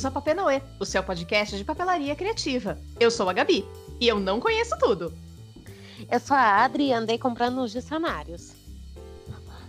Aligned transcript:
bem-vindos 0.00 0.04
a 0.06 0.10
Papenauê, 0.10 0.62
o 0.78 0.86
seu 0.86 1.02
podcast 1.02 1.56
de 1.56 1.64
papelaria 1.64 2.16
criativa. 2.16 2.78
Eu 2.98 3.10
sou 3.10 3.28
a 3.28 3.34
Gabi 3.34 3.66
e 4.00 4.08
eu 4.08 4.18
não 4.18 4.40
conheço 4.40 4.78
tudo. 4.78 5.12
Eu 6.10 6.18
sou 6.18 6.34
a 6.34 6.64
Adri 6.64 6.86
e 6.86 6.92
andei 6.92 7.18
comprando 7.18 7.60
uns 7.60 7.70
dicionários. 7.70 8.54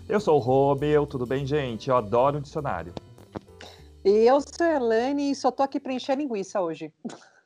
Eu 0.07 0.21
sou 0.21 0.37
o 0.37 0.39
Romeu, 0.39 1.05
tudo 1.05 1.25
bem, 1.25 1.45
gente? 1.45 1.89
Eu 1.89 1.97
adoro 1.97 2.37
um 2.37 2.41
dicionário. 2.41 2.93
E 4.05 4.09
eu 4.09 4.39
sou 4.39 4.65
a 4.65 4.75
Elane 4.75 5.31
e 5.31 5.35
só 5.35 5.51
tô 5.51 5.63
aqui 5.63 5.81
para 5.81 5.93
encher 5.93 6.17
linguiça 6.17 6.61
hoje. 6.61 6.93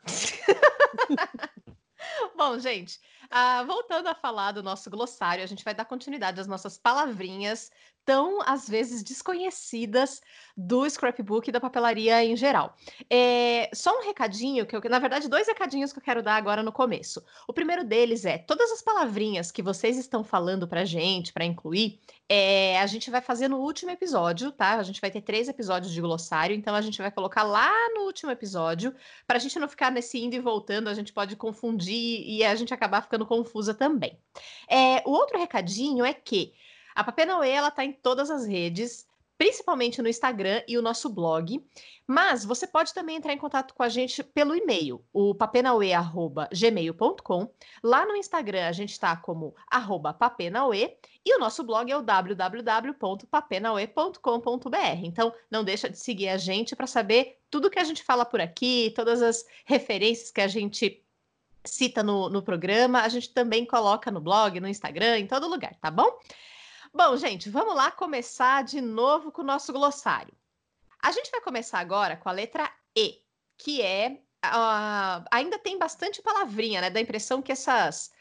Bom, 2.38 2.60
gente, 2.60 3.00
uh, 3.32 3.66
voltando 3.66 4.08
a 4.08 4.16
falar 4.16 4.52
do 4.52 4.64
nosso 4.64 4.90
glossário, 4.90 5.44
a 5.44 5.48
gente 5.48 5.64
vai 5.64 5.74
dar 5.74 5.86
continuidade 5.86 6.40
às 6.40 6.48
nossas 6.48 6.78
palavrinhas 6.78 7.72
tão, 8.06 8.40
às 8.46 8.70
vezes, 8.70 9.04
desconhecidas 9.04 10.22
do 10.56 10.88
scrapbook 10.88 11.50
e 11.50 11.52
da 11.52 11.60
papelaria 11.60 12.24
em 12.24 12.36
geral. 12.36 12.76
É, 13.10 13.70
só 13.74 13.98
um 13.98 14.06
recadinho, 14.06 14.66
que 14.66 14.76
eu, 14.76 14.82
na 14.90 15.00
verdade, 15.00 15.28
dois 15.28 15.48
recadinhos 15.48 15.92
que 15.92 15.98
eu 15.98 16.04
quero 16.04 16.22
dar 16.22 16.36
agora 16.36 16.62
no 16.62 16.72
começo. 16.72 17.24
O 17.48 17.54
primeiro 17.54 17.84
deles 17.84 18.24
é: 18.24 18.38
todas 18.38 18.72
as 18.72 18.82
palavrinhas 18.82 19.52
que 19.52 19.64
vocês 19.64 19.98
estão 19.98 20.24
falando 20.24 20.68
pra 20.68 20.86
gente, 20.86 21.34
para 21.34 21.44
incluir, 21.44 22.00
é, 22.28 22.80
a 22.80 22.88
gente 22.88 23.12
vai 23.12 23.22
fazer 23.22 23.48
no 23.48 23.58
último 23.58 23.92
episódio, 23.92 24.52
tá? 24.52 24.76
A 24.76 24.84
gente 24.84 25.00
vai 25.00 25.12
ter 25.12 25.22
três 25.22 25.48
episódios 25.48 25.94
de 25.94 26.02
glossário, 26.02 26.56
então 26.56 26.74
a 26.74 26.82
gente 26.82 26.98
vai 26.98 27.12
colocar 27.12 27.44
lá 27.44 27.72
no 27.94 28.02
último 28.02 28.32
episódio, 28.32 28.96
para 29.28 29.38
a 29.38 29.40
gente 29.40 29.60
não 29.60 29.68
ficar 29.68 29.92
nesse 29.92 30.18
indo 30.18 30.36
e 30.36 30.40
voltando, 30.40 30.90
a 30.90 30.94
gente 30.94 31.14
pode 31.14 31.36
confundir 31.36 32.24
e 32.28 32.44
a 32.44 32.56
gente 32.56 32.74
acabar 32.74 33.02
ficando 33.02 33.26
confusa 33.26 33.74
também. 33.74 34.20
É, 34.70 35.04
o 35.06 35.12
outro 35.12 35.38
recadinho 35.38 36.04
é 36.04 36.14
que 36.14 36.54
a 36.96 37.04
Papenauê, 37.04 37.50
ela 37.50 37.70
tá 37.70 37.84
em 37.84 37.92
todas 37.92 38.32
as 38.32 38.46
redes, 38.46 39.05
principalmente 39.38 40.02
no 40.02 40.10
Instagram 40.10 40.64
e 40.68 40.78
o 40.78 40.82
nosso 40.82 41.10
blog. 41.10 41.64
Mas 42.08 42.46
você 42.46 42.68
pode 42.68 42.94
também 42.94 43.18
entrar 43.18 43.34
em 43.34 43.38
contato 43.38 43.74
com 43.74 43.84
a 43.84 43.90
gente 43.90 44.24
pelo 44.24 44.56
e-mail, 44.56 45.04
o 45.12 45.34
papenauê.gmail.com. 45.34 47.50
Lá 47.84 48.06
no 48.06 48.16
Instagram 48.16 48.68
a 48.68 48.72
gente 48.72 48.92
está 48.92 49.16
como 49.16 49.56
arroba 49.68 50.14
papenauê 50.14 50.96
e 51.26 51.36
o 51.36 51.40
nosso 51.40 51.64
blog 51.64 51.92
é 51.92 51.98
o 51.98 52.04
www.papenauê.com.br. 52.04 54.78
Então 55.04 55.34
não 55.50 55.64
deixa 55.64 55.90
de 55.90 55.98
seguir 55.98 56.30
a 56.30 56.38
gente 56.38 56.76
para 56.76 56.86
saber 56.86 57.40
tudo 57.50 57.70
que 57.70 57.80
a 57.80 57.84
gente 57.84 58.04
fala 58.04 58.26
por 58.26 58.40
aqui, 58.40 58.94
todas 58.96 59.20
as 59.22 59.44
referências 59.66 60.30
que 60.30 60.42
a 60.42 60.48
gente 60.48 61.02
cita 61.66 62.04
no, 62.04 62.30
no 62.30 62.44
programa, 62.44 63.02
a 63.02 63.10
gente 63.10 63.34
também 63.34 63.66
coloca 63.66 64.12
no 64.12 64.22
blog, 64.22 64.60
no 64.60 64.68
Instagram, 64.68 65.20
em 65.20 65.28
todo 65.28 65.48
lugar, 65.48 65.76
tá 65.82 65.90
bom? 65.90 66.20
Bom, 66.98 67.18
gente, 67.18 67.50
vamos 67.50 67.76
lá 67.76 67.92
começar 67.92 68.64
de 68.64 68.80
novo 68.80 69.30
com 69.30 69.42
o 69.42 69.46
nosso 69.46 69.74
glossário. 69.74 70.34
A 70.98 71.12
gente 71.12 71.30
vai 71.30 71.42
começar 71.42 71.80
agora 71.80 72.16
com 72.16 72.30
a 72.30 72.32
letra 72.32 72.72
E, 72.96 73.22
que 73.58 73.82
é. 73.82 74.22
Uh, 74.46 75.26
ainda 75.30 75.60
tem 75.60 75.78
bastante 75.78 76.22
palavrinha, 76.22 76.80
né? 76.80 76.90
Dá 76.90 76.98
a 76.98 77.02
impressão 77.02 77.42
que 77.42 77.52
essas 77.52 78.14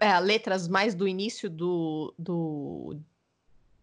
uh, 0.00 0.22
letras 0.22 0.68
mais 0.68 0.94
do 0.94 1.08
início 1.08 1.50
do, 1.50 2.14
do, 2.16 2.96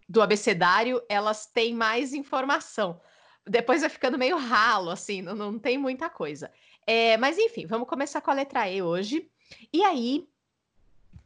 do 0.07 0.21
abecedário 0.21 1.03
elas 1.09 1.45
têm 1.45 1.73
mais 1.73 2.13
informação. 2.13 3.01
Depois 3.45 3.81
vai 3.81 3.89
ficando 3.89 4.17
meio 4.17 4.37
ralo, 4.37 4.89
assim, 4.89 5.21
não, 5.21 5.35
não 5.35 5.59
tem 5.59 5.77
muita 5.77 6.09
coisa. 6.09 6.49
É, 6.87 7.17
mas 7.17 7.37
enfim, 7.37 7.65
vamos 7.65 7.89
começar 7.89 8.21
com 8.21 8.31
a 8.31 8.35
letra 8.35 8.69
E 8.69 8.81
hoje. 8.81 9.29
E 9.73 9.83
aí, 9.83 10.29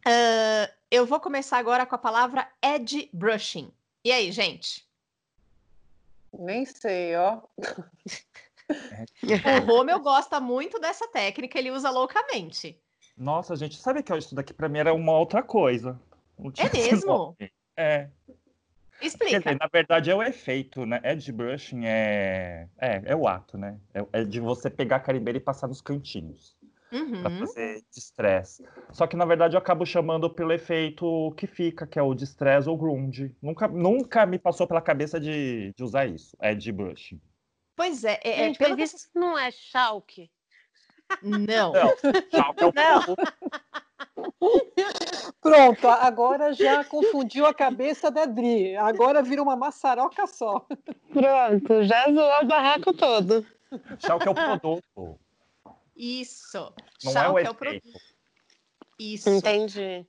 Uh, 0.06 0.68
eu 0.94 1.08
vou 1.08 1.20
começar 1.20 1.58
agora 1.58 1.88
com 1.88 1.96
a 1.96 1.98
palavra 1.98 2.48
edge 2.62 3.10
brushing. 3.12 3.74
E 4.06 4.12
aí, 4.12 4.32
gente? 4.32 4.88
Nem 6.32 6.66
sei, 6.66 7.16
ó. 7.16 7.42
o 9.24 9.66
Romeu 9.66 10.00
gosta 10.00 10.40
muito 10.40 10.80
dessa 10.80 11.08
técnica, 11.08 11.58
ele 11.58 11.72
usa 11.72 11.90
loucamente. 11.90 12.80
Nossa, 13.18 13.56
gente, 13.56 13.76
sabe 13.76 14.04
que 14.04 14.16
isso 14.16 14.36
daqui 14.36 14.54
para 14.54 14.70
mim 14.70 14.78
era 14.78 14.94
uma 14.94 15.18
outra 15.18 15.42
coisa. 15.42 16.00
É 16.60 16.72
mesmo? 16.72 17.36
É. 17.76 18.08
Explica. 19.02 19.40
Dizer, 19.40 19.58
na 19.60 19.70
verdade 19.74 20.12
é 20.12 20.16
o 20.16 20.22
efeito, 20.22 20.86
né? 20.86 21.02
Edge 21.04 21.32
brushing 21.32 21.86
é, 21.86 22.68
é, 22.78 23.02
é 23.04 23.16
o 23.16 23.28
ato, 23.28 23.58
né? 23.58 23.80
É, 23.96 24.22
é 24.22 24.24
de 24.24 24.40
você 24.40 24.70
pegar 24.70 24.98
a 24.98 25.00
carimbeira 25.00 25.40
e 25.40 25.42
passar 25.42 25.68
nos 25.68 25.82
cantinhos 25.82 26.56
uhum. 26.94 27.22
para 27.22 27.38
fazer 27.38 27.84
distress. 27.92 28.64
Só 28.92 29.08
que 29.08 29.16
na 29.16 29.26
verdade 29.26 29.56
eu 29.56 29.60
acabo 29.60 29.86
chamando 29.86 30.30
pelo 30.30 30.54
efeito 30.54 31.34
que 31.36 31.48
fica, 31.48 31.88
que 31.88 31.98
é 31.98 32.02
o 32.02 32.14
distress 32.14 32.70
ou 32.70 32.78
grunge. 32.78 33.36
Nunca, 33.42 33.68
nunca 33.68 34.26
me 34.26 34.38
passou 34.38 34.68
pela 34.68 34.82
cabeça 34.82 35.20
de, 35.20 35.74
de 35.76 35.84
usar 35.84 36.06
isso, 36.06 36.38
é 36.40 36.54
de 36.54 36.72
brush. 36.72 37.18
Pois 37.76 38.04
é, 38.04 38.20
é, 38.24 38.36
Gente, 38.36 38.60
pelo 38.60 38.80
isso 38.80 39.10
não 39.16 39.38
é 39.38 39.50
chalk. 39.52 40.30
Não. 41.22 41.74
Não, 41.74 41.94
chalk 42.32 42.62
é 42.62 42.66
o 42.66 42.74
não. 42.74 43.16
Pronto, 45.42 45.88
agora 45.88 46.54
já 46.54 46.84
confundiu 46.84 47.46
a 47.46 47.54
cabeça 47.54 48.12
da 48.12 48.26
Dri. 48.26 48.76
Agora 48.78 49.22
vira 49.22 49.42
uma 49.42 49.56
maçaroca 49.56 50.28
só. 50.28 50.66
Pronto, 51.12 51.84
já 51.84 52.06
zoou 52.06 52.42
o 52.42 52.46
barraco 52.46 52.94
todo. 52.94 53.46
Chalk 54.00 54.28
é 54.28 54.32
o 54.32 54.36
produto. 54.36 55.20
Isso. 55.96 56.74
Não 57.04 57.12
Chalk 57.14 57.40
é 57.40 57.44
o, 57.44 57.48
é 57.48 57.50
o 57.50 57.56
produto. 57.56 58.00
Isso. 59.00 59.30
Entendi. 59.30 60.06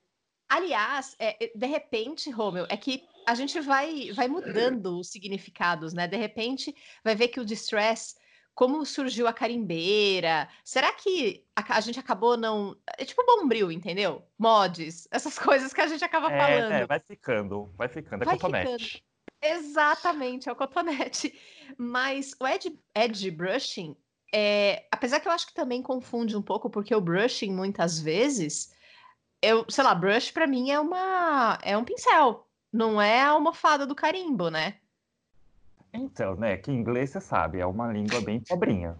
Aliás, 0.48 1.16
é, 1.18 1.50
de 1.54 1.66
repente, 1.66 2.30
Romeu, 2.30 2.66
é 2.68 2.76
que 2.76 3.04
a 3.26 3.34
gente 3.34 3.60
vai, 3.60 4.12
vai 4.12 4.28
mudando 4.28 4.98
os 4.98 5.10
significados, 5.10 5.92
né? 5.92 6.06
De 6.06 6.16
repente, 6.16 6.74
vai 7.02 7.14
ver 7.14 7.28
que 7.28 7.40
o 7.40 7.44
distress, 7.44 8.14
como 8.54 8.84
surgiu 8.84 9.26
a 9.26 9.32
carimbeira, 9.32 10.48
será 10.64 10.92
que 10.92 11.44
a, 11.56 11.76
a 11.76 11.80
gente 11.80 11.98
acabou 11.98 12.36
não. 12.36 12.76
É 12.98 13.04
tipo 13.04 13.24
bombril, 13.24 13.72
entendeu? 13.72 14.22
Mods, 14.38 15.08
essas 15.10 15.38
coisas 15.40 15.72
que 15.72 15.80
a 15.80 15.86
gente 15.86 16.04
acaba 16.04 16.30
é, 16.30 16.38
falando. 16.38 16.72
É, 16.72 16.86
vai 16.86 17.00
ficando, 17.00 17.72
vai 17.76 17.88
ficando. 17.88 18.22
É 18.22 18.26
Vai 18.26 18.36
cotonete. 18.36 18.84
ficando. 18.84 19.14
Exatamente, 19.42 20.48
é 20.48 20.52
o 20.52 20.56
cotonete. 20.56 21.38
Mas 21.76 22.34
o 22.40 22.46
edge, 22.46 22.78
edge 22.94 23.30
brushing 23.30 23.96
é, 24.36 24.84
apesar 24.90 25.20
que 25.20 25.28
eu 25.28 25.32
acho 25.32 25.46
que 25.46 25.54
também 25.54 25.80
confunde 25.80 26.36
um 26.36 26.42
pouco, 26.42 26.68
porque 26.68 26.92
o 26.92 27.00
brushing, 27.00 27.52
muitas 27.52 28.00
vezes, 28.00 28.74
eu, 29.40 29.64
sei 29.70 29.84
lá, 29.84 29.94
brush 29.94 30.32
para 30.32 30.44
mim 30.44 30.72
é 30.72 30.80
uma 30.80 31.56
é 31.62 31.78
um 31.78 31.84
pincel, 31.84 32.44
não 32.72 33.00
é 33.00 33.20
a 33.20 33.28
almofada 33.28 33.86
do 33.86 33.94
carimbo, 33.94 34.50
né? 34.50 34.78
Então, 35.92 36.34
né, 36.34 36.56
que 36.56 36.72
inglês 36.72 37.10
você 37.10 37.20
sabe, 37.20 37.60
é 37.60 37.66
uma 37.66 37.92
língua 37.92 38.20
bem 38.22 38.40
pobrinha. 38.48 38.98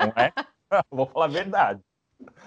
não 0.00 0.12
é? 0.20 0.32
Vou 0.90 1.06
falar 1.06 1.26
a 1.26 1.28
verdade. 1.28 1.80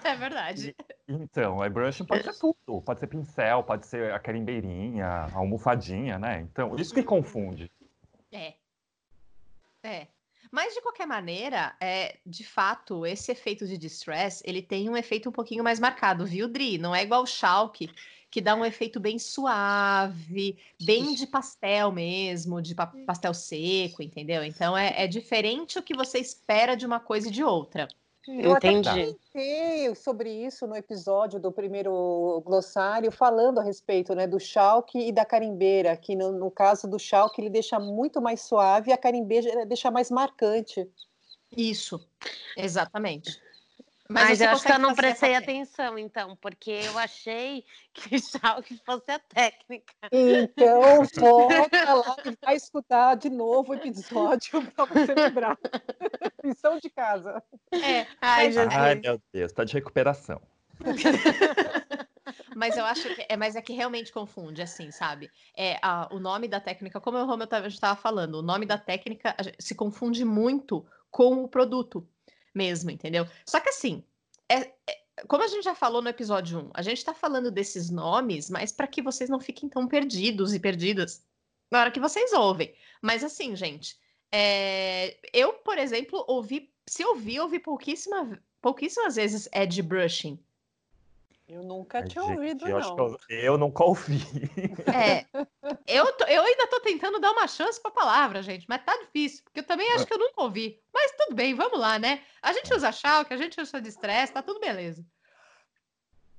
É 0.04 0.14
verdade. 0.14 0.76
Então, 1.08 1.64
é 1.64 1.70
brushing 1.70 2.04
pode 2.04 2.22
ser 2.22 2.34
tudo. 2.38 2.82
Pode 2.82 3.00
ser 3.00 3.06
pincel, 3.06 3.62
pode 3.62 3.86
ser 3.86 4.12
a 4.12 4.18
carimbeirinha, 4.18 5.06
a 5.06 5.36
almofadinha, 5.36 6.18
né? 6.18 6.40
Então, 6.40 6.76
isso 6.76 6.92
que 6.92 7.02
confunde. 7.02 7.70
É. 8.30 8.54
É. 9.82 10.06
Mas 10.50 10.74
de 10.74 10.80
qualquer 11.06 11.08
maneira, 11.08 11.76
é, 11.80 12.18
de 12.26 12.44
fato, 12.44 13.06
esse 13.06 13.30
efeito 13.30 13.66
de 13.66 13.78
distress, 13.78 14.42
ele 14.44 14.60
tem 14.60 14.90
um 14.90 14.96
efeito 14.96 15.28
um 15.28 15.32
pouquinho 15.32 15.62
mais 15.62 15.78
marcado, 15.78 16.26
viu, 16.26 16.48
Dri? 16.48 16.78
Não 16.78 16.94
é 16.94 17.02
igual 17.02 17.22
o 17.22 17.26
Schalke, 17.26 17.90
que 18.30 18.40
dá 18.40 18.54
um 18.54 18.64
efeito 18.64 18.98
bem 18.98 19.18
suave, 19.18 20.58
bem 20.82 21.14
de 21.14 21.26
pastel 21.26 21.92
mesmo, 21.92 22.60
de 22.60 22.74
pa 22.74 22.86
pastel 23.06 23.32
seco, 23.32 24.02
entendeu? 24.02 24.44
Então 24.44 24.76
é, 24.76 25.04
é 25.04 25.06
diferente 25.06 25.78
o 25.78 25.82
que 25.82 25.94
você 25.94 26.18
espera 26.18 26.76
de 26.76 26.84
uma 26.84 27.00
coisa 27.00 27.28
e 27.28 27.30
de 27.30 27.42
outra. 27.42 27.88
Eu 28.28 28.56
Entendi. 28.56 28.88
até 28.88 29.04
comentei 29.04 29.94
sobre 29.94 30.30
isso 30.30 30.66
no 30.66 30.74
episódio 30.74 31.38
do 31.38 31.52
primeiro 31.52 32.42
glossário, 32.44 33.12
falando 33.12 33.60
a 33.60 33.62
respeito 33.62 34.14
né, 34.14 34.26
do 34.26 34.40
chalk 34.40 34.98
e 34.98 35.12
da 35.12 35.24
carimbeira, 35.24 35.96
que 35.96 36.16
no, 36.16 36.32
no 36.32 36.50
caso 36.50 36.88
do 36.88 36.98
chalk 36.98 37.40
ele 37.40 37.48
deixa 37.48 37.78
muito 37.78 38.20
mais 38.20 38.40
suave 38.40 38.90
e 38.90 38.92
a 38.92 38.98
carimbeira 38.98 39.64
deixa 39.64 39.90
mais 39.90 40.10
marcante. 40.10 40.88
Isso, 41.56 42.00
exatamente. 42.56 43.40
Mas, 44.08 44.38
você 44.38 44.44
eu 44.46 44.50
acho 44.50 44.64
que 44.64 44.72
eu 44.72 44.78
não 44.78 44.94
prestei 44.94 45.34
atenção, 45.34 45.98
então, 45.98 46.36
porque 46.36 46.70
eu 46.70 46.96
achei 46.98 47.64
que 47.92 48.18
chalk 48.20 48.80
fosse 48.84 49.10
a 49.10 49.18
técnica. 49.18 49.92
Então, 50.12 51.02
volta 51.18 51.94
lá 51.94 52.16
e 52.24 52.36
vai 52.44 52.56
escutar 52.56 53.16
de 53.16 53.28
novo 53.30 53.72
o 53.72 53.74
episódio 53.74 54.62
para 54.72 54.84
você 54.84 55.14
lembrar. 55.14 55.58
Lição 56.44 56.78
de 56.78 56.88
casa. 56.90 57.42
É, 57.72 58.06
Ai, 58.20 58.44
mas, 58.46 58.54
Jesus. 58.54 58.74
Ai, 58.74 58.94
meu 58.96 59.20
Deus, 59.32 59.52
tá 59.52 59.64
de 59.64 59.74
recuperação. 59.74 60.40
mas 62.54 62.76
eu 62.76 62.84
acho 62.84 63.14
que 63.14 63.26
é, 63.28 63.36
mas 63.36 63.56
é 63.56 63.62
que 63.62 63.72
realmente 63.72 64.12
confunde, 64.12 64.62
assim, 64.62 64.90
sabe? 64.90 65.30
É, 65.56 65.78
a- 65.82 66.08
o 66.12 66.18
nome 66.18 66.48
da 66.48 66.60
técnica, 66.60 67.00
como 67.00 67.18
o 67.18 67.26
Romeu 67.26 67.48
estava 67.66 67.96
falando, 67.96 68.36
o 68.36 68.42
nome 68.42 68.66
da 68.66 68.78
técnica 68.78 69.34
se 69.58 69.74
confunde 69.74 70.24
muito 70.24 70.86
com 71.10 71.42
o 71.42 71.48
produto 71.48 72.06
mesmo, 72.56 72.90
entendeu? 72.90 73.26
Só 73.46 73.60
que 73.60 73.68
assim, 73.70 74.04
é- 74.48 74.72
é- 74.88 75.06
como 75.28 75.42
a 75.44 75.48
gente 75.48 75.64
já 75.64 75.74
falou 75.74 76.02
no 76.02 76.08
episódio 76.08 76.58
1, 76.60 76.70
a 76.74 76.82
gente 76.82 77.04
tá 77.04 77.14
falando 77.14 77.50
desses 77.50 77.90
nomes, 77.90 78.50
mas 78.50 78.72
para 78.72 78.86
que 78.88 79.02
vocês 79.02 79.30
não 79.30 79.40
fiquem 79.40 79.68
tão 79.68 79.88
perdidos 79.88 80.54
e 80.54 80.60
perdidas 80.60 81.24
na 81.70 81.80
hora 81.80 81.90
que 81.90 82.00
vocês 82.00 82.32
ouvem. 82.32 82.74
Mas 83.02 83.24
assim, 83.24 83.54
gente, 83.56 83.98
É, 84.32 85.18
eu, 85.32 85.54
por 85.54 85.78
exemplo, 85.78 86.24
ouvi, 86.28 86.74
se 86.88 87.04
ouvi, 87.04 87.38
ouvi 87.40 87.58
pouquíssima, 87.60 88.42
pouquíssimas 88.60 89.14
vezes 89.16 89.48
edge 89.52 89.80
brushing. 89.82 90.38
Eu 91.48 91.62
nunca 91.62 91.98
Ai, 91.98 92.08
tinha 92.08 92.24
gente, 92.24 92.34
ouvido, 92.34 92.68
eu, 92.68 92.76
acho 92.76 92.90
que 92.94 93.00
não. 93.00 93.06
eu, 93.28 93.38
eu 93.38 93.58
nunca 93.58 93.84
ouvi. 93.84 94.20
É, 94.92 95.24
eu, 95.86 96.12
tô- 96.14 96.24
eu 96.24 96.42
ainda 96.42 96.66
tô 96.66 96.80
tentando 96.80 97.20
dar 97.20 97.30
uma 97.30 97.46
chance 97.46 97.80
pra 97.80 97.90
palavra, 97.90 98.42
gente, 98.42 98.66
mas 98.68 98.84
tá 98.84 98.96
difícil, 98.96 99.44
porque 99.44 99.60
eu 99.60 99.64
também 99.64 99.88
acho 99.92 100.06
que 100.06 100.12
eu 100.12 100.18
nunca 100.18 100.42
ouvi. 100.42 100.80
Mas 100.92 101.12
tudo 101.16 101.36
bem, 101.36 101.54
vamos 101.54 101.78
lá, 101.78 101.98
né? 102.00 102.22
A 102.42 102.52
gente 102.52 102.74
usa 102.74 102.90
Shalk, 102.90 103.32
a 103.32 103.36
gente 103.36 103.60
usa 103.60 103.80
de 103.80 103.88
estresse, 103.88 104.32
tá 104.32 104.42
tudo 104.42 104.58
beleza. 104.58 105.04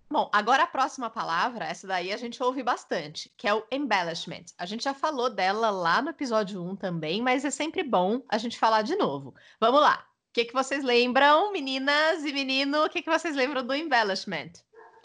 Bom, 0.09 0.29
agora 0.33 0.63
a 0.63 0.67
próxima 0.67 1.09
palavra, 1.09 1.65
essa 1.65 1.85
daí 1.85 2.13
a 2.13 2.17
gente 2.17 2.41
ouve 2.41 2.63
bastante, 2.63 3.29
que 3.37 3.47
é 3.47 3.53
o 3.53 3.65
embellishment. 3.71 4.45
A 4.57 4.65
gente 4.65 4.83
já 4.85 4.93
falou 4.93 5.29
dela 5.29 5.69
lá 5.69 6.01
no 6.01 6.09
episódio 6.09 6.63
1 6.63 6.75
também, 6.77 7.21
mas 7.21 7.43
é 7.43 7.49
sempre 7.49 7.83
bom 7.83 8.21
a 8.29 8.37
gente 8.37 8.57
falar 8.57 8.83
de 8.83 8.95
novo. 8.95 9.35
Vamos 9.59 9.81
lá. 9.81 10.05
O 10.29 10.33
que, 10.33 10.45
que 10.45 10.53
vocês 10.53 10.83
lembram, 10.83 11.51
meninas 11.51 12.23
e 12.23 12.31
menino? 12.31 12.85
O 12.85 12.89
que, 12.89 13.01
que 13.01 13.09
vocês 13.09 13.35
lembram 13.35 13.65
do 13.65 13.73
embellishment? 13.73 14.51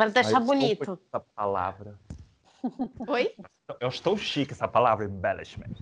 Para 0.03 0.09
Ai, 0.09 0.13
deixar 0.25 0.41
desculpa 0.41 0.55
bonito. 0.55 1.01
Essa 1.07 1.21
palavra. 1.21 1.99
Oi? 3.07 3.35
Eu 3.81 3.89
estou 3.89 4.17
chique 4.17 4.53
essa 4.53 4.67
palavra, 4.67 5.05
embellishment. 5.05 5.75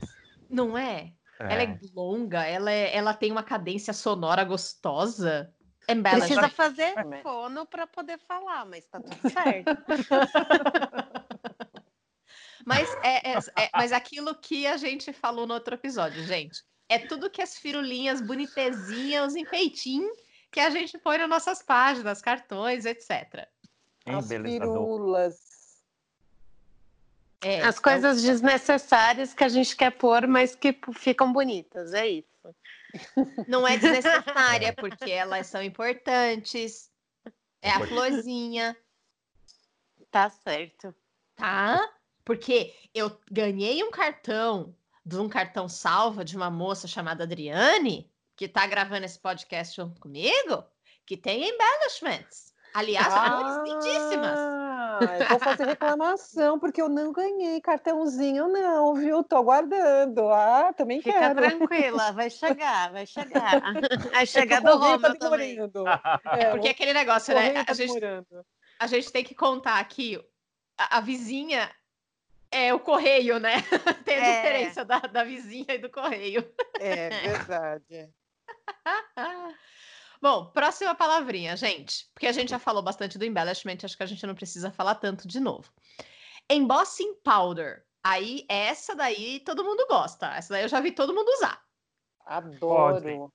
Não 0.49 0.77
é? 0.77 1.13
Ela 1.39 1.63
é 1.63 1.79
longa, 1.95 2.45
ela, 2.45 2.71
é- 2.71 2.95
ela 2.95 3.15
tem 3.15 3.33
uma 3.33 3.43
cadência 3.43 3.95
sonora 3.95 4.45
gostosa. 4.45 5.55
Embellishment. 5.89 6.37
Precisa 6.37 6.49
fazer 6.51 6.95
fono 7.23 7.65
para 7.65 7.87
poder 7.87 8.19
falar, 8.19 8.67
mas 8.67 8.87
tá 8.87 9.01
tudo 9.01 9.17
certo. 9.33 9.71
Mas 12.67 12.91
é, 13.03 13.33
é- 13.33 13.39
é- 13.39 13.71
mas 13.75 13.91
aquilo 13.91 14.35
que 14.35 14.67
a 14.67 14.77
gente 14.77 15.15
falou 15.15 15.47
no 15.47 15.55
outro 15.55 15.75
episódio, 15.75 16.23
gente. 16.25 16.63
É 16.91 16.99
tudo 16.99 17.31
que 17.31 17.41
as 17.41 17.57
firulinhas 17.57 18.21
bonitezinhas, 18.21 19.29
os 19.29 19.37
enfeitinhos 19.37 20.15
que 20.53 20.61
a 20.61 20.69
gente 20.69 20.99
põe 20.99 21.17
nas 21.17 21.29
nossas 21.29 21.63
páginas, 21.63 22.21
cartões, 22.21 22.85
etc. 22.85 23.49
As 24.06 24.29
firulas. 24.29 25.38
É, 27.43 27.62
As 27.62 27.79
então, 27.79 27.93
coisas 27.93 28.23
desnecessárias 28.23 29.32
que 29.32 29.44
a 29.44 29.49
gente 29.49 29.75
quer 29.75 29.91
pôr, 29.93 30.26
mas 30.26 30.55
que 30.55 30.79
ficam 30.94 31.32
bonitas, 31.32 31.94
é 31.94 32.06
isso. 32.08 32.26
não 33.49 33.67
é 33.67 33.76
desnecessária, 33.79 34.75
porque 34.75 35.11
elas 35.11 35.47
são 35.47 35.62
importantes. 35.62 36.91
É 37.62 37.70
a 37.70 37.87
florzinha, 37.87 38.76
Tá 40.11 40.29
certo. 40.29 40.94
tá? 41.37 41.88
Porque 42.25 42.75
eu 42.93 43.17
ganhei 43.31 43.82
um 43.85 43.91
cartão, 43.91 44.75
de 45.05 45.17
um 45.17 45.29
cartão 45.29 45.69
salva 45.69 46.25
de 46.25 46.37
uma 46.37 46.50
moça 46.50 46.88
chamada 46.88 47.25
Adriane, 47.25 48.11
que 48.37 48.49
tá 48.49 48.67
gravando 48.67 49.05
esse 49.06 49.19
podcast 49.19 49.76
junto 49.76 50.00
comigo, 50.00 50.64
que 51.06 51.17
tem 51.17 51.49
embellishments. 51.49 52.50
Aliás, 52.73 53.13
flores 53.13 53.57
lindíssimas. 53.65 54.39
Ah, 54.39 55.17
eu 55.19 55.27
vou 55.27 55.39
fazer 55.39 55.67
reclamação, 55.67 56.59
porque 56.59 56.81
eu 56.81 56.89
não 56.89 57.13
ganhei 57.13 57.61
cartãozinho, 57.61 58.49
não, 58.49 58.95
viu? 58.95 59.23
Tô 59.25 59.37
aguardando. 59.37 60.29
Ah, 60.29 60.73
também 60.73 61.01
Fica 61.01 61.35
quero. 61.35 61.59
tranquila, 61.59 62.13
vai 62.13 62.31
chegar, 62.31 62.93
vai 62.93 63.07
chegar. 63.07 63.61
Vai 64.13 64.27
chegar 64.27 64.61
do 64.61 64.67
tá 64.67 64.75
Romeu 64.75 65.19
também. 65.19 65.59
É, 66.33 66.51
Porque 66.51 66.69
aquele 66.69 66.93
negócio, 66.93 67.35
né? 67.35 67.49
correio 67.49 67.65
tá 67.65 67.73
A 67.73 67.75
gente, 67.75 68.01
a 68.79 68.87
gente 68.87 69.13
tem 69.13 69.25
que 69.25 69.35
contar 69.35 69.81
aqui. 69.81 70.23
A, 70.79 70.99
a 70.99 71.01
vizinha 71.01 71.71
é 72.51 72.75
o 72.75 72.81
correio, 72.81 73.39
né? 73.39 73.55
Tem 74.05 74.17
a 74.17 74.21
É. 74.21 74.37
diferença 74.37 74.85
da, 74.85 74.99
da 75.01 75.25
vizinha 75.25 75.75
e 75.75 75.79
do 75.79 75.91
correio. 75.91 76.49
É 76.79 77.11
verdade. 77.11 78.11
Bom, 80.21 80.47
próxima 80.47 80.95
palavrinha, 80.95 81.57
gente. 81.57 82.11
Porque 82.13 82.27
a 82.27 82.33
gente 82.33 82.51
já 82.51 82.59
falou 82.59 82.83
bastante 82.83 83.19
do 83.19 83.25
embellishment, 83.25 83.79
acho 83.83 83.97
que 83.97 84.03
a 84.03 84.07
gente 84.07 84.27
não 84.27 84.35
precisa 84.35 84.71
falar 84.71 84.97
tanto 84.97 85.27
de 85.27 85.41
novo. 85.41 85.73
Embossing 86.51 87.15
powder. 87.25 87.87
Aí, 88.05 88.45
essa 88.49 88.95
daí 88.95 89.41
todo 89.41 89.65
mundo 89.65 89.87
gosta. 89.89 90.27
Essa 90.35 90.55
daí 90.55 90.63
eu 90.63 90.69
já 90.69 90.81
vi 90.81 90.93
todo 90.93 91.15
mundo 91.15 91.29
usar. 91.29 91.63
Adoro. 92.27 93.31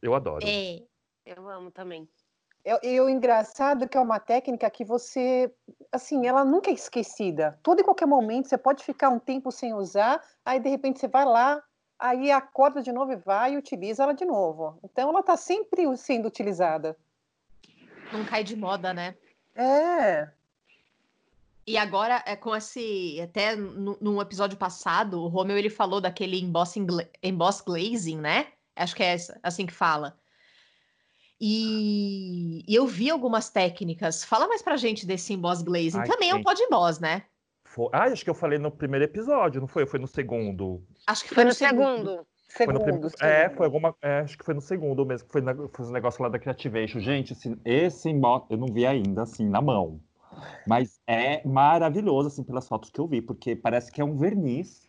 Eu 0.00 0.14
adoro. 0.14 0.46
É. 0.46 0.82
Eu 1.24 1.48
amo 1.48 1.70
também. 1.70 2.08
E 2.64 2.94
e 2.94 3.00
o 3.00 3.08
engraçado 3.08 3.84
é 3.84 3.88
que 3.88 3.96
é 3.96 4.00
uma 4.00 4.20
técnica 4.20 4.70
que 4.70 4.84
você, 4.84 5.52
assim, 5.90 6.26
ela 6.26 6.44
nunca 6.44 6.70
é 6.70 6.74
esquecida. 6.74 7.58
Todo 7.62 7.80
e 7.80 7.84
qualquer 7.84 8.06
momento 8.06 8.48
você 8.48 8.58
pode 8.58 8.84
ficar 8.84 9.08
um 9.08 9.18
tempo 9.18 9.50
sem 9.50 9.74
usar, 9.74 10.22
aí 10.44 10.60
de 10.60 10.68
repente 10.68 11.00
você 11.00 11.08
vai 11.08 11.24
lá, 11.24 11.62
aí 12.02 12.30
acorda 12.30 12.82
de 12.82 12.92
novo 12.92 13.12
e 13.12 13.16
vai 13.16 13.54
e 13.54 13.56
utiliza 13.56 14.02
ela 14.02 14.12
de 14.12 14.24
novo. 14.24 14.78
Então 14.82 15.08
ela 15.08 15.20
está 15.20 15.36
sempre 15.36 15.96
sendo 15.96 16.26
utilizada. 16.28 16.96
Não 18.12 18.24
cai 18.24 18.42
de 18.44 18.56
moda, 18.56 18.92
né? 18.92 19.14
É. 19.54 20.28
E 21.66 21.78
agora, 21.78 22.22
é 22.26 22.34
com 22.34 22.54
esse. 22.56 23.20
Até 23.20 23.54
no, 23.54 23.96
num 24.00 24.20
episódio 24.20 24.58
passado, 24.58 25.22
o 25.22 25.28
Romeu 25.28 25.56
ele 25.56 25.70
falou 25.70 26.00
daquele 26.00 26.40
embossing, 26.40 26.86
emboss 27.22 27.60
glazing, 27.60 28.18
né? 28.18 28.48
Acho 28.74 28.96
que 28.96 29.02
é 29.02 29.12
essa- 29.14 29.38
assim 29.42 29.64
que 29.64 29.72
fala. 29.72 30.18
E, 31.40 32.64
e 32.68 32.74
eu 32.74 32.86
vi 32.86 33.10
algumas 33.10 33.48
técnicas. 33.50 34.24
Fala 34.24 34.46
mais 34.48 34.62
pra 34.62 34.76
gente 34.76 35.06
desse 35.06 35.32
emboss 35.32 35.62
glazing. 35.62 36.00
Ai, 36.00 36.06
Também 36.08 36.30
é 36.30 36.34
um 36.34 36.42
pó 36.42 36.52
de 36.52 36.62
emboss, 36.62 36.98
né? 36.98 37.24
Foi- 37.74 37.88
Ah, 37.92 38.04
acho 38.04 38.22
que 38.22 38.28
eu 38.28 38.34
falei 38.34 38.58
no 38.58 38.70
primeiro 38.70 39.04
episódio, 39.04 39.58
não 39.60 39.66
foi? 39.66 39.86
Foi 39.86 39.98
no 39.98 40.06
segundo. 40.06 40.82
Acho 41.06 41.24
que 41.24 41.34
Foi 41.34 41.42
no 41.44 41.54
segundo. 41.54 42.26
Foi 42.54 42.66
no 42.66 42.80
Segundo, 42.80 43.10
prim- 43.10 43.26
É, 43.26 43.42
segundo. 43.44 43.56
foi 43.56 43.66
alguma. 43.66 43.96
é, 44.02 44.18
acho 44.20 44.36
que 44.36 44.44
foi 44.44 44.52
no 44.52 44.60
segundo 44.60 45.06
mesmo, 45.06 45.26
que 45.26 45.32
foi, 45.32 45.40
na, 45.40 45.54
foi 45.54 45.84
os 45.86 45.90
negócios 45.90 46.20
lá 46.20 46.28
da 46.28 46.38
Creativation. 46.38 47.00
Gente, 47.00 47.32
esse, 47.32 47.58
esse 47.64 48.10
eu 48.10 48.58
não 48.58 48.66
vi 48.66 48.84
ainda, 48.84 49.22
assim, 49.22 49.48
na 49.48 49.62
mão. 49.62 50.00
Mas 50.66 51.00
é 51.06 51.46
maravilhoso, 51.48 52.28
assim, 52.28 52.44
pelas 52.44 52.68
fotos 52.68 52.90
que 52.90 53.00
eu 53.00 53.06
vi, 53.06 53.22
porque 53.22 53.56
parece 53.56 53.90
que 53.90 54.02
é 54.02 54.04
um 54.04 54.18
verniz. 54.18 54.86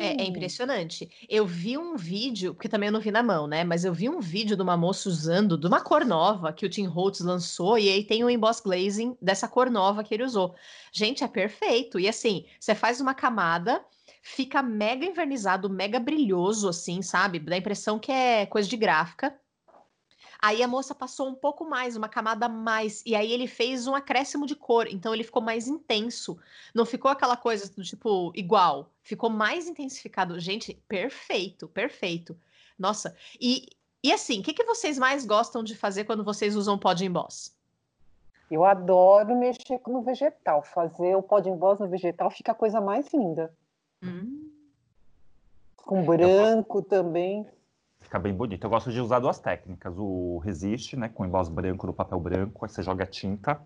É, 0.00 0.22
é 0.22 0.24
Hum. 0.24 0.28
impressionante. 0.28 1.10
Eu 1.28 1.44
vi 1.46 1.76
um 1.76 1.96
vídeo, 1.96 2.54
porque 2.54 2.68
também 2.68 2.86
eu 2.88 2.92
não 2.92 3.00
vi 3.00 3.10
na 3.10 3.22
mão, 3.22 3.46
né? 3.48 3.64
Mas 3.64 3.84
eu 3.84 3.92
vi 3.92 4.08
um 4.08 4.20
vídeo 4.20 4.56
de 4.56 4.62
uma 4.62 4.76
moça 4.76 5.08
usando, 5.08 5.58
de 5.58 5.66
uma 5.66 5.80
cor 5.80 6.04
nova 6.04 6.52
que 6.52 6.64
o 6.64 6.68
Tim 6.70 6.86
Holtz 6.86 7.20
lançou, 7.20 7.76
e 7.78 7.88
aí 7.88 8.04
tem 8.04 8.22
o 8.22 8.30
emboss 8.30 8.60
glazing 8.60 9.16
dessa 9.20 9.48
cor 9.48 9.68
nova 9.70 10.04
que 10.04 10.14
ele 10.14 10.22
usou. 10.24 10.54
Gente, 10.92 11.24
é 11.24 11.28
perfeito. 11.28 11.98
E 11.98 12.08
assim, 12.08 12.46
você 12.60 12.74
faz 12.76 13.00
uma 13.00 13.12
camada, 13.14 13.84
fica 14.22 14.62
mega 14.62 15.04
envernizado, 15.04 15.68
mega 15.68 15.98
brilhoso, 15.98 16.68
assim, 16.68 17.02
sabe? 17.02 17.40
Dá 17.40 17.54
a 17.56 17.58
impressão 17.58 17.98
que 17.98 18.12
é 18.12 18.46
coisa 18.46 18.68
de 18.68 18.76
gráfica. 18.76 19.36
Aí 20.40 20.62
a 20.62 20.68
moça 20.68 20.94
passou 20.94 21.28
um 21.28 21.34
pouco 21.34 21.68
mais, 21.68 21.96
uma 21.96 22.08
camada 22.08 22.48
mais, 22.48 23.02
e 23.04 23.16
aí 23.16 23.32
ele 23.32 23.48
fez 23.48 23.88
um 23.88 23.94
acréscimo 23.94 24.46
de 24.46 24.54
cor, 24.54 24.86
então 24.86 25.12
ele 25.12 25.24
ficou 25.24 25.42
mais 25.42 25.66
intenso. 25.66 26.38
Não 26.72 26.86
ficou 26.86 27.10
aquela 27.10 27.36
coisa 27.36 27.68
do 27.72 27.82
tipo 27.82 28.30
igual, 28.36 28.88
ficou 29.02 29.28
mais 29.28 29.66
intensificado. 29.66 30.38
Gente, 30.38 30.74
perfeito, 30.86 31.66
perfeito. 31.66 32.38
Nossa, 32.78 33.16
e, 33.40 33.66
e 34.02 34.12
assim, 34.12 34.38
o 34.38 34.42
que, 34.44 34.52
que 34.52 34.64
vocês 34.64 34.96
mais 34.96 35.26
gostam 35.26 35.64
de 35.64 35.74
fazer 35.74 36.04
quando 36.04 36.22
vocês 36.22 36.54
usam 36.54 36.78
pó 36.78 36.92
de 36.92 37.04
emboss? 37.04 37.52
Eu 38.48 38.64
adoro 38.64 39.36
mexer 39.36 39.80
no 39.88 40.02
vegetal. 40.02 40.62
Fazer 40.62 41.16
o 41.16 41.22
pó 41.22 41.40
de 41.40 41.50
emboss 41.50 41.80
no 41.80 41.88
vegetal 41.88 42.30
fica 42.30 42.52
a 42.52 42.54
coisa 42.54 42.80
mais 42.80 43.12
linda. 43.12 43.52
Hum, 44.02 44.50
Com 45.76 46.04
branco 46.04 46.80
também. 46.80 47.46
Fica 48.08 48.18
bem 48.18 48.32
bonito. 48.32 48.64
Eu 48.64 48.70
gosto 48.70 48.90
de 48.90 49.02
usar 49.02 49.18
duas 49.18 49.38
técnicas. 49.38 49.94
O 49.98 50.38
resiste, 50.38 50.96
né? 50.96 51.10
Com 51.10 51.26
emboss 51.26 51.50
branco 51.50 51.86
no 51.86 51.92
papel 51.92 52.18
branco, 52.18 52.64
aí 52.64 52.70
você 52.70 52.82
joga 52.82 53.04
a 53.04 53.06
tinta, 53.06 53.60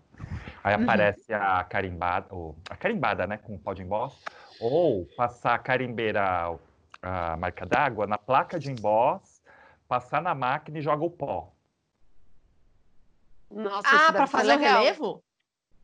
aí 0.61 0.75
Uhum. 0.75 0.83
aparece 0.83 1.33
a 1.33 1.63
carimbada, 1.63 2.27
ou, 2.29 2.53
a 2.69 2.75
carimbada, 2.75 3.25
né? 3.25 3.37
Com 3.37 3.57
pó 3.57 3.73
de 3.73 3.83
emboss. 3.83 4.21
Ou 4.59 5.05
passar 5.15 5.53
a 5.55 5.59
carimbeira, 5.59 6.59
a 7.01 7.37
marca 7.37 7.65
d'água, 7.65 8.05
na 8.05 8.17
placa 8.17 8.59
de 8.59 8.69
emboss, 8.69 9.41
passar 9.87 10.21
na 10.21 10.35
máquina 10.35 10.77
e 10.77 10.81
joga 10.81 11.05
o 11.05 11.09
pó. 11.09 11.53
Nossa, 13.49 13.95
Ah, 13.95 14.11
para 14.11 14.27
fazer 14.27 14.55
o 14.55 14.57
relevo? 14.57 15.23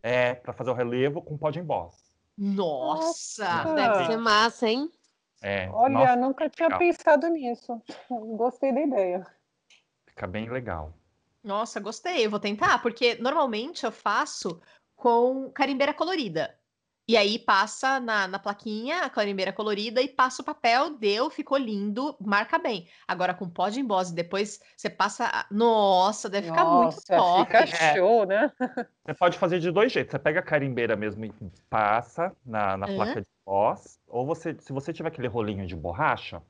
É, 0.04 0.34
para 0.34 0.52
fazer 0.52 0.70
o 0.70 0.74
relevo 0.74 1.22
com 1.22 1.38
pó 1.38 1.50
de 1.50 1.60
emboss. 1.60 2.12
Nossa, 2.38 3.64
Nossa. 3.64 3.74
Deve 3.74 4.06
ser 4.06 4.18
massa, 4.18 4.68
hein? 4.68 4.92
É, 5.42 5.68
Olha, 5.72 5.94
nossa, 5.94 6.16
nunca 6.18 6.50
tinha 6.50 6.68
legal. 6.68 6.80
pensado 6.80 7.28
nisso. 7.30 7.82
Gostei 8.10 8.74
da 8.74 8.82
ideia. 8.82 9.26
fica 10.08 10.28
bem 10.28 10.50
legal. 10.50 10.94
nossa, 11.44 11.80
gostei, 11.80 12.26
eu 12.26 12.30
vou 12.30 12.40
tentar, 12.40 12.82
porque 12.82 13.16
normalmente 13.16 13.86
eu 13.86 13.92
faço 13.92 14.62
com 14.96 15.50
carimbeira 15.52 15.94
colorida. 15.94 16.58
E 17.08 17.18
aí 17.18 17.40
passa 17.40 18.00
na, 18.00 18.28
na 18.28 18.38
plaquinha 18.38 19.02
a 19.04 19.10
carimbeira 19.10 19.52
colorida 19.52 20.00
e 20.02 20.08
passa 20.08 20.42
o 20.44 20.46
papel, 20.46 20.92
deu, 20.98 21.30
ficou 21.32 21.58
lindo, 21.58 22.16
marca 22.20 22.60
bem. 22.60 22.88
Agora 23.08 23.34
com 23.34 23.50
pó 23.50 23.68
de 23.70 23.80
emboss, 23.80 24.12
depois 24.12 24.60
você 24.78 24.90
passa. 24.92 25.48
Nossa, 25.50 26.30
deve 26.30 26.48
ficar 26.48 26.66
muito 26.66 27.02
Nossa, 27.10 27.16
top. 27.16 27.48
fica 27.48 27.66
É. 27.66 27.96
show, 27.96 28.26
né? 28.28 28.52
Você 29.06 29.14
pode 29.16 29.40
fazer 29.40 29.60
de 29.60 29.72
dois 29.72 29.92
jeitos. 29.92 30.12
Você 30.12 30.20
pega 30.20 30.40
a 30.40 30.44
carimbeira 30.44 30.96
mesmo 30.96 31.26
e 31.26 31.34
passa 31.70 32.36
na, 32.46 32.78
na 32.78 32.88
Hã? 32.88 32.96
placa 32.96 33.22
de 33.22 33.28
emboss, 33.50 34.00
ou 34.08 34.26
você, 34.26 34.56
se 34.60 34.72
você 34.72 34.94
tiver 34.94 35.10
aquele 35.10 35.28
rolinho 35.28 35.66
de 35.66 35.76
borracha, 35.76 36.42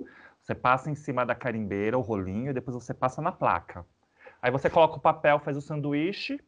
você 0.42 0.54
passa 0.54 0.92
em 0.92 0.96
cima 0.96 1.26
da 1.26 1.34
carimbeira 1.34 1.98
o 1.98 2.02
rolinho 2.02 2.52
e 2.52 2.54
depois 2.54 2.76
você 2.76 2.94
passa 2.94 3.22
na 3.22 3.32
placa. 3.32 3.86
Aí 4.42 4.52
você 4.52 4.70
coloca 4.70 4.98
o 4.98 5.00
papel, 5.00 5.40
faz 5.40 5.56
o 5.56 5.62
sanduíche, 5.62 6.40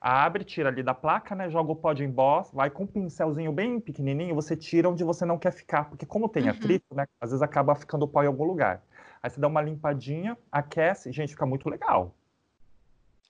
abre, 0.00 0.44
tira 0.44 0.68
ali 0.68 0.82
da 0.82 0.94
placa, 0.94 1.34
né? 1.34 1.50
Joga 1.50 1.72
o 1.72 1.76
pó 1.76 1.92
de 1.92 2.04
emboss, 2.04 2.52
vai 2.52 2.70
com 2.70 2.84
um 2.84 2.86
pincelzinho 2.86 3.52
bem 3.52 3.80
pequenininho, 3.80 4.34
você 4.34 4.56
tira 4.56 4.88
onde 4.88 5.02
você 5.02 5.24
não 5.24 5.38
quer 5.38 5.52
ficar, 5.52 5.88
porque 5.88 6.06
como 6.06 6.28
tem 6.28 6.44
Uhum. 6.44 6.50
atrito, 6.50 6.94
né? 6.94 7.06
Às 7.20 7.30
vezes 7.30 7.42
acaba 7.42 7.74
ficando 7.74 8.06
pó 8.06 8.22
em 8.22 8.26
algum 8.26 8.44
lugar. 8.44 8.82
Aí 9.20 9.28
você 9.30 9.40
dá 9.40 9.48
uma 9.48 9.60
limpadinha, 9.60 10.38
aquece, 10.50 11.10
gente, 11.10 11.30
fica 11.30 11.44
muito 11.46 11.68
legal. 11.68 12.14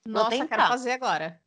Nossa, 0.07 0.31
tentar. 0.31 0.49
quero 0.49 0.69
fazer 0.69 0.93
agora. 0.93 1.41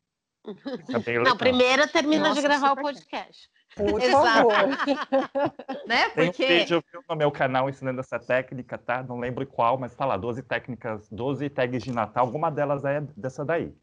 Bem 1.05 1.19
Não, 1.23 1.37
primeiro 1.37 1.87
termina 1.87 2.29
Nossa, 2.29 2.41
de 2.41 2.47
gravar 2.47 2.71
o 2.71 2.75
podcast. 2.75 3.49
Por 3.75 4.01
Exato. 4.01 4.49
favor. 4.49 4.51
Né? 5.87 6.09
Tem 6.09 6.23
um 6.23 6.27
Porque 6.27 6.45
vídeo 6.45 6.83
viu, 6.91 7.03
no 7.07 7.15
meu 7.15 7.31
canal 7.31 7.69
ensinando 7.69 7.99
essa 7.99 8.19
técnica, 8.19 8.77
tá? 8.77 9.03
Não 9.03 9.19
lembro 9.19 9.45
qual, 9.45 9.77
mas 9.77 9.95
tá 9.95 10.05
lá, 10.05 10.17
12 10.17 10.43
técnicas, 10.43 11.07
12 11.09 11.49
tags 11.49 11.83
de 11.83 11.91
Natal, 11.91 12.25
alguma 12.25 12.49
delas 12.51 12.83
é 12.85 13.01
dessa 13.15 13.43
daí. 13.45 13.73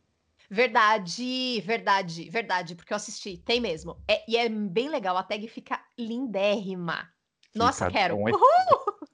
Verdade, 0.51 1.61
verdade, 1.61 2.31
verdade, 2.31 2.75
porque 2.75 2.93
eu 2.93 2.97
assisti, 2.97 3.37
tem 3.37 3.61
mesmo. 3.61 4.03
É- 4.09 4.25
e 4.29 4.37
é 4.37 4.49
bem 4.49 4.89
legal, 4.89 5.17
a 5.17 5.23
tag 5.23 5.47
fica 5.49 5.83
lindérrima. 5.99 7.09
Nossa, 7.55 7.87
Fica 7.87 7.99
quero. 7.99 8.17
um 8.17 8.25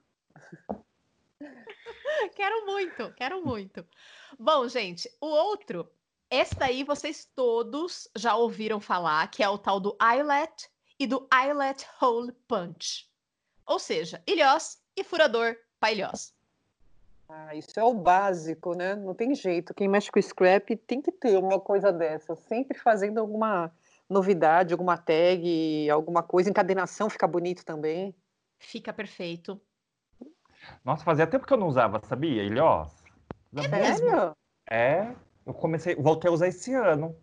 Quero 2.35 2.65
muito, 2.65 3.13
quero 3.13 3.45
muito. 3.45 3.85
Bom, 4.39 4.67
gente, 4.67 5.09
o 5.19 5.25
outro, 5.27 5.89
esse 6.35 6.55
daí 6.55 6.83
vocês 6.83 7.25
todos 7.35 8.09
já 8.15 8.35
ouviram 8.35 8.79
falar, 8.79 9.29
que 9.29 9.43
é 9.43 9.49
o 9.49 9.57
tal 9.57 9.79
do 9.79 9.95
eyelet 10.01 10.69
e 10.99 11.07
do 11.07 11.27
eyelet 11.33 11.85
hole 12.01 12.31
punch. 12.47 13.09
Ou 13.65 13.79
seja, 13.79 14.21
ilhós 14.27 14.81
e 14.95 15.03
furador 15.03 15.55
para 15.79 15.91
ilhós. 15.91 16.33
Ah, 17.27 17.55
isso 17.55 17.79
é 17.79 17.83
o 17.83 17.93
básico, 17.93 18.75
né? 18.75 18.95
Não 18.95 19.15
tem 19.15 19.33
jeito. 19.33 19.73
Quem 19.73 19.87
mexe 19.87 20.11
com 20.11 20.21
scrap 20.21 20.75
tem 20.75 21.01
que 21.01 21.11
ter 21.11 21.37
uma 21.37 21.59
coisa 21.59 21.91
dessa, 21.91 22.35
sempre 22.35 22.77
fazendo 22.77 23.19
alguma 23.19 23.71
novidade, 24.07 24.73
alguma 24.73 24.97
tag, 24.97 25.89
alguma 25.89 26.21
coisa, 26.21 26.49
encadenação 26.49 27.09
fica 27.09 27.25
bonito 27.25 27.65
também. 27.65 28.13
Fica 28.59 28.93
perfeito. 28.93 29.59
Nossa, 30.83 31.03
fazia 31.03 31.25
tempo 31.25 31.45
que 31.45 31.53
eu 31.53 31.57
não 31.57 31.67
usava, 31.67 31.99
sabia? 32.05 32.43
Ilhós. 32.43 33.03
É 33.55 33.67
mesmo? 33.67 34.09
Sério? 34.09 34.35
É, 34.69 35.15
eu 35.45 35.53
comecei, 35.53 35.95
voltei 35.95 36.29
a 36.29 36.33
usar 36.33 36.47
esse 36.47 36.73
ano. 36.73 37.15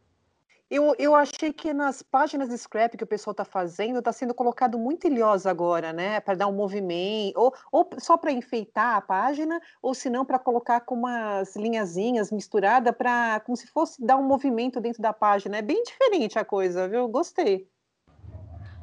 Eu, 0.71 0.95
eu 0.99 1.14
achei 1.14 1.52
que 1.52 1.75
nas 1.75 2.02
páginas 2.02 2.49
de 2.49 2.57
scrap 2.57 2.97
que 2.97 3.05
o 3.05 3.07
pessoal 3.07 3.33
está 3.33 3.45
fazendo, 3.45 3.99
está 3.99 4.11
sendo 4.11 4.33
colocado 4.33 4.79
muito 4.79 5.07
ilhosa 5.07 5.50
agora, 5.50 5.93
né? 5.93 6.19
Para 6.21 6.35
dar 6.35 6.47
um 6.47 6.52
movimento, 6.55 7.38
ou, 7.38 7.52
ou 7.71 7.91
só 7.99 8.17
para 8.17 8.33
enfeitar 8.33 8.97
a 8.97 9.00
página, 9.02 9.61
ou 9.83 9.93
se 9.93 10.09
não 10.09 10.25
para 10.25 10.38
colocar 10.38 10.81
com 10.81 10.95
umas 10.95 11.55
linhazinhas 11.57 12.33
misturadas 12.33 12.97
para 12.97 13.41
como 13.41 13.55
se 13.55 13.67
fosse 13.67 14.02
dar 14.02 14.17
um 14.17 14.23
movimento 14.23 14.81
dentro 14.81 15.02
da 15.02 15.12
página. 15.12 15.59
É 15.59 15.62
bem 15.62 15.83
diferente 15.83 16.38
a 16.38 16.45
coisa, 16.45 16.88
viu? 16.88 17.07
Gostei. 17.07 17.69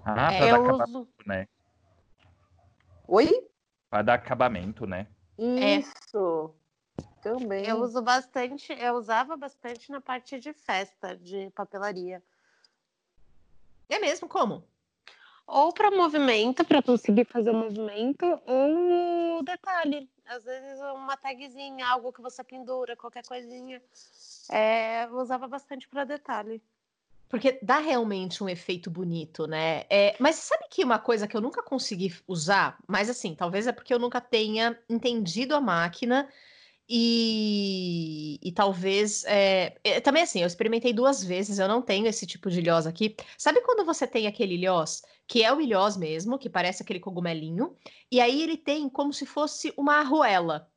Ah, 0.06 0.32
É, 0.32 0.38
pra 0.38 0.46
dar 0.46 0.48
Eu 0.48 0.62
acabamento, 0.62 1.00
uso. 1.00 1.08
né? 1.26 1.48
Oi? 3.08 3.50
Pra 3.90 4.04
dar 4.04 4.14
acabamento, 4.14 4.86
né? 4.86 5.08
É. 5.40 5.82
Também. 7.22 7.66
Eu 7.66 7.78
uso 7.78 8.02
bastante, 8.02 8.74
eu 8.74 8.96
usava 8.96 9.36
bastante 9.36 9.92
na 9.92 10.00
parte 10.02 10.40
de 10.40 10.54
festa, 10.54 11.16
de 11.18 11.50
papelaria. 11.52 12.24
É 13.90 14.00
mesmo? 14.00 14.28
Como? 14.28 14.64
Ou 15.46 15.74
para 15.74 15.90
movimento, 15.90 16.64
para 16.64 16.82
conseguir 16.82 17.26
fazer 17.26 17.50
o 17.50 17.56
movimento, 17.56 18.40
ou 18.46 19.44
detalhe. 19.44 20.08
Às 20.28 20.44
vezes 20.44 20.80
uma 20.80 21.18
tagzinha, 21.18 21.88
algo 21.88 22.14
que 22.14 22.22
você 22.22 22.44
pendura, 22.44 22.96
qualquer 22.96 23.26
coisinha. 23.26 23.82
É, 24.52 25.06
eu 25.06 25.18
usava 25.18 25.48
bastante 25.48 25.88
para 25.88 26.04
detalhe. 26.04 26.62
Porque 27.28 27.60
dá 27.62 27.80
realmente 27.80 28.44
um 28.44 28.50
efeito 28.50 28.90
bonito, 28.90 29.48
né? 29.48 29.86
É, 29.90 30.16
mas 30.20 30.36
sabe 30.36 30.66
que 30.70 30.84
uma 30.84 31.00
coisa 31.00 31.28
que 31.28 31.36
eu 31.36 31.42
nunca 31.42 31.64
consegui 31.64 32.16
usar, 32.28 32.78
mas 32.88 33.10
assim, 33.10 33.36
talvez 33.36 33.68
é 33.68 33.72
porque 33.72 33.94
eu 33.94 34.00
nunca 34.00 34.22
tenha 34.22 34.78
entendido 34.88 35.56
a 35.56 35.62
máquina 35.62 36.28
e, 36.92 38.40
e 38.42 38.52
talvez. 38.52 39.24
é, 39.28 39.78
também 40.04 40.24
assim, 40.24 40.42
eu 40.42 40.48
experimentei 40.48 40.92
duas 40.92 41.24
vezes, 41.24 41.60
eu 41.60 41.68
não 41.68 41.84
tenho 41.84 42.08
esse 42.08 42.26
tipo 42.26 42.50
de 42.50 42.60
ilhós 42.60 42.88
aqui. 42.88 43.16
Sabe 43.38 43.62
quando 43.62 43.86
você 43.86 44.08
tem 44.08 44.26
aquele 44.26 44.56
ilhós, 44.56 45.04
que 45.28 45.44
é 45.44 45.54
o 45.54 45.62
ilhós 45.62 45.96
mesmo, 45.96 46.40
que 46.40 46.50
parece 46.50 46.82
aquele 46.82 47.00
cogumelinho, 47.00 47.78
e 48.12 48.20
aí 48.20 48.42
ele 48.42 48.58
tem 48.58 48.90
como 48.90 49.14
se 49.14 49.28
fosse 49.28 49.72
uma 49.78 50.00
arruela. 50.00 50.68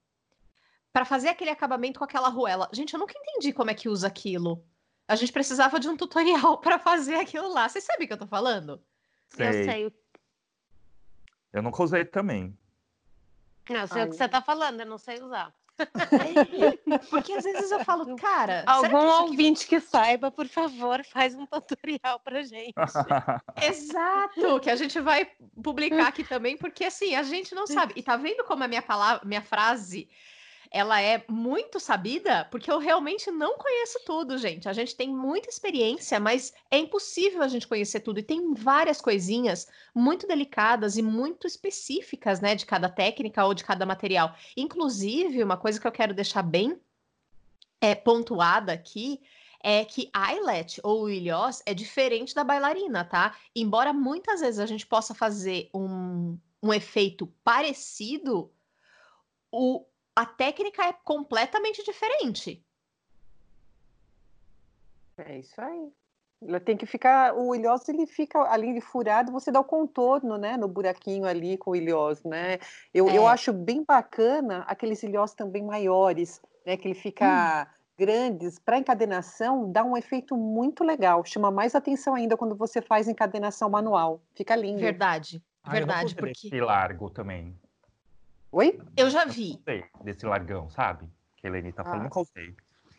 Para 0.92 1.06
fazer 1.06 1.30
aquele 1.30 1.48
acabamento 1.48 1.98
com 1.98 2.04
aquela 2.04 2.28
arruela. 2.28 2.68
Gente, 2.70 2.92
eu 2.92 3.00
nunca 3.00 3.14
entendi 3.16 3.50
como 3.50 3.70
é 3.70 3.74
que 3.74 3.88
usa 3.88 4.06
aquilo. 4.06 4.62
A 5.08 5.16
gente 5.16 5.32
precisava 5.32 5.80
de 5.80 5.88
um 5.88 5.96
tutorial 5.96 6.58
para 6.60 6.78
fazer 6.78 7.14
aquilo 7.14 7.48
lá. 7.48 7.66
Vocês 7.66 7.84
sabem 7.84 8.04
o 8.04 8.08
que 8.08 8.12
eu 8.12 8.18
tô 8.18 8.26
falando? 8.26 8.82
Eu 9.38 9.52
sei. 9.64 9.94
Eu 11.50 11.62
nunca 11.62 11.82
usei 11.82 12.04
também. 12.04 12.54
Não, 13.70 13.80
eu 13.80 13.88
sei 13.88 14.02
o 14.02 14.06
que 14.06 14.12
Ai. 14.12 14.18
você 14.18 14.28
tá 14.28 14.42
falando, 14.42 14.80
eu 14.80 14.86
não 14.86 14.98
sei 14.98 15.22
usar. 15.22 15.54
Porque 17.10 17.32
às 17.32 17.44
vezes 17.44 17.70
eu 17.70 17.84
falo, 17.84 18.16
cara, 18.16 18.64
Algum 18.66 18.88
que 18.88 18.96
isso 18.96 19.06
aqui- 19.06 19.30
ouvinte 19.30 19.66
que 19.66 19.80
saiba, 19.80 20.30
por 20.30 20.46
favor, 20.46 21.04
faz 21.04 21.34
um 21.34 21.46
tutorial 21.46 22.20
pra 22.20 22.42
gente. 22.42 22.74
Exato, 23.62 24.60
que 24.60 24.70
a 24.70 24.76
gente 24.76 25.00
vai 25.00 25.28
publicar 25.62 26.08
aqui 26.08 26.24
também, 26.24 26.56
porque 26.56 26.84
assim, 26.84 27.14
a 27.14 27.22
gente 27.22 27.54
não 27.54 27.66
sabe. 27.66 27.94
E 27.96 28.02
tá 28.02 28.16
vendo 28.16 28.44
como 28.44 28.62
a 28.64 28.68
minha 28.68 28.82
palavra, 28.82 29.26
minha 29.26 29.42
frase, 29.42 30.08
ela 30.72 31.00
é 31.02 31.22
muito 31.28 31.78
sabida? 31.78 32.46
Porque 32.50 32.70
eu 32.70 32.78
realmente 32.78 33.30
não 33.30 33.58
conheço 33.58 34.00
tudo, 34.06 34.38
gente. 34.38 34.68
A 34.68 34.72
gente 34.72 34.96
tem 34.96 35.10
muita 35.10 35.50
experiência, 35.50 36.18
mas 36.18 36.54
é 36.70 36.78
impossível 36.78 37.42
a 37.42 37.48
gente 37.48 37.68
conhecer 37.68 38.00
tudo. 38.00 38.20
E 38.20 38.22
tem 38.22 38.54
várias 38.54 38.98
coisinhas 38.98 39.68
muito 39.94 40.26
delicadas 40.26 40.96
e 40.96 41.02
muito 41.02 41.46
específicas, 41.46 42.40
né, 42.40 42.54
de 42.54 42.64
cada 42.64 42.88
técnica 42.88 43.44
ou 43.44 43.52
de 43.52 43.64
cada 43.64 43.84
material. 43.84 44.34
Inclusive, 44.56 45.44
uma 45.44 45.58
coisa 45.58 45.78
que 45.78 45.86
eu 45.86 45.92
quero 45.92 46.14
deixar 46.14 46.42
bem 46.42 46.80
é, 47.78 47.94
pontuada 47.94 48.72
aqui 48.72 49.20
é 49.62 49.84
que 49.84 50.10
eyelet 50.16 50.80
ou 50.82 51.08
ilhós 51.08 51.62
é 51.66 51.74
diferente 51.74 52.34
da 52.34 52.42
bailarina, 52.42 53.04
tá? 53.04 53.36
Embora 53.54 53.92
muitas 53.92 54.40
vezes 54.40 54.58
a 54.58 54.66
gente 54.66 54.86
possa 54.86 55.14
fazer 55.14 55.68
um, 55.72 56.38
um 56.62 56.72
efeito 56.72 57.26
parecido, 57.44 58.50
o, 59.52 59.84
a 60.14 60.26
técnica 60.26 60.84
é 60.84 60.92
completamente 60.92 61.82
diferente. 61.84 62.64
É 65.18 65.38
isso 65.38 65.60
aí. 65.60 65.92
Ela 66.44 66.58
tem 66.58 66.76
que 66.76 66.86
ficar, 66.86 67.34
o 67.36 67.54
ilhós 67.54 67.88
ele 67.88 68.04
fica 68.06 68.40
ali 68.50 68.80
furado, 68.80 69.30
você 69.30 69.52
dá 69.52 69.60
o 69.60 69.64
contorno, 69.64 70.36
né, 70.36 70.56
no 70.56 70.66
buraquinho 70.66 71.24
ali 71.24 71.56
com 71.56 71.70
o 71.70 71.76
ilhós, 71.76 72.24
né? 72.24 72.58
Eu, 72.92 73.08
eu 73.08 73.28
É. 73.28 73.30
acho 73.30 73.52
bem 73.52 73.84
bacana 73.84 74.64
aqueles 74.66 75.02
ilhós 75.04 75.34
também 75.34 75.62
maiores, 75.62 76.42
né, 76.66 76.76
que 76.76 76.88
ele 76.88 76.94
fica 76.94 77.72
grandes 77.96 78.58
para 78.58 78.78
encadenação, 78.78 79.70
dá 79.70 79.84
um 79.84 79.96
efeito 79.96 80.36
muito 80.36 80.82
legal, 80.82 81.24
chama 81.24 81.50
mais 81.52 81.76
atenção 81.76 82.14
ainda 82.16 82.36
quando 82.36 82.56
você 82.56 82.82
faz 82.82 83.06
encadenação 83.06 83.70
manual. 83.70 84.20
Fica 84.34 84.56
lindo. 84.56 84.80
Verdade, 84.80 85.40
Ah, 85.62 85.68
eu 85.68 85.72
verdade, 85.76 86.06
usei 86.06 86.16
porque 86.16 86.50
Desse 86.50 86.60
largo 86.60 87.08
também. 87.08 87.56
Oi? 88.52 88.78
eu 88.96 89.08
já 89.08 89.24
Eu 89.24 89.30
vi. 89.30 89.58
Desse 90.04 90.26
largão, 90.26 90.68
sabe? 90.68 91.08
Que 91.36 91.46
a 91.46 91.50
Eleni 91.50 91.72
tá 91.72 91.82
falando, 91.82 92.00
Ah. 92.00 92.04
nunca 92.04 92.20
usei. 92.20 92.54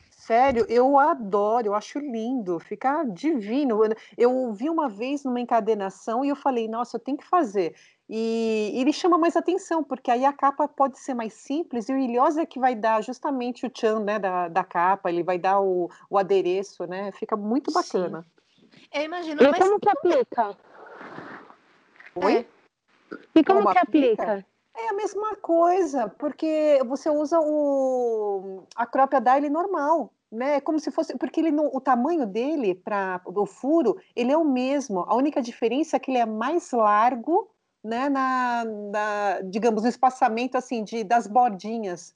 Sério, 0.10 0.66
eu 0.70 0.98
adoro, 0.98 1.68
eu 1.68 1.76
acho 1.76 2.00
lindo, 2.00 2.58
fica 2.60 3.04
divino. 3.04 3.82
Eu- 4.18 4.54
vi 4.54 4.70
uma 4.70 4.88
vez 4.90 5.24
numa 5.24 5.40
encadenação 5.40 6.24
e 6.24 6.30
eu 6.30 6.36
falei, 6.36 6.68
nossa, 6.68 6.96
eu 6.96 7.00
tenho 7.02 7.18
que 7.18 7.26
fazer. 7.28 7.76
E 8.10 8.72
ele 8.74 8.94
chama 8.94 9.18
mais 9.18 9.36
atenção, 9.36 9.84
porque 9.84 10.10
aí 10.10 10.24
a 10.26 10.32
capa 10.32 10.68
pode 10.68 10.98
ser 10.98 11.14
mais 11.14 11.34
simples 11.34 11.90
e 11.90 11.94
o 11.94 11.98
ilhós 11.98 12.38
é 12.38 12.46
que 12.46 12.58
vai 12.60 12.74
dar 12.74 13.04
justamente 13.04 13.66
o 13.66 13.70
tchan, 13.70 14.00
né, 14.00 14.18
da, 14.18 14.48
da 14.48 14.64
capa, 14.64 15.10
ele 15.10 15.24
vai 15.24 15.38
dar 15.38 15.60
o, 15.60 15.90
o 16.10 16.18
adereço, 16.18 16.86
né? 16.88 17.12
Fica 17.12 17.36
muito 17.36 17.70
Sim. 17.70 17.76
bacana. 17.76 18.26
Eu 18.94 19.02
imagino, 19.04 19.44
E 19.44 19.48
mas 19.52 19.60
como 19.60 19.80
que 19.80 19.90
aplica? 19.90 20.58
Oi? 22.16 22.48
E 23.36 23.44
como, 23.44 23.60
Como 23.62 23.72
que 23.74 23.78
aplica? 23.78 24.24
aplica? 24.24 24.53
É 24.76 24.90
a 24.90 24.94
mesma 24.94 25.36
coisa, 25.36 26.10
porque 26.10 26.80
você 26.86 27.10
usa 27.10 27.40
o 27.40 28.64
a 28.76 28.86
dye 29.20 29.50
normal, 29.50 30.12
né? 30.32 30.56
É 30.56 30.62
como 30.62 30.80
se 30.80 30.90
fosse, 30.92 31.16
porque 31.18 31.40
ele 31.40 31.52
não, 31.52 31.70
o 31.72 31.80
tamanho 31.80 32.26
dele 32.26 32.74
para 32.74 33.22
o 33.26 33.46
furo, 33.46 33.98
ele 34.16 34.32
é 34.32 34.38
o 34.38 34.44
mesmo. 34.44 35.02
A 35.02 35.16
única 35.16 35.42
diferença 35.42 35.96
é 35.96 36.00
que 36.00 36.10
ele 36.10 36.18
é 36.18 36.26
mais 36.26 36.72
largo, 36.72 37.50
né? 37.84 38.10
Na, 38.10 38.66
na 38.66 39.42
digamos 39.42 39.84
no 39.84 39.90
espaçamento 39.90 40.58
assim 40.58 40.84
de 40.84 41.04
das 41.04 41.28
bordinhas. 41.28 42.16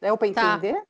Deu 0.00 0.16
para 0.18 0.32
Tá. 0.32 0.54
entender? 0.56 0.82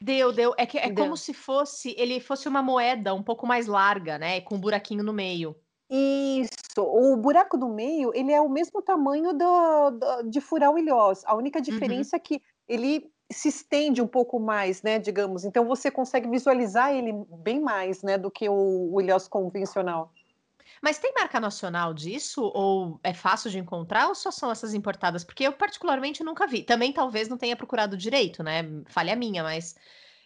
deu, 0.00 0.32
deu. 0.32 0.54
É 0.56 0.64
que 0.64 0.78
é 0.78 0.88
Deu. 0.90 1.04
como 1.04 1.16
se 1.16 1.34
fosse 1.34 1.94
ele 1.98 2.20
fosse 2.20 2.48
uma 2.48 2.62
moeda 2.62 3.14
um 3.14 3.22
pouco 3.22 3.46
mais 3.46 3.66
larga, 3.66 4.18
né? 4.18 4.40
Com 4.40 4.56
um 4.56 4.60
buraquinho 4.60 5.04
no 5.04 5.12
meio. 5.12 5.54
Isso, 5.90 6.50
o 6.78 7.16
buraco 7.16 7.58
do 7.58 7.68
meio, 7.68 8.12
ele 8.14 8.32
é 8.32 8.40
o 8.40 8.48
mesmo 8.48 8.80
tamanho 8.80 9.32
do, 9.32 9.90
do 9.90 10.30
de 10.30 10.40
furar 10.40 10.70
o 10.70 10.78
ilhós. 10.78 11.24
A 11.26 11.34
única 11.34 11.60
diferença 11.60 12.14
uhum. 12.14 12.18
é 12.18 12.20
que 12.20 12.42
ele 12.68 13.10
se 13.32 13.48
estende 13.48 14.00
um 14.00 14.06
pouco 14.06 14.38
mais, 14.38 14.82
né, 14.82 14.98
digamos. 14.98 15.44
Então 15.44 15.66
você 15.66 15.90
consegue 15.90 16.28
visualizar 16.28 16.92
ele 16.92 17.12
bem 17.42 17.60
mais, 17.60 18.02
né, 18.02 18.16
do 18.16 18.30
que 18.30 18.48
o, 18.48 18.92
o 18.92 19.00
ilhós 19.00 19.26
convencional. 19.26 20.12
Mas 20.80 20.98
tem 20.98 21.12
marca 21.12 21.40
nacional 21.40 21.92
disso? 21.92 22.40
Ou 22.54 22.98
é 23.02 23.12
fácil 23.12 23.50
de 23.50 23.58
encontrar? 23.58 24.08
Ou 24.08 24.14
só 24.14 24.30
são 24.30 24.50
essas 24.50 24.72
importadas? 24.72 25.24
Porque 25.24 25.44
eu, 25.44 25.52
particularmente, 25.52 26.24
nunca 26.24 26.46
vi. 26.46 26.62
Também 26.62 26.92
talvez 26.92 27.28
não 27.28 27.36
tenha 27.36 27.56
procurado 27.56 27.96
direito, 27.96 28.42
né? 28.42 28.62
Falha 28.86 29.14
minha, 29.14 29.42
mas 29.42 29.74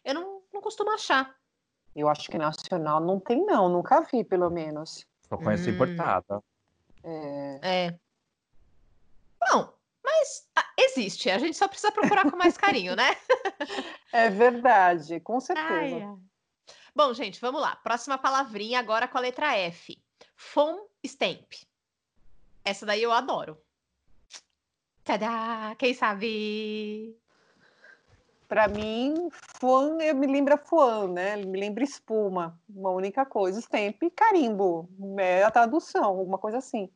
eu 0.04 0.14
não, 0.14 0.42
não 0.52 0.60
costumo 0.60 0.90
achar. 0.90 1.34
Eu 1.96 2.08
acho 2.08 2.30
que 2.30 2.38
nacional 2.38 3.00
não 3.00 3.18
tem, 3.18 3.44
não. 3.44 3.68
Nunca 3.68 4.02
vi, 4.02 4.22
pelo 4.22 4.50
menos. 4.50 5.06
Só 5.34 5.42
conheço 5.42 5.68
hum. 5.68 5.72
importada. 5.72 6.42
É. 7.02 7.60
é. 7.62 7.98
Bom, 9.50 9.74
mas 10.02 10.48
ah, 10.56 10.72
existe. 10.78 11.28
A 11.30 11.38
gente 11.38 11.56
só 11.56 11.66
precisa 11.66 11.92
procurar 11.92 12.30
com 12.30 12.36
mais 12.36 12.56
carinho, 12.56 12.94
né? 12.94 13.16
é 14.12 14.30
verdade, 14.30 15.20
com 15.20 15.40
certeza. 15.40 15.68
Ai, 15.68 16.02
ai. 16.02 16.16
Bom, 16.94 17.12
gente, 17.12 17.40
vamos 17.40 17.60
lá. 17.60 17.74
Próxima 17.76 18.16
palavrinha 18.16 18.78
agora 18.78 19.08
com 19.08 19.18
a 19.18 19.20
letra 19.20 19.56
F. 19.56 20.00
Foam 20.36 20.86
Stamp. 21.04 21.52
Essa 22.64 22.86
daí 22.86 23.02
eu 23.02 23.12
adoro. 23.12 23.60
Tadá! 25.02 25.74
Quem 25.76 25.92
sabe? 25.92 27.18
Para 28.54 28.68
mim, 28.68 29.28
Fuan 29.58 29.96
me 30.14 30.28
lembra 30.28 30.56
Fuan, 30.56 31.08
né? 31.08 31.34
Me 31.34 31.58
lembra 31.58 31.82
espuma. 31.82 32.56
Uma 32.68 32.90
única 32.90 33.26
coisa. 33.26 33.60
Stamp, 33.60 34.00
carimbo. 34.14 34.88
É 35.18 35.42
a 35.42 35.50
tradução, 35.50 36.04
alguma 36.04 36.38
coisa 36.38 36.58
assim. 36.58 36.88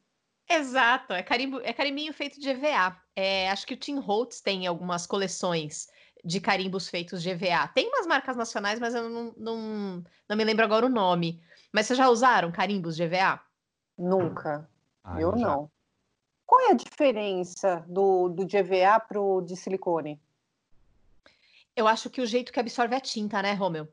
Exato, 0.48 1.12
é 1.12 1.20
carimbo, 1.20 1.60
é 1.64 1.72
carimbinho 1.72 2.14
feito 2.14 2.38
de 2.38 2.50
EVA. 2.50 2.96
É, 3.16 3.50
acho 3.50 3.66
que 3.66 3.74
o 3.74 3.76
Tim 3.76 3.98
Holtz 3.98 4.40
tem 4.40 4.68
algumas 4.68 5.04
coleções 5.04 5.88
de 6.24 6.40
carimbos 6.40 6.88
feitos 6.88 7.24
de 7.24 7.30
EVA. 7.30 7.66
Tem 7.74 7.88
umas 7.88 8.06
marcas 8.06 8.36
nacionais, 8.36 8.78
mas 8.78 8.94
eu 8.94 9.10
não, 9.10 9.34
não, 9.36 10.04
não 10.28 10.36
me 10.36 10.44
lembro 10.44 10.64
agora 10.64 10.86
o 10.86 10.88
nome. 10.88 11.42
Mas 11.72 11.86
vocês 11.86 11.96
já 11.96 12.08
usaram 12.08 12.52
carimbos 12.52 12.94
de 12.94 13.02
EVA? 13.02 13.40
Nunca. 13.98 14.70
Ah, 15.02 15.20
eu, 15.20 15.32
não. 15.32 15.68
Qual 16.46 16.60
é 16.60 16.70
a 16.70 16.74
diferença 16.74 17.84
do, 17.88 18.28
do 18.28 18.44
de 18.44 18.56
EVA 18.58 19.00
para 19.00 19.20
o 19.20 19.40
de 19.42 19.56
silicone? 19.56 20.22
Eu 21.78 21.86
acho 21.86 22.10
que 22.10 22.20
o 22.20 22.26
jeito 22.26 22.52
que 22.52 22.58
absorve 22.58 22.96
a 22.96 23.00
tinta, 23.00 23.40
né, 23.40 23.52
Romeu? 23.52 23.86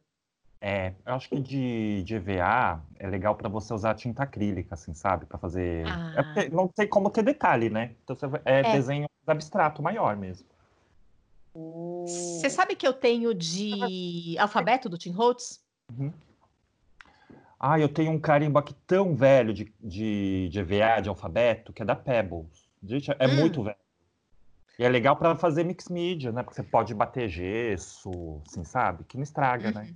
É, 0.59 0.95
eu 1.05 1.13
acho 1.13 1.29
que 1.29 1.39
de, 1.39 2.01
de 2.03 2.15
EVA 2.15 2.83
é 2.97 3.07
legal 3.07 3.35
para 3.35 3.47
você 3.47 3.71
usar 3.71 3.93
tinta 3.93 4.23
acrílica, 4.23 4.73
assim, 4.73 4.91
sabe? 4.95 5.27
Para 5.27 5.37
fazer. 5.37 5.85
É 5.85 5.89
ah. 5.91 6.33
É 6.35 6.49
não 6.49 6.67
tem 6.67 6.87
como 6.87 7.11
ter 7.11 7.21
detalhe, 7.21 7.69
né? 7.69 7.91
Então 8.03 8.15
você... 8.15 8.25
é, 8.43 8.61
é 8.61 8.71
desenho 8.71 9.07
abstrato 9.27 9.83
maior 9.83 10.17
mesmo. 10.17 10.47
Você 11.53 12.49
sabe 12.49 12.75
que 12.75 12.87
eu 12.87 12.93
tenho 12.93 13.35
de 13.35 14.35
alfabeto 14.39 14.89
do 14.89 14.97
Tim 14.97 15.11
Holtz? 15.11 15.63
Uhum. 15.95 16.11
Ah, 17.59 17.79
eu 17.79 17.87
tenho 17.87 18.11
um 18.11 18.19
carimbo 18.19 18.57
aqui 18.57 18.73
tão 18.87 19.15
velho 19.15 19.53
de, 19.53 19.71
de, 19.79 20.49
de 20.49 20.59
EVA, 20.59 21.01
de 21.03 21.09
alfabeto, 21.09 21.71
que 21.71 21.83
é 21.83 21.85
da 21.85 21.95
Pebbles. 21.95 22.67
Gente, 22.83 23.11
é 23.11 23.27
hum. 23.27 23.35
muito 23.35 23.61
velho. 23.61 23.77
E 24.77 24.83
é 24.83 24.89
legal 24.89 25.15
para 25.15 25.35
fazer 25.35 25.63
mix 25.63 25.87
media, 25.89 26.31
né? 26.31 26.43
Porque 26.43 26.55
você 26.55 26.63
pode 26.63 26.93
bater 26.93 27.29
gesso, 27.29 28.41
assim, 28.47 28.63
sabe? 28.63 29.03
Que 29.05 29.17
não 29.17 29.23
estraga, 29.23 29.71
né? 29.71 29.81
uhum. 29.81 29.87
né? 29.87 29.95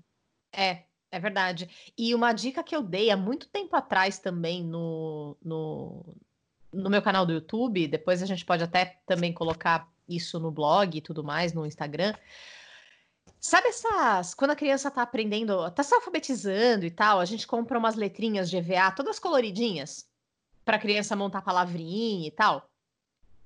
É, 0.53 0.83
é 1.12 1.19
verdade. 1.19 1.91
E 1.98 2.15
uma 2.15 2.31
dica 2.33 2.63
que 2.63 2.75
eu 2.75 2.81
dei 2.81 3.12
há 3.12 3.17
muito 3.17 3.48
tempo 3.50 3.75
atrás 3.75 4.19
também 4.19 4.63
no, 4.63 5.38
no, 5.43 6.15
no 6.71 6.89
meu 6.89 7.01
canal 7.01 7.25
do 7.25 7.33
YouTube, 7.33 7.88
depois 7.88 8.24
a 8.24 8.25
gente 8.25 8.45
pode 8.45 8.63
até 8.63 9.00
também 9.05 9.33
colocar 9.33 9.88
isso 10.07 10.39
no 10.39 10.51
blog 10.51 10.98
e 10.98 11.01
tudo 11.01 11.24
mais, 11.24 11.53
no 11.53 11.65
Instagram, 11.65 12.13
Sabe 13.39 13.69
essas. 13.69 14.34
Quando 14.34 14.51
a 14.51 14.56
criança 14.56 14.91
tá 14.91 15.01
aprendendo, 15.01 15.69
tá 15.71 15.82
se 15.82 15.93
alfabetizando 15.93 16.86
e 16.86 16.91
tal, 16.91 17.19
a 17.19 17.25
gente 17.25 17.47
compra 17.47 17.80
umas 17.80 17.95
letrinhas 17.95 18.49
de 18.49 18.58
EVA 18.58 18.91
todas 18.91 19.17
coloridinhas 19.17 20.08
para 20.65 20.75
a 20.75 20.80
criança 20.80 21.15
montar 21.15 21.41
palavrinha 21.41 22.27
e 22.27 22.32
tal. 22.32 22.68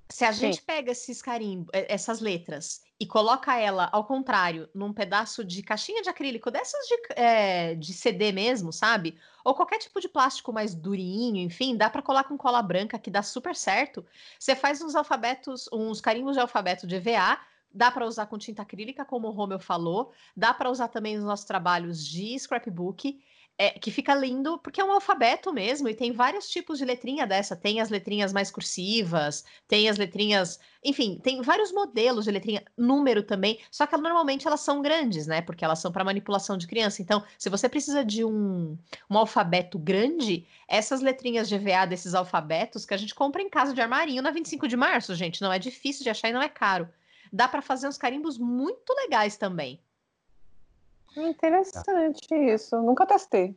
Se 0.10 0.26
a 0.26 0.32
Sim. 0.32 0.42
gente 0.42 0.62
pega 0.62 0.92
esses 0.92 1.22
carimbos, 1.22 1.70
essas 1.74 2.20
letras 2.20 2.84
e 3.00 3.06
coloca 3.06 3.58
ela 3.58 3.90
ao 3.92 4.06
contrário, 4.06 4.70
num 4.74 4.94
pedaço 4.94 5.44
de 5.44 5.64
caixinha 5.64 6.02
de 6.02 6.10
acrílico, 6.10 6.52
dessas 6.52 6.88
de, 6.88 6.96
é, 7.16 7.76
de 7.76 7.94
CD 7.94 8.32
mesmo, 8.32 8.72
sabe? 8.72 9.18
Ou 9.44 9.56
qualquer 9.56 9.80
tipo 9.80 10.00
de 10.00 10.08
plástico 10.08 10.54
mais 10.54 10.76
durinho, 10.76 11.38
enfim, 11.38 11.76
dá 11.76 11.90
para 11.90 12.02
colar 12.02 12.26
com 12.26 12.38
cola 12.38 12.62
branca 12.62 13.00
que 13.00 13.10
dá 13.10 13.24
super 13.24 13.56
certo. 13.56 14.06
Você 14.38 14.56
faz 14.56 14.82
uns 14.82 14.96
alfabetos, 14.96 15.68
uns 15.74 16.00
carimbos 16.00 16.36
de 16.36 16.42
alfabeto 16.42 16.86
de 16.86 16.96
EVA 16.96 17.40
Dá 17.74 17.90
para 17.90 18.06
usar 18.06 18.28
com 18.28 18.38
tinta 18.38 18.62
acrílica, 18.62 19.04
como 19.04 19.28
o 19.28 19.32
Romeu 19.32 19.60
falou. 19.60 20.14
Dá 20.38 20.54
para 20.54 20.70
usar 20.70 20.90
também 20.90 21.16
nos 21.16 21.26
nossos 21.26 21.46
trabalhos 21.46 22.06
de 22.06 22.38
scrapbook. 22.38 23.20
É, 23.56 23.70
que 23.70 23.92
fica 23.92 24.16
lindo, 24.16 24.58
porque 24.58 24.82
é 24.82 24.84
um 24.84 24.92
alfabeto 24.92 25.54
mesmo, 25.54 25.88
e 25.88 25.94
tem 25.94 26.12
vários 26.12 26.50
tipos 26.50 26.80
de 26.80 26.86
letrinha 26.86 27.28
dessa. 27.28 27.56
Tem 27.56 27.80
as 27.80 27.90
letrinhas 27.90 28.34
mais 28.34 28.50
cursivas, 28.50 29.46
tem 29.68 29.88
as 29.88 29.98
letrinhas. 29.98 30.60
Enfim, 30.84 31.20
tem 31.22 31.40
vários 31.42 31.72
modelos 31.72 32.26
de 32.26 32.32
letrinha, 32.32 32.64
número 32.76 33.22
também, 33.22 33.60
só 33.70 33.86
que 33.86 33.96
normalmente 33.96 34.48
elas 34.48 34.62
são 34.62 34.82
grandes, 34.82 35.28
né? 35.28 35.40
Porque 35.42 35.64
elas 35.64 35.78
são 35.80 35.92
para 35.92 36.04
manipulação 36.04 36.58
de 36.58 36.66
criança. 36.66 37.02
Então, 37.02 37.24
se 37.38 37.50
você 37.50 37.70
precisa 37.70 38.04
de 38.04 38.26
um, 38.26 38.76
um 39.10 39.18
alfabeto 39.18 39.78
grande, 39.78 40.48
essas 40.68 41.02
letrinhas 41.02 41.48
de 41.48 41.56
EVA 41.56 41.86
desses 41.86 42.16
alfabetos 42.16 42.86
que 42.86 42.94
a 42.94 42.98
gente 42.98 43.14
compra 43.14 43.42
em 43.42 43.50
casa 43.50 43.74
de 43.74 43.82
armarinho 43.82 44.24
na 44.24 44.32
25 44.32 44.68
de 44.68 44.76
março, 44.76 45.14
gente, 45.14 45.42
não 45.42 45.54
é 45.54 45.60
difícil 45.60 46.04
de 46.04 46.10
achar 46.10 46.30
e 46.30 46.34
não 46.34 46.42
é 46.42 46.50
caro 46.50 46.90
dá 47.34 47.48
para 47.48 47.64
fazer 47.64 47.88
uns 47.88 47.98
carimbos 47.98 48.38
muito 48.38 48.94
legais 48.94 49.36
também. 49.36 49.82
Interessante 51.16 52.34
isso, 52.34 52.82
nunca 52.82 53.06
testei. 53.06 53.56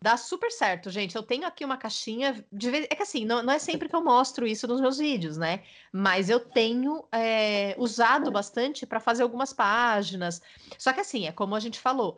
Dá 0.00 0.16
super 0.16 0.50
certo, 0.52 0.90
gente. 0.90 1.16
Eu 1.16 1.24
tenho 1.24 1.44
aqui 1.44 1.64
uma 1.64 1.76
caixinha 1.76 2.44
de. 2.52 2.68
É 2.68 2.94
que 2.94 3.02
assim, 3.02 3.24
não, 3.24 3.42
não, 3.42 3.52
é 3.52 3.58
sempre 3.58 3.88
que 3.88 3.96
eu 3.96 4.04
mostro 4.04 4.46
isso 4.46 4.68
nos 4.68 4.80
meus 4.80 4.98
vídeos, 4.98 5.36
né? 5.36 5.64
Mas 5.92 6.30
eu 6.30 6.38
tenho 6.38 7.04
é, 7.10 7.74
usado 7.76 8.30
bastante 8.30 8.86
para 8.86 9.00
fazer 9.00 9.24
algumas 9.24 9.52
páginas. 9.52 10.40
Só 10.78 10.92
que 10.92 11.00
assim, 11.00 11.26
é 11.26 11.32
como 11.32 11.56
a 11.56 11.60
gente 11.60 11.80
falou, 11.80 12.16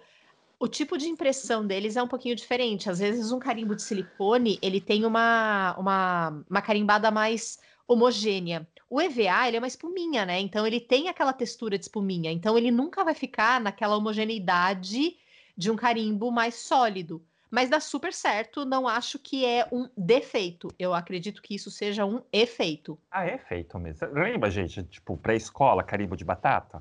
o 0.58 0.68
tipo 0.68 0.98
de 0.98 1.08
impressão 1.08 1.66
deles 1.66 1.96
é 1.96 2.02
um 2.02 2.08
pouquinho 2.08 2.36
diferente. 2.36 2.90
Às 2.90 2.98
vezes, 2.98 3.32
um 3.32 3.38
carimbo 3.38 3.74
de 3.74 3.82
silicone 3.82 4.58
ele 4.60 4.78
tem 4.78 5.06
uma, 5.06 5.74
uma, 5.78 6.44
uma 6.50 6.60
carimbada 6.60 7.10
mais 7.10 7.58
homogênea. 7.92 8.68
O 8.88 9.00
EVA, 9.00 9.48
ele 9.48 9.56
é 9.56 9.60
uma 9.60 9.66
espuminha, 9.66 10.24
né? 10.24 10.38
Então 10.38 10.64
ele 10.64 10.80
tem 10.80 11.08
aquela 11.08 11.32
textura 11.32 11.76
de 11.76 11.84
espuminha. 11.84 12.30
Então 12.30 12.56
ele 12.56 12.70
nunca 12.70 13.02
vai 13.02 13.14
ficar 13.14 13.60
naquela 13.60 13.96
homogeneidade 13.96 15.16
de 15.56 15.70
um 15.70 15.76
carimbo 15.76 16.30
mais 16.30 16.54
sólido. 16.54 17.24
Mas 17.50 17.68
dá 17.68 17.80
super 17.80 18.12
certo, 18.12 18.64
não 18.64 18.86
acho 18.86 19.18
que 19.18 19.44
é 19.44 19.66
um 19.72 19.88
defeito. 19.96 20.68
Eu 20.78 20.94
acredito 20.94 21.42
que 21.42 21.56
isso 21.56 21.68
seja 21.68 22.06
um 22.06 22.22
efeito. 22.32 22.96
Ah, 23.10 23.26
é 23.26 23.34
efeito 23.34 23.76
mesmo. 23.76 24.06
Lembra, 24.12 24.48
gente, 24.48 24.84
tipo, 24.84 25.16
pré-escola, 25.16 25.82
carimbo 25.82 26.16
de 26.16 26.24
batata? 26.24 26.80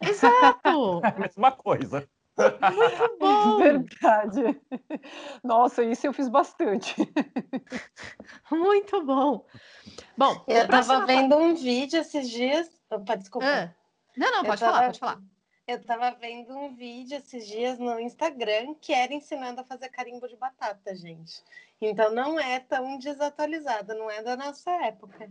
Exato! 0.00 1.00
é 1.04 1.08
a 1.08 1.18
mesma 1.18 1.52
coisa. 1.52 2.08
Muito 2.40 3.16
bom! 3.20 3.58
Verdade. 3.58 4.60
Nossa, 5.42 5.82
isso 5.82 6.06
eu 6.06 6.12
fiz 6.12 6.28
bastante. 6.28 6.94
Muito 8.50 9.04
bom. 9.04 9.46
Bom, 10.16 10.44
eu 10.46 10.62
estava 10.62 11.06
vendo 11.06 11.36
um 11.36 11.54
vídeo 11.54 12.00
esses 12.00 12.28
dias. 12.28 12.68
Opa, 12.90 13.16
desculpa. 13.16 13.46
Ah. 13.46 13.74
Não, 14.16 14.30
não, 14.32 14.44
pode 14.44 14.60
tava... 14.60 14.72
falar, 14.72 14.86
pode 14.86 14.98
falar. 14.98 15.22
Eu 15.66 15.76
estava 15.76 16.10
vendo 16.10 16.52
um 16.56 16.74
vídeo 16.74 17.16
esses 17.16 17.46
dias 17.46 17.78
no 17.78 18.00
Instagram 18.00 18.74
que 18.80 18.92
era 18.92 19.14
ensinando 19.14 19.60
a 19.60 19.64
fazer 19.64 19.88
carimbo 19.88 20.26
de 20.26 20.36
batata, 20.36 20.94
gente. 20.96 21.42
Então 21.80 22.12
não 22.12 22.38
é 22.38 22.58
tão 22.60 22.98
desatualizada, 22.98 23.94
não 23.94 24.10
é 24.10 24.22
da 24.22 24.36
nossa 24.36 24.70
época. 24.84 25.30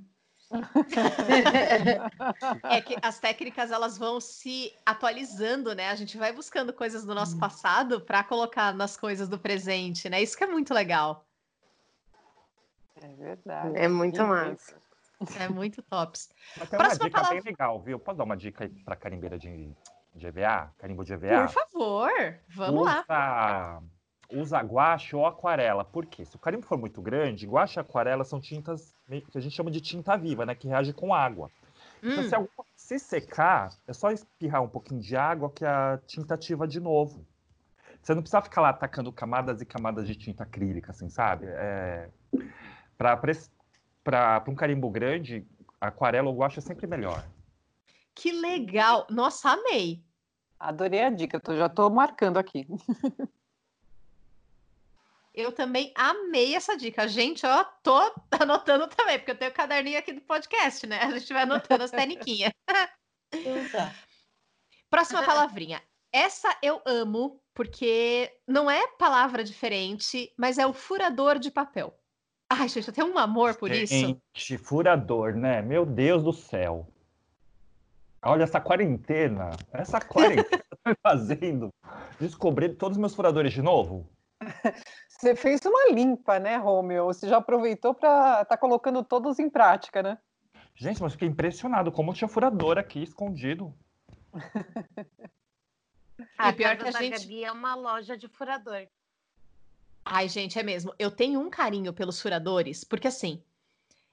É 2.63 2.81
que 2.81 2.95
as 3.01 3.19
técnicas 3.19 3.71
elas 3.71 3.97
vão 3.97 4.19
se 4.19 4.73
atualizando, 4.85 5.75
né? 5.75 5.89
A 5.89 5.95
gente 5.95 6.17
vai 6.17 6.33
buscando 6.33 6.73
coisas 6.73 7.05
do 7.05 7.13
nosso 7.13 7.37
passado 7.37 8.01
para 8.01 8.23
colocar 8.23 8.73
nas 8.73 8.97
coisas 8.97 9.29
do 9.29 9.37
presente, 9.37 10.09
né? 10.09 10.21
Isso 10.21 10.35
que 10.37 10.43
é 10.43 10.47
muito 10.47 10.73
legal. 10.73 11.23
É 13.01 13.07
verdade. 13.07 13.77
É 13.77 13.87
muito 13.87 14.25
massa. 14.25 14.75
É 15.39 15.47
muito 15.47 15.81
tops. 15.83 16.29
Mas 16.57 16.69
tem 16.69 16.79
Próxima 16.79 17.03
uma 17.03 17.09
dica 17.09 17.21
palavra... 17.21 17.41
bem 17.41 17.51
legal, 17.51 17.79
viu? 17.81 17.99
Posso 17.99 18.17
dar 18.17 18.23
uma 18.23 18.37
dica 18.37 18.63
aí 18.63 18.69
para 18.69 18.95
carimbeira 18.95 19.37
de, 19.37 19.71
de 20.15 20.27
EVA? 20.27 20.73
Carimbo 20.77 21.03
de 21.03 21.13
EVA? 21.13 21.41
Por 21.41 21.49
favor, 21.49 22.11
vamos 22.47 22.81
Usa... 22.81 23.05
lá 23.07 23.81
usa 24.31 24.59
guache 24.59 25.15
ou 25.15 25.25
aquarela. 25.25 25.83
Por 25.83 26.05
quê? 26.05 26.23
Se 26.23 26.35
o 26.35 26.39
carimbo 26.39 26.65
for 26.65 26.77
muito 26.77 27.01
grande, 27.01 27.47
guache 27.47 27.79
e 27.79 27.81
aquarela 27.81 28.23
são 28.23 28.39
tintas 28.39 28.93
que 29.31 29.37
a 29.37 29.41
gente 29.41 29.55
chama 29.55 29.71
de 29.71 29.81
tinta 29.81 30.15
viva, 30.15 30.45
né? 30.45 30.55
Que 30.55 30.67
reage 30.67 30.93
com 30.93 31.13
água. 31.13 31.49
Hum. 32.03 32.11
Então, 32.11 32.23
se, 32.23 32.35
hum. 32.35 32.37
alguma, 32.37 32.65
se 32.75 32.99
secar, 32.99 33.69
é 33.87 33.93
só 33.93 34.11
espirrar 34.11 34.63
um 34.63 34.69
pouquinho 34.69 35.01
de 35.01 35.15
água 35.15 35.49
que 35.49 35.65
a 35.65 35.99
tinta 36.05 36.35
ativa 36.35 36.67
de 36.67 36.79
novo. 36.79 37.25
Você 38.01 38.13
não 38.13 38.21
precisa 38.21 38.41
ficar 38.41 38.61
lá 38.61 38.69
atacando 38.69 39.11
camadas 39.11 39.61
e 39.61 39.65
camadas 39.65 40.07
de 40.07 40.15
tinta 40.15 40.43
acrílica, 40.43 40.91
assim, 40.91 41.09
sabe? 41.09 41.45
É, 41.47 42.09
Para 42.97 44.43
um 44.47 44.55
carimbo 44.55 44.89
grande, 44.89 45.45
aquarela 45.81 46.29
eu 46.29 46.43
acho 46.43 46.61
sempre 46.61 46.87
melhor. 46.87 47.25
Que 48.15 48.31
legal! 48.31 49.05
Nossa, 49.09 49.51
amei! 49.51 50.03
Adorei 50.59 51.03
a 51.03 51.09
dica, 51.09 51.41
eu 51.47 51.57
já 51.57 51.67
estou 51.67 51.89
marcando 51.89 52.37
aqui. 52.37 52.67
Eu 55.39 55.53
também 55.53 55.93
amei 55.95 56.53
essa 56.53 56.75
dica. 56.75 57.07
Gente, 57.07 57.45
ó, 57.45 57.63
tô 57.81 57.97
anotando 58.39 58.87
também, 58.87 59.17
porque 59.17 59.31
eu 59.31 59.37
tenho 59.37 59.51
o 59.51 59.53
caderninho 59.53 59.97
aqui 59.97 60.11
do 60.11 60.21
podcast, 60.21 60.85
né? 60.85 60.99
A 60.99 61.11
gente 61.17 61.31
vai 61.31 61.43
anotando 61.43 61.83
as 61.85 61.91
tecniquinhas. 61.91 62.51
Próxima 64.89 65.23
palavrinha. 65.23 65.81
Essa 66.11 66.57
eu 66.61 66.81
amo, 66.85 67.39
porque 67.53 68.29
não 68.47 68.69
é 68.69 68.85
palavra 68.97 69.43
diferente, 69.43 70.33
mas 70.37 70.57
é 70.57 70.65
o 70.67 70.73
furador 70.73 71.39
de 71.39 71.51
papel. 71.51 71.97
Ai, 72.49 72.67
gente, 72.67 72.87
eu 72.87 72.93
tenho 72.93 73.13
um 73.13 73.17
amor 73.17 73.55
por 73.55 73.71
gente, 73.71 73.83
isso. 73.83 74.21
Gente, 74.33 74.57
furador, 74.57 75.35
né? 75.35 75.61
Meu 75.61 75.85
Deus 75.85 76.23
do 76.23 76.33
céu. 76.33 76.91
Olha 78.21 78.43
essa 78.43 78.59
quarentena. 78.59 79.51
Essa 79.71 80.01
quarentena 80.01 80.63
tá 80.83 80.95
fazendo. 81.01 81.69
Descobrir 82.19 82.75
todos 82.75 82.97
os 82.97 82.99
meus 82.99 83.15
furadores 83.15 83.53
de 83.53 83.61
novo. 83.61 84.09
Você 85.09 85.35
fez 85.35 85.59
uma 85.65 85.91
limpa, 85.91 86.39
né, 86.39 86.55
Romeu? 86.57 87.05
Você 87.07 87.27
já 87.27 87.37
aproveitou 87.37 87.93
para 87.93 88.41
estar 88.41 88.45
tá 88.45 88.57
colocando 88.57 89.03
todos 89.03 89.37
em 89.39 89.49
prática, 89.49 90.01
né? 90.01 90.17
Gente, 90.75 91.01
mas 91.01 91.13
fiquei 91.13 91.27
impressionado 91.27 91.91
como 91.91 92.13
tinha 92.13 92.27
furador 92.27 92.77
aqui 92.77 93.03
escondido. 93.03 93.73
a 96.37 96.53
pior 96.53 96.77
que 96.77 96.87
a 96.87 96.91
gente 96.91 97.19
Gabi 97.19 97.43
é 97.43 97.51
uma 97.51 97.75
loja 97.75 98.15
de 98.15 98.29
furador. 98.29 98.87
Ai, 100.05 100.29
gente, 100.29 100.57
é 100.57 100.63
mesmo. 100.63 100.93
Eu 100.97 101.11
tenho 101.11 101.39
um 101.41 101.49
carinho 101.49 101.91
pelos 101.91 102.21
furadores, 102.21 102.85
porque 102.85 103.09
assim, 103.09 103.43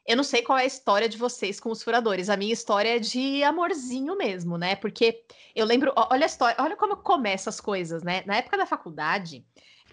eu 0.06 0.16
não 0.16 0.24
sei 0.24 0.42
qual 0.42 0.58
é 0.58 0.62
a 0.62 0.66
história 0.66 1.08
de 1.08 1.16
vocês 1.16 1.58
com 1.60 1.70
os 1.70 1.82
furadores. 1.82 2.28
A 2.28 2.36
minha 2.36 2.52
história 2.52 2.96
é 2.96 2.98
de 2.98 3.42
amorzinho 3.42 4.16
mesmo, 4.16 4.58
né? 4.58 4.76
Porque 4.76 5.24
eu 5.54 5.64
lembro, 5.64 5.92
olha 5.96 6.24
a 6.24 6.26
história, 6.26 6.56
olha 6.58 6.76
como 6.76 6.96
começa 6.96 7.48
as 7.48 7.60
coisas, 7.60 8.02
né? 8.02 8.22
Na 8.26 8.36
época 8.36 8.56
da 8.56 8.66
faculdade, 8.66 9.44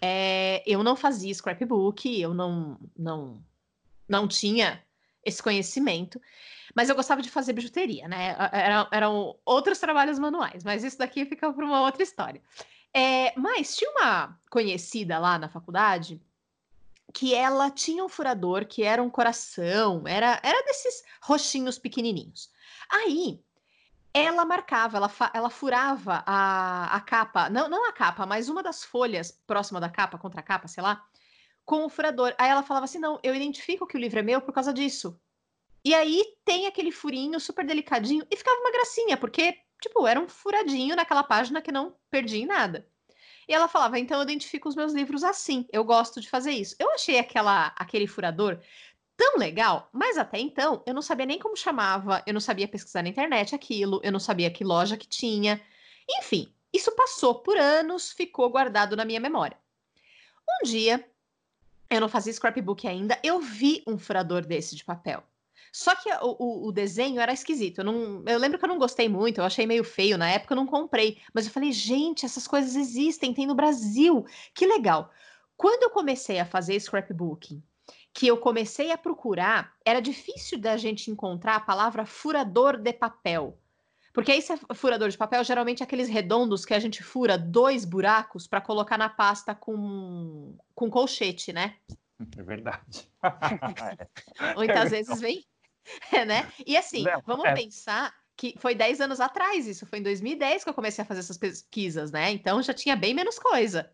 é, 0.06 0.62
eu 0.68 0.84
não 0.84 0.98
fazia 0.98 1.34
scrapbook, 1.34 2.20
eu 2.20 2.34
não, 2.34 2.78
não, 2.94 3.42
não 4.06 4.28
tinha 4.28 4.84
esse 5.24 5.42
conhecimento, 5.42 6.22
mas 6.76 6.90
eu 6.90 6.96
gostava 6.96 7.22
de 7.22 7.30
fazer 7.30 7.54
bijuteria, 7.54 8.06
né? 8.06 8.36
Era, 8.52 8.86
eram 8.92 9.38
outros 9.46 9.80
trabalhos 9.80 10.20
manuais, 10.20 10.62
mas 10.62 10.84
isso 10.84 10.98
daqui 10.98 11.26
fica 11.26 11.54
para 11.54 11.64
uma 11.64 11.80
outra 11.80 12.04
história. 12.04 12.42
É, 12.94 13.34
mas 13.40 13.78
tinha 13.78 13.90
uma 13.92 14.38
conhecida 14.50 15.18
lá 15.20 15.40
na 15.40 15.48
faculdade 15.48 16.22
que 17.14 17.34
ela 17.34 17.72
tinha 17.72 18.04
um 18.04 18.10
furador 18.10 18.66
que 18.66 18.84
era 18.84 19.02
um 19.02 19.10
coração, 19.10 20.06
era, 20.06 20.38
era 20.44 20.66
desses 20.66 21.02
roxinhos 21.22 21.80
pequenininhos. 21.80 22.52
Aí 22.90 23.40
ela 24.14 24.46
marcava, 24.46 24.98
ela, 24.98 25.12
ela 25.34 25.50
furava 25.50 26.24
a, 26.26 26.96
a 26.96 27.02
capa, 27.02 27.50
não, 27.50 27.68
não 27.68 27.90
a 27.90 27.92
capa, 27.92 28.26
mas 28.26 28.48
uma 28.48 28.62
das 28.62 28.84
folhas 28.84 29.32
próxima 29.48 29.80
da 29.80 29.90
capa, 29.90 30.20
contra 30.20 30.40
a 30.40 30.44
capa, 30.44 30.68
sei 30.68 30.84
lá, 30.84 31.04
com 31.66 31.86
o 31.86 31.90
furador. 31.90 32.36
Aí 32.38 32.50
ela 32.50 32.62
falava 32.64 32.86
assim: 32.86 33.00
não, 33.00 33.20
eu 33.24 33.34
identifico 33.34 33.88
que 33.88 33.98
o 33.98 34.00
livro 34.00 34.20
é 34.20 34.22
meu 34.22 34.40
por 34.42 34.54
causa 34.54 34.72
disso. 34.72 35.20
E 35.84 35.94
aí 35.94 36.24
tem 36.46 36.68
aquele 36.68 36.92
furinho 36.92 37.40
super 37.40 37.66
delicadinho 37.66 38.26
e 38.32 38.38
ficava 38.38 38.60
uma 38.60 38.72
gracinha, 38.72 39.18
porque, 39.18 39.58
tipo, 39.82 40.08
era 40.08 40.20
um 40.20 40.30
furadinho 40.30 40.96
naquela 40.96 41.24
página 41.24 41.62
que 41.62 41.72
não 41.72 41.96
perdi 42.10 42.42
em 42.42 42.46
nada. 42.46 42.88
E 43.48 43.54
ela 43.54 43.68
falava: 43.68 43.98
então 43.98 44.18
eu 44.18 44.24
identifico 44.24 44.70
os 44.70 44.76
meus 44.76 44.94
livros 44.94 45.24
assim, 45.24 45.68
eu 45.72 45.84
gosto 45.84 46.22
de 46.22 46.30
fazer 46.30 46.52
isso. 46.52 46.76
Eu 46.80 46.92
achei 46.92 47.18
aquela, 47.18 47.74
aquele 47.76 48.08
furador 48.08 48.60
tão 49.16 49.38
legal, 49.38 49.90
mas 49.92 50.18
até 50.18 50.40
então 50.40 50.84
eu 50.86 50.94
não 50.94 51.02
sabia 51.02 51.26
nem 51.26 51.40
como 51.40 51.56
chamava, 51.56 52.24
eu 52.26 52.34
não 52.34 52.42
sabia 52.42 52.68
pesquisar 52.68 53.04
na 53.04 53.10
internet 53.10 53.56
aquilo, 53.56 54.00
eu 54.04 54.12
não 54.12 54.20
sabia 54.20 54.52
que 54.52 54.64
loja 54.64 54.98
que 54.98 55.08
tinha. 55.08 55.62
Enfim, 56.20 56.54
isso 56.72 56.92
passou 56.96 57.36
por 57.36 57.58
anos, 57.58 58.12
ficou 58.12 58.50
guardado 58.50 58.96
na 58.96 59.06
minha 59.06 59.20
memória. 59.20 59.58
Um 60.50 60.66
dia, 60.66 61.08
eu 61.90 62.02
não 62.02 62.10
fazia 62.10 62.34
scrapbook 62.34 62.88
ainda, 62.88 63.20
eu 63.24 63.40
vi 63.40 63.84
um 63.88 63.98
furador 63.98 64.46
desse 64.46 64.76
de 64.76 64.84
papel. 64.84 65.24
Só 65.72 65.96
que 65.96 66.08
o, 66.22 66.36
o, 66.38 66.68
o, 66.68 66.72
desenho 66.72 67.20
era 67.20 67.34
esquisito. 67.34 67.80
Eu, 67.80 67.86
não, 67.86 68.24
eu 68.28 68.38
lembro 68.38 68.60
que 68.60 68.66
eu 68.66 68.70
não 68.70 68.78
gostei 68.78 69.10
muito, 69.10 69.40
eu 69.40 69.44
achei 69.44 69.66
meio 69.66 69.84
feio. 69.84 70.20
Na 70.20 70.30
época 70.30 70.54
eu 70.54 70.56
não 70.56 70.68
comprei. 70.68 71.20
Mas 71.34 71.48
eu 71.48 71.52
falei, 71.52 71.72
gente, 71.72 72.28
essas 72.28 72.48
coisas 72.48 72.76
existem, 72.76 73.34
tem 73.34 73.48
no 73.48 73.56
Brasil. 73.56 74.24
Que 74.54 74.68
legal. 74.68 75.12
Quando 75.58 75.82
eu 75.82 75.90
comecei 75.90 76.40
a 76.40 76.46
fazer 76.46 76.80
scrapbooking 76.80 77.64
que 78.14 78.28
eu 78.28 78.38
comecei 78.38 78.92
a 78.92 78.98
procurar, 78.98 79.74
era 79.84 80.00
difícil 80.00 80.60
da 80.60 80.78
gente 80.78 81.10
encontrar 81.10 81.56
a 81.56 81.60
palavra 81.60 82.06
furador 82.06 82.78
de 82.78 82.94
papel. 82.94 83.58
Porque 84.14 84.32
esse 84.32 84.56
furador 84.76 85.10
de 85.10 85.18
papel 85.18 85.44
geralmente 85.44 85.82
é 85.82 85.84
aqueles 85.86 86.08
redondos 86.08 86.64
que 86.64 86.76
a 86.76 86.80
gente 86.80 87.02
fura 87.02 87.36
dois 87.36 87.84
buracos 87.84 88.46
para 88.46 88.62
colocar 88.62 88.96
na 88.96 89.10
pasta 89.10 89.56
com, 89.56 90.56
com 90.76 90.90
colchete, 90.92 91.52
né? 91.52 91.76
É 92.38 92.44
verdade. 92.44 93.10
Muitas 94.56 94.86
é 94.86 94.90
vezes 94.90 95.20
vem. 95.20 95.44
É, 96.12 96.24
né? 96.26 96.52
E 96.66 96.78
assim, 96.78 97.04
Não, 97.04 97.22
vamos 97.26 97.46
é. 97.46 97.54
pensar 97.56 98.14
que 98.38 98.56
foi 98.60 98.76
10 98.76 99.02
anos 99.02 99.20
atrás, 99.20 99.68
isso 99.68 99.86
foi 99.86 100.00
em 100.00 100.04
2010 100.04 100.64
que 100.64 100.70
eu 100.70 100.74
comecei 100.74 101.02
a 101.04 101.06
fazer 101.06 101.20
essas 101.20 101.38
pesquisas, 101.38 102.12
né? 102.12 102.32
Então 102.32 102.62
já 102.62 102.74
tinha 102.74 102.96
bem 102.96 103.14
menos 103.14 103.40
coisa. 103.40 103.92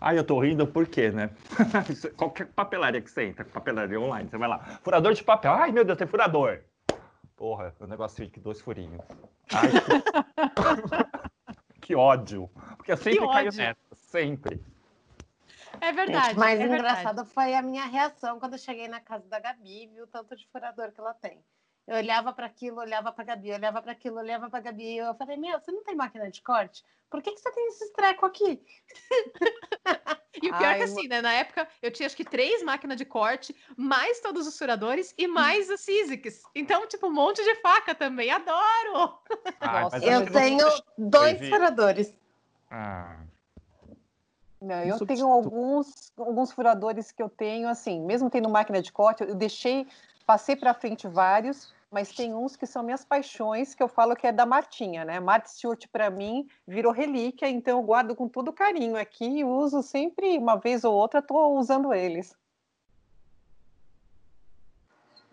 Ai, 0.00 0.18
eu 0.18 0.24
tô 0.24 0.38
rindo 0.40 0.66
por 0.66 0.86
quê, 0.86 1.10
né? 1.10 1.30
Qualquer 2.16 2.46
papelaria 2.48 3.00
que 3.00 3.10
você 3.10 3.24
entra, 3.24 3.44
papelaria 3.44 4.00
online, 4.00 4.28
você 4.28 4.36
vai 4.36 4.48
lá. 4.48 4.58
Furador 4.82 5.14
de 5.14 5.24
papel. 5.24 5.52
Ai, 5.52 5.72
meu 5.72 5.84
Deus, 5.84 5.98
tem 5.98 6.06
furador. 6.06 6.60
Porra, 7.36 7.74
o 7.80 7.86
negócio 7.86 8.26
de 8.26 8.40
dois 8.40 8.60
furinhos. 8.60 9.04
Ai, 9.52 9.68
que... 11.72 11.80
que... 11.88 11.94
ódio. 11.94 12.50
Porque 12.76 12.92
eu 12.92 12.96
sempre 12.96 13.26
caio 13.28 13.52
nessa, 13.52 13.76
sempre. 13.94 14.60
É 15.80 15.92
verdade. 15.92 16.36
O 16.36 16.40
mais 16.40 16.60
é 16.60 16.64
engraçado 16.64 17.16
verdade. 17.16 17.30
foi 17.30 17.54
a 17.54 17.62
minha 17.62 17.84
reação 17.86 18.38
quando 18.38 18.52
eu 18.52 18.58
cheguei 18.58 18.88
na 18.88 19.00
casa 19.00 19.28
da 19.28 19.40
Gabi 19.40 19.84
e 19.84 19.86
vi 19.88 20.00
o 20.00 20.06
tanto 20.06 20.36
de 20.36 20.46
furador 20.48 20.92
que 20.92 21.00
ela 21.00 21.14
tem. 21.14 21.42
Eu 21.86 21.96
olhava 21.96 22.32
para 22.32 22.46
aquilo, 22.46 22.80
olhava 22.80 23.12
para 23.12 23.24
Gabi, 23.24 23.52
olhava 23.52 23.82
para 23.82 23.92
aquilo, 23.92 24.16
olhava 24.16 24.48
para 24.48 24.60
Gabi. 24.60 24.94
E 24.94 24.98
eu 24.98 25.14
falei: 25.14 25.36
Meu, 25.36 25.60
você 25.60 25.70
não 25.70 25.84
tem 25.84 25.94
máquina 25.94 26.30
de 26.30 26.40
corte? 26.40 26.82
Por 27.10 27.22
que, 27.22 27.32
que 27.32 27.40
você 27.40 27.50
tem 27.52 27.66
esse 27.68 27.92
treco 27.92 28.24
aqui? 28.24 28.62
e 30.42 30.48
o 30.48 30.56
pior 30.56 30.64
Ai, 30.64 30.74
é 30.74 30.76
que 30.78 30.82
assim, 30.84 31.06
né? 31.06 31.20
Na 31.20 31.32
época 31.32 31.68
eu 31.82 31.90
tinha 31.90 32.06
acho 32.06 32.16
que 32.16 32.24
três 32.24 32.62
máquinas 32.62 32.96
de 32.96 33.04
corte, 33.04 33.54
mais 33.76 34.18
todos 34.20 34.46
os 34.46 34.56
furadores 34.56 35.14
e 35.18 35.26
mais 35.26 35.68
os 35.68 35.80
Sizzix. 35.80 36.42
Então, 36.54 36.88
tipo, 36.88 37.06
um 37.06 37.12
monte 37.12 37.44
de 37.44 37.54
faca 37.56 37.94
também. 37.94 38.30
Adoro! 38.30 39.18
Nossa, 39.60 39.98
eu 39.98 40.24
tenho 40.32 40.66
dois 40.96 41.38
furadores. 41.48 42.14
Ah. 42.70 43.24
Não, 44.64 44.82
eu 44.82 45.06
tenho 45.06 45.26
alguns, 45.26 46.10
alguns 46.16 46.50
furadores 46.50 47.12
que 47.12 47.22
eu 47.22 47.28
tenho, 47.28 47.68
assim, 47.68 48.00
mesmo 48.00 48.30
tendo 48.30 48.48
máquina 48.48 48.80
de 48.80 48.90
corte, 48.90 49.22
eu 49.22 49.34
deixei, 49.34 49.86
passei 50.26 50.56
para 50.56 50.74
frente 50.74 51.06
vários, 51.06 51.72
mas 51.90 52.12
tem 52.12 52.34
uns 52.34 52.56
que 52.56 52.66
são 52.66 52.82
minhas 52.82 53.04
paixões, 53.04 53.74
que 53.74 53.82
eu 53.82 53.88
falo 53.88 54.16
que 54.16 54.26
é 54.26 54.32
da 54.32 54.44
Martinha, 54.44 55.04
né? 55.04 55.20
Martha 55.20 55.48
Stewart, 55.48 55.86
para 55.92 56.10
mim, 56.10 56.48
virou 56.66 56.92
relíquia, 56.92 57.48
então 57.48 57.78
eu 57.78 57.84
guardo 57.84 58.16
com 58.16 58.28
todo 58.28 58.52
carinho 58.52 58.96
aqui 58.96 59.24
e 59.24 59.44
uso 59.44 59.82
sempre, 59.82 60.36
uma 60.36 60.56
vez 60.56 60.82
ou 60.82 60.94
outra, 60.94 61.20
estou 61.20 61.56
usando 61.56 61.94
eles. 61.94 62.36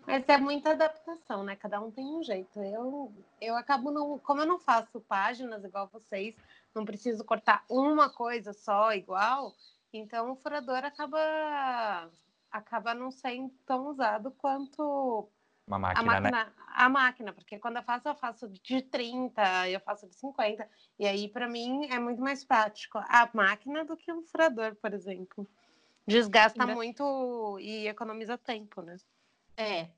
Mas 0.06 0.28
é 0.28 0.36
muita 0.36 0.70
adaptação, 0.70 1.44
né? 1.44 1.56
Cada 1.56 1.80
um 1.80 1.90
tem 1.90 2.04
um 2.04 2.22
jeito. 2.22 2.60
Eu, 2.60 3.12
eu 3.40 3.56
acabo 3.56 3.90
não. 3.90 4.18
Como 4.18 4.40
eu 4.40 4.46
não 4.46 4.58
faço 4.58 5.00
páginas 5.00 5.64
igual 5.64 5.88
vocês, 5.92 6.34
não 6.74 6.84
preciso 6.84 7.24
cortar 7.24 7.64
uma 7.68 8.10
coisa 8.10 8.52
só 8.52 8.92
igual, 8.92 9.54
então 9.92 10.32
o 10.32 10.36
furador 10.36 10.84
acaba 10.84 12.10
acaba 12.52 12.94
não 12.94 13.10
sendo 13.10 13.50
tão 13.66 13.88
usado 13.88 14.30
quanto 14.32 15.30
uma 15.66 15.78
máquina, 15.78 16.00
a 16.00 16.20
máquina, 16.20 16.44
né? 16.44 16.52
A 16.74 16.88
máquina, 16.88 17.32
porque 17.32 17.58
quando 17.58 17.76
eu 17.76 17.82
faço, 17.82 18.08
eu 18.08 18.14
faço 18.14 18.48
de 18.48 18.82
30, 18.82 19.68
eu 19.68 19.80
faço 19.80 20.08
de 20.08 20.14
50. 20.16 20.68
E 20.98 21.06
aí, 21.06 21.28
para 21.28 21.48
mim, 21.48 21.86
é 21.86 21.98
muito 21.98 22.20
mais 22.20 22.44
prático 22.44 22.98
a 22.98 23.28
máquina 23.32 23.84
do 23.84 23.96
que 23.96 24.12
o 24.12 24.22
furador, 24.22 24.74
por 24.76 24.92
exemplo. 24.92 25.48
Desgasta 26.06 26.62
Ainda... 26.62 26.74
muito 26.74 27.58
e 27.60 27.86
economiza 27.86 28.36
tempo, 28.36 28.82
né? 28.82 28.96
É. 29.56 29.88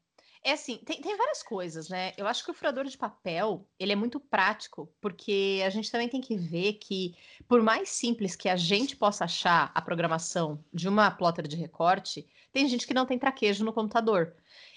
É 0.47 0.53
assim, 0.53 0.77
tem, 0.85 1.01
tem 1.01 1.17
várias 1.17 1.43
coisas, 1.43 1.89
né? 1.89 2.13
Eu 2.19 2.27
acho 2.27 2.45
que 2.45 2.51
o 2.51 2.55
furador 2.55 2.85
de 2.85 2.99
papel, 2.99 3.67
ele 3.79 3.93
é 3.93 3.97
muito 3.97 4.21
prático, 4.21 4.93
porque 5.01 5.63
a 5.65 5.71
gente 5.71 5.91
também 5.91 6.07
tem 6.07 6.21
que 6.21 6.37
ver 6.37 6.75
que, 6.75 7.17
por 7.49 7.63
mais 7.63 7.89
simples 7.89 8.37
que 8.37 8.51
a 8.51 8.55
gente 8.55 8.95
possa 8.95 9.25
achar 9.25 9.73
a 9.75 9.81
programação 9.81 10.63
de 10.71 10.87
uma 10.87 11.11
plotter 11.11 11.49
de 11.49 11.57
recorte, 11.57 12.29
tem 12.53 12.69
gente 12.69 12.87
que 12.87 12.93
não 12.93 13.07
tem 13.07 13.19
traquejo 13.19 13.65
no 13.65 13.73
computador. 13.73 14.37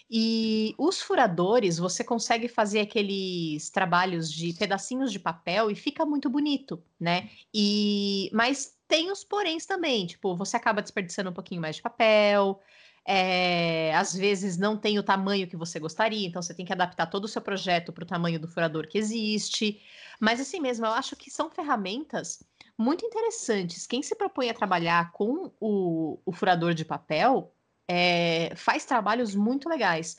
E 0.09 0.73
os 0.77 1.01
furadores, 1.01 1.77
você 1.77 2.01
consegue 2.01 2.47
fazer 2.47 2.79
aqueles 2.79 3.69
trabalhos 3.69 4.31
de 4.31 4.53
pedacinhos 4.53 5.11
de 5.11 5.19
papel 5.19 5.69
e 5.69 5.75
fica 5.75 6.05
muito 6.05 6.29
bonito, 6.29 6.81
né? 6.97 7.29
E 7.53 8.29
mas 8.31 8.77
tem 8.87 9.11
os 9.11 9.25
poréns 9.25 9.65
também, 9.65 10.05
tipo, 10.07 10.33
você 10.33 10.55
acaba 10.55 10.81
desperdiçando 10.81 11.29
um 11.29 11.33
pouquinho 11.33 11.59
mais 11.59 11.75
de 11.75 11.81
papel, 11.81 12.61
é, 13.09 13.95
às 13.95 14.13
vezes 14.13 14.57
não 14.57 14.75
tem 14.75 14.99
o 14.99 15.03
tamanho 15.03 15.47
que 15.47 15.55
você 15.55 15.79
gostaria, 15.79 16.27
então 16.27 16.41
você 16.41 16.53
tem 16.53 16.65
que 16.65 16.73
adaptar 16.73 17.05
todo 17.05 17.23
o 17.23 17.27
seu 17.27 17.41
projeto 17.41 17.93
para 17.93 18.03
o 18.03 18.07
tamanho 18.07 18.37
do 18.37 18.49
furador 18.49 18.85
que 18.85 18.97
existe. 18.97 19.81
Mas 20.19 20.41
assim 20.41 20.59
mesmo, 20.59 20.85
eu 20.85 20.91
acho 20.91 21.15
que 21.15 21.31
são 21.31 21.49
ferramentas 21.49 22.43
muito 22.77 23.05
interessantes. 23.05 23.87
Quem 23.87 24.03
se 24.03 24.13
propõe 24.13 24.49
a 24.49 24.53
trabalhar 24.53 25.13
com 25.13 25.49
o, 25.57 26.19
o 26.25 26.33
furador 26.33 26.73
de 26.73 26.83
papel 26.83 27.53
é, 27.87 28.53
faz 28.57 28.83
trabalhos 28.83 29.33
muito 29.33 29.69
legais. 29.69 30.17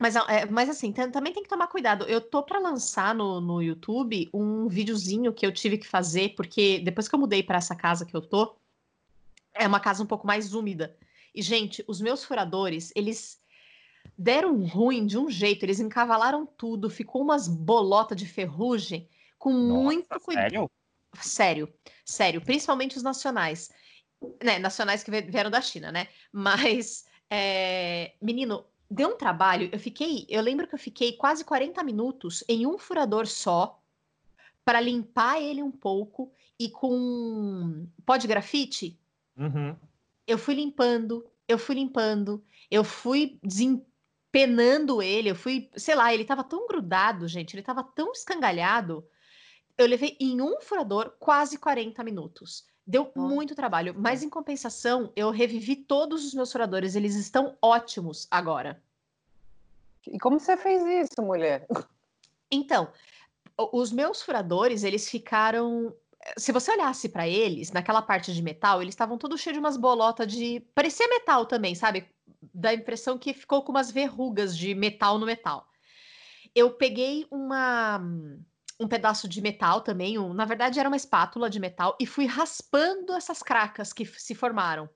Mas, 0.00 0.16
é, 0.16 0.46
mas 0.46 0.70
assim, 0.70 0.90
também 0.90 1.34
tem 1.34 1.42
que 1.42 1.50
tomar 1.50 1.66
cuidado. 1.66 2.06
Eu 2.06 2.22
tô 2.22 2.42
para 2.42 2.58
lançar 2.58 3.14
no, 3.14 3.42
no 3.42 3.60
YouTube 3.60 4.30
um 4.32 4.68
videozinho 4.68 5.34
que 5.34 5.44
eu 5.44 5.52
tive 5.52 5.76
que 5.76 5.86
fazer, 5.86 6.30
porque 6.34 6.78
depois 6.78 7.06
que 7.08 7.14
eu 7.14 7.18
mudei 7.18 7.42
para 7.42 7.58
essa 7.58 7.76
casa 7.76 8.06
que 8.06 8.16
eu 8.16 8.22
tô, 8.22 8.56
é 9.52 9.66
uma 9.66 9.80
casa 9.80 10.02
um 10.02 10.06
pouco 10.06 10.26
mais 10.26 10.54
úmida. 10.54 10.96
E, 11.34 11.42
gente, 11.42 11.84
os 11.86 12.00
meus 12.00 12.24
furadores, 12.24 12.92
eles 12.94 13.40
deram 14.16 14.64
ruim 14.64 15.06
de 15.06 15.18
um 15.18 15.30
jeito, 15.30 15.64
eles 15.64 15.80
encavalaram 15.80 16.46
tudo, 16.46 16.90
ficou 16.90 17.22
umas 17.22 17.46
bolotas 17.46 18.16
de 18.16 18.26
ferrugem 18.26 19.08
com 19.38 19.52
Nossa, 19.52 19.82
muito 19.82 20.20
cuidado. 20.20 20.50
Sério? 20.50 20.70
Sério, 21.20 21.74
sério, 22.04 22.40
principalmente 22.40 22.96
os 22.96 23.02
nacionais. 23.02 23.70
Né, 24.42 24.58
nacionais 24.58 25.04
que 25.04 25.10
vieram 25.10 25.50
da 25.50 25.60
China, 25.60 25.92
né? 25.92 26.08
Mas, 26.32 27.06
é... 27.30 28.14
menino, 28.20 28.64
deu 28.90 29.10
um 29.10 29.16
trabalho. 29.16 29.68
Eu 29.72 29.78
fiquei, 29.78 30.26
eu 30.28 30.42
lembro 30.42 30.66
que 30.66 30.74
eu 30.74 30.78
fiquei 30.78 31.12
quase 31.12 31.44
40 31.44 31.82
minutos 31.84 32.42
em 32.48 32.66
um 32.66 32.76
furador 32.78 33.26
só 33.26 33.80
para 34.64 34.80
limpar 34.80 35.40
ele 35.40 35.62
um 35.62 35.70
pouco 35.70 36.32
e 36.58 36.68
com 36.68 37.86
pó 38.04 38.16
de 38.16 38.26
grafite. 38.26 38.98
Uhum 39.36 39.76
eu 40.28 40.36
fui 40.36 40.54
limpando, 40.54 41.26
eu 41.48 41.58
fui 41.58 41.74
limpando, 41.74 42.44
eu 42.70 42.84
fui 42.84 43.40
desempenando 43.42 45.00
ele, 45.00 45.30
eu 45.30 45.34
fui, 45.34 45.70
sei 45.74 45.94
lá, 45.94 46.12
ele 46.12 46.26
tava 46.26 46.44
tão 46.44 46.68
grudado, 46.68 47.26
gente, 47.26 47.54
ele 47.54 47.62
tava 47.62 47.82
tão 47.82 48.12
escangalhado. 48.12 49.08
Eu 49.78 49.86
levei 49.86 50.18
em 50.20 50.42
um 50.42 50.60
furador 50.60 51.14
quase 51.18 51.56
40 51.56 52.04
minutos. 52.04 52.66
Deu 52.86 53.10
muito 53.16 53.54
trabalho, 53.54 53.94
mas 53.96 54.22
em 54.22 54.28
compensação, 54.28 55.12
eu 55.16 55.30
revivi 55.30 55.76
todos 55.76 56.26
os 56.26 56.34
meus 56.34 56.52
furadores, 56.52 56.94
eles 56.94 57.14
estão 57.14 57.56
ótimos 57.62 58.26
agora. 58.30 58.82
E 60.06 60.18
como 60.18 60.38
você 60.38 60.56
fez 60.56 60.82
isso, 61.10 61.22
mulher? 61.22 61.66
Então, 62.50 62.90
os 63.72 63.92
meus 63.92 64.22
furadores, 64.22 64.84
eles 64.84 65.08
ficaram 65.08 65.94
se 66.36 66.52
você 66.52 66.72
olhasse 66.72 67.08
para 67.08 67.28
eles, 67.28 67.72
naquela 67.72 68.02
parte 68.02 68.32
de 68.32 68.42
metal, 68.42 68.82
eles 68.82 68.92
estavam 68.92 69.18
todos 69.18 69.40
cheios 69.40 69.54
de 69.54 69.60
umas 69.60 69.76
bolotas 69.76 70.32
de. 70.32 70.60
Parecia 70.74 71.08
metal 71.08 71.46
também, 71.46 71.74
sabe? 71.74 72.06
Da 72.54 72.74
impressão 72.74 73.18
que 73.18 73.32
ficou 73.32 73.62
com 73.62 73.72
umas 73.72 73.90
verrugas 73.90 74.56
de 74.56 74.74
metal 74.74 75.18
no 75.18 75.26
metal. 75.26 75.66
Eu 76.54 76.72
peguei 76.72 77.26
uma 77.30 78.00
um 78.80 78.86
pedaço 78.86 79.28
de 79.28 79.40
metal 79.40 79.80
também, 79.80 80.18
um, 80.18 80.32
na 80.32 80.44
verdade 80.44 80.78
era 80.78 80.88
uma 80.88 80.96
espátula 80.96 81.50
de 81.50 81.58
metal, 81.58 81.96
e 81.98 82.06
fui 82.06 82.26
raspando 82.26 83.12
essas 83.12 83.42
cracas 83.42 83.92
que 83.92 84.04
se 84.04 84.34
formaram. 84.34 84.88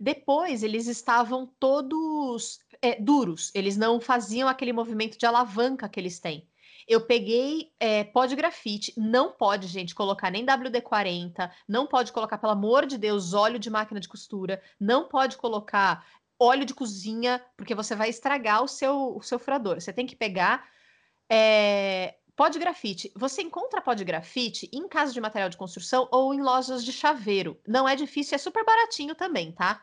Depois 0.00 0.62
eles 0.62 0.86
estavam 0.86 1.52
todos 1.58 2.60
é, 2.80 3.00
duros, 3.00 3.50
eles 3.54 3.76
não 3.76 4.00
faziam 4.00 4.48
aquele 4.48 4.72
movimento 4.72 5.18
de 5.18 5.26
alavanca 5.26 5.88
que 5.88 5.98
eles 5.98 6.20
têm. 6.20 6.48
Eu 6.88 7.00
peguei 7.00 7.72
é, 7.78 8.04
pó 8.04 8.26
de 8.26 8.36
grafite. 8.36 8.92
Não 8.96 9.32
pode, 9.32 9.66
gente, 9.66 9.94
colocar 9.94 10.30
nem 10.30 10.44
WD-40. 10.44 11.50
Não 11.68 11.86
pode 11.86 12.12
colocar, 12.12 12.38
pelo 12.38 12.52
amor 12.52 12.86
de 12.86 12.98
Deus, 12.98 13.32
óleo 13.32 13.58
de 13.58 13.70
máquina 13.70 14.00
de 14.00 14.08
costura. 14.08 14.62
Não 14.78 15.08
pode 15.08 15.36
colocar 15.36 16.06
óleo 16.38 16.64
de 16.64 16.74
cozinha, 16.74 17.42
porque 17.56 17.74
você 17.74 17.94
vai 17.94 18.10
estragar 18.10 18.62
o 18.62 18.68
seu, 18.68 19.16
o 19.16 19.22
seu 19.22 19.38
furador. 19.38 19.80
Você 19.80 19.92
tem 19.92 20.06
que 20.06 20.16
pegar 20.16 20.68
é, 21.30 22.16
pó 22.36 22.48
de 22.48 22.58
grafite. 22.58 23.12
Você 23.16 23.42
encontra 23.42 23.80
pó 23.80 23.94
de 23.94 24.04
grafite 24.04 24.68
em 24.72 24.88
casa 24.88 25.12
de 25.12 25.20
material 25.20 25.48
de 25.48 25.56
construção 25.56 26.08
ou 26.10 26.34
em 26.34 26.42
lojas 26.42 26.84
de 26.84 26.92
chaveiro. 26.92 27.60
Não 27.66 27.88
é 27.88 27.96
difícil, 27.96 28.34
é 28.34 28.38
super 28.38 28.64
baratinho 28.64 29.14
também, 29.14 29.52
tá? 29.52 29.82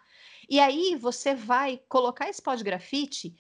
E 0.50 0.60
aí 0.60 0.96
você 0.96 1.34
vai 1.34 1.82
colocar 1.88 2.30
esse 2.30 2.42
pó 2.42 2.54
de 2.56 2.64
grafite 2.64 3.36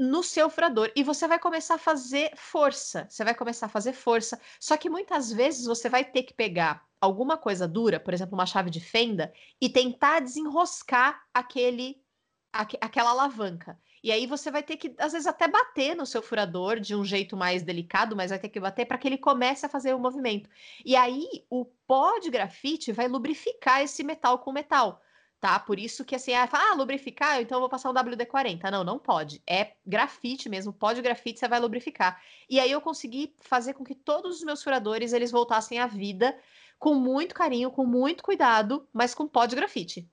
no 0.00 0.22
seu 0.22 0.48
furador 0.48 0.90
e 0.96 1.04
você 1.04 1.28
vai 1.28 1.38
começar 1.38 1.74
a 1.74 1.78
fazer 1.78 2.32
força. 2.34 3.06
Você 3.10 3.22
vai 3.22 3.34
começar 3.34 3.66
a 3.66 3.68
fazer 3.68 3.92
força. 3.92 4.40
Só 4.58 4.74
que 4.78 4.88
muitas 4.88 5.30
vezes 5.30 5.66
você 5.66 5.90
vai 5.90 6.02
ter 6.02 6.22
que 6.22 6.32
pegar 6.32 6.88
alguma 6.98 7.36
coisa 7.36 7.68
dura, 7.68 8.00
por 8.00 8.14
exemplo, 8.14 8.32
uma 8.32 8.46
chave 8.46 8.70
de 8.70 8.80
fenda, 8.80 9.30
e 9.60 9.68
tentar 9.68 10.20
desenroscar 10.20 11.22
aquele, 11.34 12.02
aqu 12.50 12.78
aquela 12.80 13.10
alavanca. 13.10 13.78
E 14.02 14.10
aí 14.10 14.26
você 14.26 14.50
vai 14.50 14.62
ter 14.62 14.78
que, 14.78 14.94
às 14.98 15.12
vezes, 15.12 15.26
até 15.26 15.46
bater 15.46 15.94
no 15.94 16.06
seu 16.06 16.22
furador 16.22 16.80
de 16.80 16.94
um 16.94 17.04
jeito 17.04 17.36
mais 17.36 17.62
delicado, 17.62 18.16
mas 18.16 18.30
vai 18.30 18.38
ter 18.38 18.48
que 18.48 18.58
bater 18.58 18.86
para 18.86 18.96
que 18.96 19.06
ele 19.06 19.18
comece 19.18 19.66
a 19.66 19.68
fazer 19.68 19.94
o 19.94 19.98
movimento. 19.98 20.48
E 20.82 20.96
aí 20.96 21.26
o 21.50 21.66
pó 21.86 22.18
de 22.18 22.30
grafite 22.30 22.90
vai 22.90 23.06
lubrificar 23.06 23.82
esse 23.82 24.02
metal 24.02 24.38
com 24.38 24.50
metal 24.50 25.02
tá? 25.40 25.58
Por 25.58 25.78
isso 25.78 26.04
que 26.04 26.14
assim, 26.14 26.34
ah, 26.34 26.46
fala, 26.46 26.70
ah, 26.70 26.74
lubrificar, 26.74 27.40
então 27.40 27.56
eu 27.56 27.60
vou 27.60 27.68
passar 27.68 27.90
um 27.90 27.94
WD-40. 27.94 28.70
Não, 28.70 28.84
não 28.84 28.98
pode. 28.98 29.42
É 29.48 29.72
grafite 29.84 30.48
mesmo, 30.48 30.72
pó 30.72 30.92
de 30.92 31.00
grafite 31.00 31.40
você 31.40 31.48
vai 31.48 31.58
lubrificar. 31.58 32.20
E 32.48 32.60
aí 32.60 32.70
eu 32.70 32.80
consegui 32.80 33.34
fazer 33.40 33.74
com 33.74 33.82
que 33.82 33.94
todos 33.94 34.36
os 34.36 34.44
meus 34.44 34.62
furadores 34.62 35.12
eles 35.12 35.30
voltassem 35.30 35.78
à 35.78 35.86
vida 35.86 36.36
com 36.78 36.94
muito 36.94 37.34
carinho, 37.34 37.70
com 37.70 37.86
muito 37.86 38.22
cuidado, 38.22 38.86
mas 38.92 39.14
com 39.14 39.26
pó 39.26 39.46
de 39.46 39.56
grafite. 39.56 40.08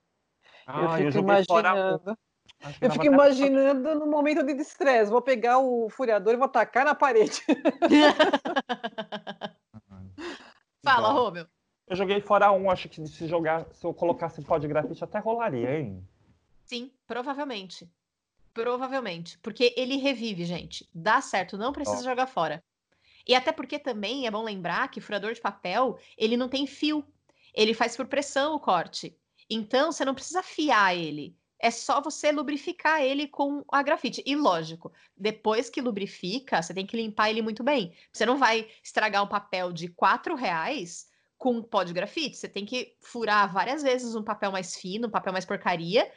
Ah, 0.66 1.00
eu 1.00 1.12
fico 1.12 1.18
eu 1.18 1.22
imaginando. 1.22 2.18
Eu 2.80 2.90
fico 2.90 3.06
imaginando 3.06 3.94
no 3.94 4.06
momento 4.06 4.44
de 4.44 4.60
estresse, 4.60 5.10
vou 5.10 5.22
pegar 5.22 5.58
o 5.58 5.88
furiador 5.90 6.34
e 6.34 6.36
vou 6.36 6.46
atacar 6.46 6.84
na 6.84 6.94
parede. 6.94 7.42
Fala, 10.82 11.12
Romeu. 11.12 11.46
Eu 11.88 11.96
joguei 11.96 12.20
fora 12.20 12.52
um, 12.52 12.70
acho 12.70 12.88
que 12.88 13.06
se 13.06 13.26
jogar, 13.26 13.66
se 13.72 13.84
eu 13.86 13.94
colocasse 13.94 14.42
pó 14.42 14.58
de 14.58 14.68
grafite 14.68 15.02
até 15.02 15.18
rolaria, 15.18 15.80
hein? 15.80 16.06
Sim, 16.66 16.92
provavelmente. 17.06 17.90
Provavelmente. 18.52 19.38
Porque 19.38 19.72
ele 19.74 19.96
revive, 19.96 20.44
gente. 20.44 20.86
Dá 20.94 21.20
certo, 21.22 21.56
não 21.56 21.72
precisa 21.72 22.04
jogar 22.04 22.26
fora. 22.26 22.62
E 23.26 23.34
até 23.34 23.52
porque 23.52 23.78
também 23.78 24.26
é 24.26 24.30
bom 24.30 24.42
lembrar 24.42 24.90
que 24.90 25.00
furador 25.00 25.32
de 25.32 25.40
papel, 25.40 25.98
ele 26.16 26.36
não 26.36 26.48
tem 26.48 26.66
fio. 26.66 27.02
Ele 27.54 27.72
faz 27.72 27.96
por 27.96 28.06
pressão 28.06 28.54
o 28.54 28.60
corte. 28.60 29.16
Então, 29.48 29.90
você 29.90 30.04
não 30.04 30.14
precisa 30.14 30.40
afiar 30.40 30.94
ele. 30.94 31.34
É 31.58 31.70
só 31.70 32.02
você 32.02 32.30
lubrificar 32.30 33.02
ele 33.02 33.26
com 33.26 33.64
a 33.72 33.82
grafite. 33.82 34.22
E 34.26 34.36
lógico, 34.36 34.92
depois 35.16 35.70
que 35.70 35.80
lubrifica, 35.80 36.62
você 36.62 36.74
tem 36.74 36.86
que 36.86 36.96
limpar 36.96 37.30
ele 37.30 37.40
muito 37.40 37.64
bem. 37.64 37.94
Você 38.12 38.26
não 38.26 38.36
vai 38.36 38.68
estragar 38.82 39.24
um 39.24 39.28
papel 39.28 39.72
de 39.72 39.88
quatro 39.88 40.34
reais 40.34 41.07
com 41.38 41.62
pó 41.62 41.84
de 41.84 41.92
grafite. 41.92 42.36
Você 42.36 42.48
tem 42.48 42.66
que 42.66 42.96
furar 43.00 43.50
várias 43.52 43.82
vezes 43.82 44.14
um 44.14 44.22
papel 44.22 44.50
mais 44.50 44.76
fino, 44.76 45.06
um 45.06 45.10
papel 45.10 45.32
mais 45.32 45.46
porcaria, 45.46 46.10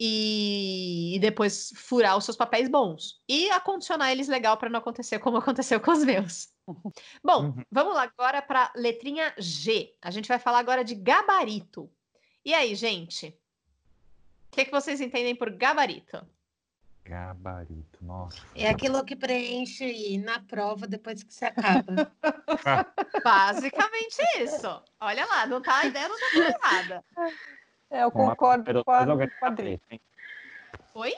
e, 0.00 1.16
e 1.16 1.18
depois 1.18 1.72
furar 1.76 2.16
os 2.16 2.24
seus 2.24 2.36
papéis 2.36 2.68
bons. 2.68 3.20
E 3.28 3.50
acondicionar 3.50 4.10
eles 4.10 4.28
legal 4.28 4.56
para 4.56 4.70
não 4.70 4.78
acontecer 4.78 5.18
como 5.18 5.36
aconteceu 5.38 5.80
com 5.80 5.90
os 5.90 6.04
meus. 6.04 6.48
Bom, 7.22 7.46
uhum. 7.46 7.64
vamos 7.70 7.94
lá 7.94 8.04
agora 8.04 8.40
para 8.40 8.72
letrinha 8.76 9.34
G. 9.36 9.94
A 10.00 10.10
gente 10.10 10.28
vai 10.28 10.38
falar 10.38 10.60
agora 10.60 10.84
de 10.84 10.94
gabarito. 10.94 11.90
E 12.44 12.54
aí, 12.54 12.74
gente? 12.74 13.28
O 14.48 14.54
que, 14.56 14.64
que 14.64 14.70
vocês 14.70 15.00
entendem 15.00 15.34
por 15.34 15.50
gabarito? 15.50 16.24
Gabarito, 17.04 18.04
nossa. 18.04 18.40
É 18.54 18.68
aquilo 18.68 19.04
que 19.04 19.16
preenche 19.16 20.18
na 20.18 20.40
prova 20.40 20.86
depois 20.86 21.22
que 21.22 21.34
você 21.34 21.46
acaba. 21.46 22.12
Basicamente 23.24 24.22
isso. 24.38 24.82
Olha 25.00 25.26
lá, 25.26 25.46
não 25.46 25.60
tá, 25.60 25.78
a 25.78 25.86
ideia 25.86 26.08
não 26.08 26.16
tá 26.16 26.26
errada. 26.36 27.04
É, 27.90 28.04
eu 28.04 28.10
concordo 28.10 28.84
com 28.84 28.90
a 28.92 29.28
quadrinho. 29.40 29.80
Oi? 30.94 31.14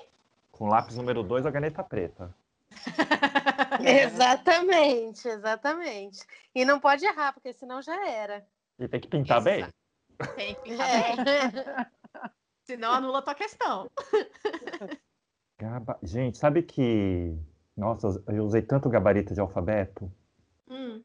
Com 0.51 0.69
lápis 0.69 0.97
número 0.97 1.23
2, 1.23 1.47
a 1.47 1.53
caneta 1.53 1.85
preta. 1.85 2.35
exatamente, 3.85 5.29
exatamente. 5.29 6.25
E 6.55 6.65
não 6.65 6.81
pode 6.81 7.05
errar, 7.05 7.33
porque 7.33 7.53
senão 7.53 7.83
já 7.83 8.09
era. 8.09 8.45
E 8.79 8.89
tem 8.89 9.01
que 9.01 9.09
pintar 9.09 9.43
bem. 9.43 9.67
Tem 10.35 10.55
que 10.55 10.61
pintar 10.63 10.89
é. 10.89 11.17
bem. 11.17 11.87
senão 12.65 12.93
anula 12.93 13.19
a 13.19 13.23
tua 13.23 13.35
questão. 13.35 13.91
Gaba... 15.59 15.99
Gente, 16.03 16.39
sabe 16.39 16.63
que. 16.63 17.37
Nossa, 17.77 18.23
eu 18.29 18.45
usei 18.45 18.63
tanto 18.63 18.89
gabarito 18.89 19.35
de 19.35 19.41
alfabeto 19.41 20.11
hum. 20.69 21.03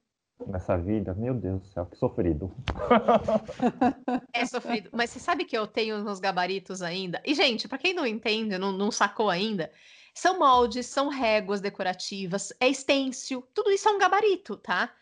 nessa 0.48 0.78
vida. 0.78 1.14
Meu 1.16 1.34
Deus 1.34 1.62
do 1.62 1.68
céu, 1.68 1.86
que 1.86 1.98
sofrido. 1.98 2.54
É 4.34 4.46
sofrido. 4.46 4.90
Mas 4.94 5.10
você 5.10 5.20
sabe 5.20 5.44
que 5.44 5.58
eu 5.58 5.68
tenho 5.68 5.98
uns 5.98 6.20
gabaritos 6.20 6.82
ainda? 6.82 7.22
E, 7.26 7.34
gente, 7.34 7.68
para 7.68 7.78
quem 7.78 7.94
não 7.94 8.06
entende, 8.06 8.58
não, 8.58 8.72
não 8.72 8.92
sacou 8.92 9.30
ainda, 9.30 9.72
são 10.14 10.40
moldes, 10.40 10.86
são 10.86 11.10
réguas 11.10 11.60
decorativas, 11.60 12.54
é 12.60 12.68
estêncil, 12.68 13.42
tudo 13.54 13.72
isso 13.72 13.90
é 13.90 13.92
um 13.92 14.00
gabarito, 14.00 14.56
tá? 14.58 14.94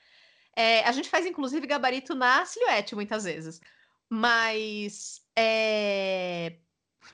É, 0.55 0.83
a 0.85 0.91
gente 0.91 1.09
faz, 1.09 1.25
inclusive, 1.25 1.67
gabarito 1.67 2.15
na 2.15 2.43
silhuete, 2.45 2.95
muitas 2.95 3.25
vezes. 3.25 3.61
Mas 4.09 5.21
é, 5.35 6.57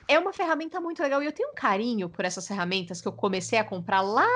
é 0.06 0.18
uma 0.18 0.32
ferramenta 0.32 0.80
muito 0.80 1.02
legal 1.02 1.22
e 1.22 1.26
eu 1.26 1.32
tenho 1.32 1.50
um 1.50 1.54
carinho 1.54 2.08
por 2.08 2.24
essas 2.24 2.46
ferramentas 2.46 3.00
que 3.00 3.08
eu 3.08 3.12
comecei 3.12 3.58
a 3.58 3.64
comprar 3.64 4.00
lá 4.00 4.26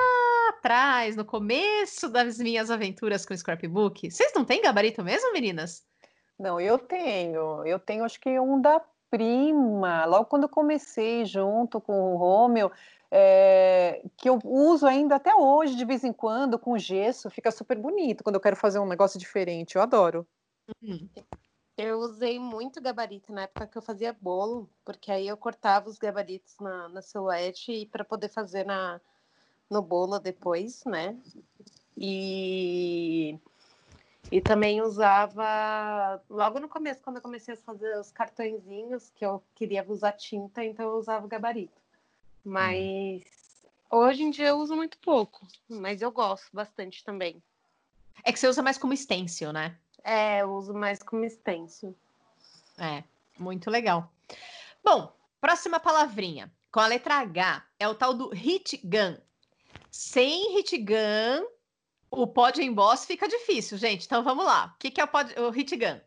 atrás, 0.49 1.15
no 1.15 1.23
começo 1.23 2.09
das 2.09 2.37
minhas 2.37 2.69
aventuras 2.69 3.25
com 3.25 3.33
o 3.33 3.37
scrapbook. 3.37 4.11
Vocês 4.11 4.31
não 4.35 4.43
têm 4.43 4.61
gabarito 4.61 5.03
mesmo, 5.03 5.31
meninas? 5.31 5.83
Não, 6.37 6.59
eu 6.59 6.77
tenho. 6.77 7.65
Eu 7.65 7.79
tenho, 7.79 8.03
acho 8.03 8.19
que 8.19 8.39
um 8.39 8.59
da 8.61 8.81
prima. 9.09 10.05
Logo 10.05 10.25
quando 10.25 10.43
eu 10.43 10.49
comecei 10.49 11.25
junto 11.25 11.81
com 11.81 12.13
o 12.13 12.17
Romeu, 12.17 12.71
é, 13.11 14.01
que 14.17 14.29
eu 14.29 14.39
uso 14.43 14.85
ainda 14.85 15.15
até 15.15 15.33
hoje, 15.35 15.75
de 15.75 15.85
vez 15.85 16.03
em 16.03 16.13
quando, 16.13 16.59
com 16.59 16.77
gesso, 16.77 17.29
fica 17.29 17.51
super 17.51 17.77
bonito 17.77 18.23
quando 18.23 18.35
eu 18.35 18.41
quero 18.41 18.55
fazer 18.55 18.79
um 18.79 18.87
negócio 18.87 19.19
diferente. 19.19 19.75
Eu 19.75 19.81
adoro. 19.81 20.27
Uhum. 20.81 21.09
Eu 21.81 21.99
usei 21.99 22.37
muito 22.37 22.81
gabarito 22.81 23.31
na 23.31 23.43
época 23.43 23.65
que 23.65 23.77
eu 23.77 23.81
fazia 23.81 24.11
bolo, 24.11 24.69
porque 24.83 25.09
aí 25.09 25.25
eu 25.25 25.37
cortava 25.37 25.89
os 25.89 25.97
gabaritos 25.97 26.57
na, 26.59 26.89
na 26.89 27.01
silhuete 27.01 27.85
para 27.89 28.03
poder 28.03 28.27
fazer 28.27 28.65
na, 28.65 28.99
no 29.69 29.81
bolo 29.81 30.19
depois, 30.19 30.83
né? 30.83 31.17
E, 31.95 33.39
e 34.29 34.41
também 34.41 34.81
usava 34.81 36.21
logo 36.29 36.59
no 36.59 36.67
começo, 36.67 37.01
quando 37.01 37.15
eu 37.15 37.21
comecei 37.21 37.53
a 37.53 37.57
fazer 37.57 37.97
os 37.97 38.11
cartõezinhos, 38.11 39.09
que 39.15 39.25
eu 39.25 39.41
queria 39.55 39.85
usar 39.87 40.11
tinta, 40.11 40.61
então 40.61 40.85
eu 40.85 40.97
usava 40.97 41.25
o 41.25 41.29
gabarito. 41.29 41.81
Mas 42.43 43.65
hoje 43.89 44.23
em 44.23 44.31
dia 44.31 44.49
eu 44.49 44.57
uso 44.57 44.75
muito 44.75 44.97
pouco, 44.97 45.47
mas 45.69 46.01
eu 46.01 46.11
gosto 46.11 46.49
bastante 46.51 47.05
também. 47.05 47.41
É 48.25 48.33
que 48.33 48.39
você 48.39 48.49
usa 48.49 48.61
mais 48.61 48.77
como 48.77 48.93
stencil, 48.97 49.53
né? 49.53 49.77
É, 50.09 50.41
eu 50.41 50.55
uso 50.55 50.73
mais 50.73 51.03
como 51.03 51.29
stencil. 51.29 51.95
É, 52.79 53.03
muito 53.37 53.69
legal. 53.69 54.11
Bom, 54.83 55.13
próxima 55.39 55.79
palavrinha. 55.79 56.51
Com 56.71 56.79
a 56.79 56.87
letra 56.87 57.17
H, 57.17 57.63
é 57.77 57.87
o 57.87 57.93
tal 57.93 58.15
do 58.15 58.29
hit 58.29 58.77
gun. 58.83 59.15
Sem 59.91 60.55
hit 60.55 60.75
gun, 60.79 61.45
o 62.09 62.25
pod 62.25 62.59
emboss 62.59 63.05
fica 63.05 63.27
difícil, 63.27 63.77
gente. 63.77 64.07
Então 64.07 64.23
vamos 64.23 64.45
lá. 64.45 64.73
O 64.75 64.79
que, 64.79 64.89
que 64.89 64.99
é 64.99 65.03
o, 65.03 65.07
pod, 65.07 65.31
o 65.39 65.51
hit 65.51 65.77
gun? 65.77 65.99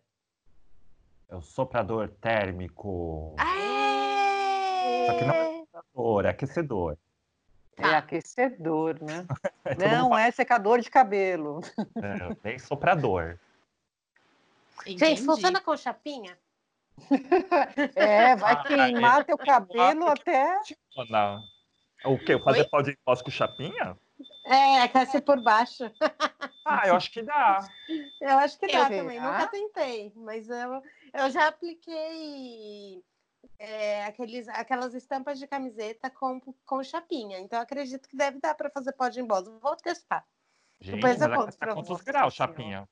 É 1.28 1.36
o 1.36 1.40
soprador 1.40 2.08
térmico. 2.20 3.36
É... 3.38 5.06
Só 5.06 5.18
que 5.18 5.24
não 5.24 5.34
é 5.34 5.64
soprador, 5.70 6.24
é 6.24 6.28
aquecedor. 6.28 6.98
É 7.76 7.82
tá. 7.82 7.98
aquecedor, 7.98 8.98
né? 9.00 9.26
não 9.78 10.18
é 10.18 10.28
secador 10.32 10.80
de 10.80 10.90
cabelo. 10.90 11.60
É, 12.02 12.36
nem 12.42 12.58
soprador. 12.58 13.38
Entendi. 14.80 14.98
Gente, 14.98 15.22
funciona 15.22 15.61
com 15.61 15.76
chapinha? 15.76 16.37
é, 17.94 18.37
vai 18.37 18.54
ah, 18.54 18.64
queimar 18.64 19.20
é. 19.20 19.24
teu 19.24 19.38
cabelo 19.38 20.08
até. 20.08 20.61
Não. 21.08 21.42
O 22.04 22.18
quê? 22.18 22.38
Fazer 22.38 22.68
pó 22.68 22.82
de 22.82 22.96
com 22.96 23.30
chapinha? 23.30 23.96
É, 24.46 24.88
quer 24.88 25.06
ser 25.06 25.20
por 25.22 25.42
baixo. 25.42 25.85
Ah, 26.64 26.87
eu 26.87 26.94
acho 26.94 27.11
que 27.11 27.22
dá. 27.22 27.58
Eu 28.20 28.38
acho 28.38 28.58
que 28.58 28.66
dá 28.66 28.88
também. 28.88 29.20
Nunca 29.20 29.46
tentei, 29.48 30.12
mas 30.14 30.48
eu, 30.48 30.82
eu 31.12 31.30
já 31.30 31.48
apliquei 31.48 33.02
é, 33.58 34.04
aqueles, 34.04 34.48
aquelas 34.48 34.94
estampas 34.94 35.38
de 35.38 35.46
camiseta 35.46 36.08
com, 36.11 36.40
com 36.64 36.82
chapinha. 36.82 37.38
Então 37.40 37.61
acredito 37.61 38.08
que 38.08 38.16
deve 38.16 38.38
dar 38.40 38.54
para 38.54 38.70
fazer 38.70 38.92
pó 38.92 39.08
de 39.08 39.20
emboso. 39.20 39.58
Vou 39.61 39.76
testar. 39.76 40.24
Gente, 40.80 40.96
Depois 40.96 41.20
eu 41.20 41.30
conto 41.30 41.58
para 41.58 41.74
Quantos 41.74 42.00
graus, 42.02 42.35
chapinha? 42.35 42.88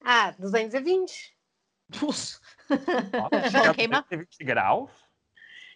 Ah, 0.00 0.34
220. 0.38 1.36
Nossa, 2.02 2.40
chega 3.50 3.70
a 3.70 4.02
220 4.02 4.44
graus? 4.44 4.90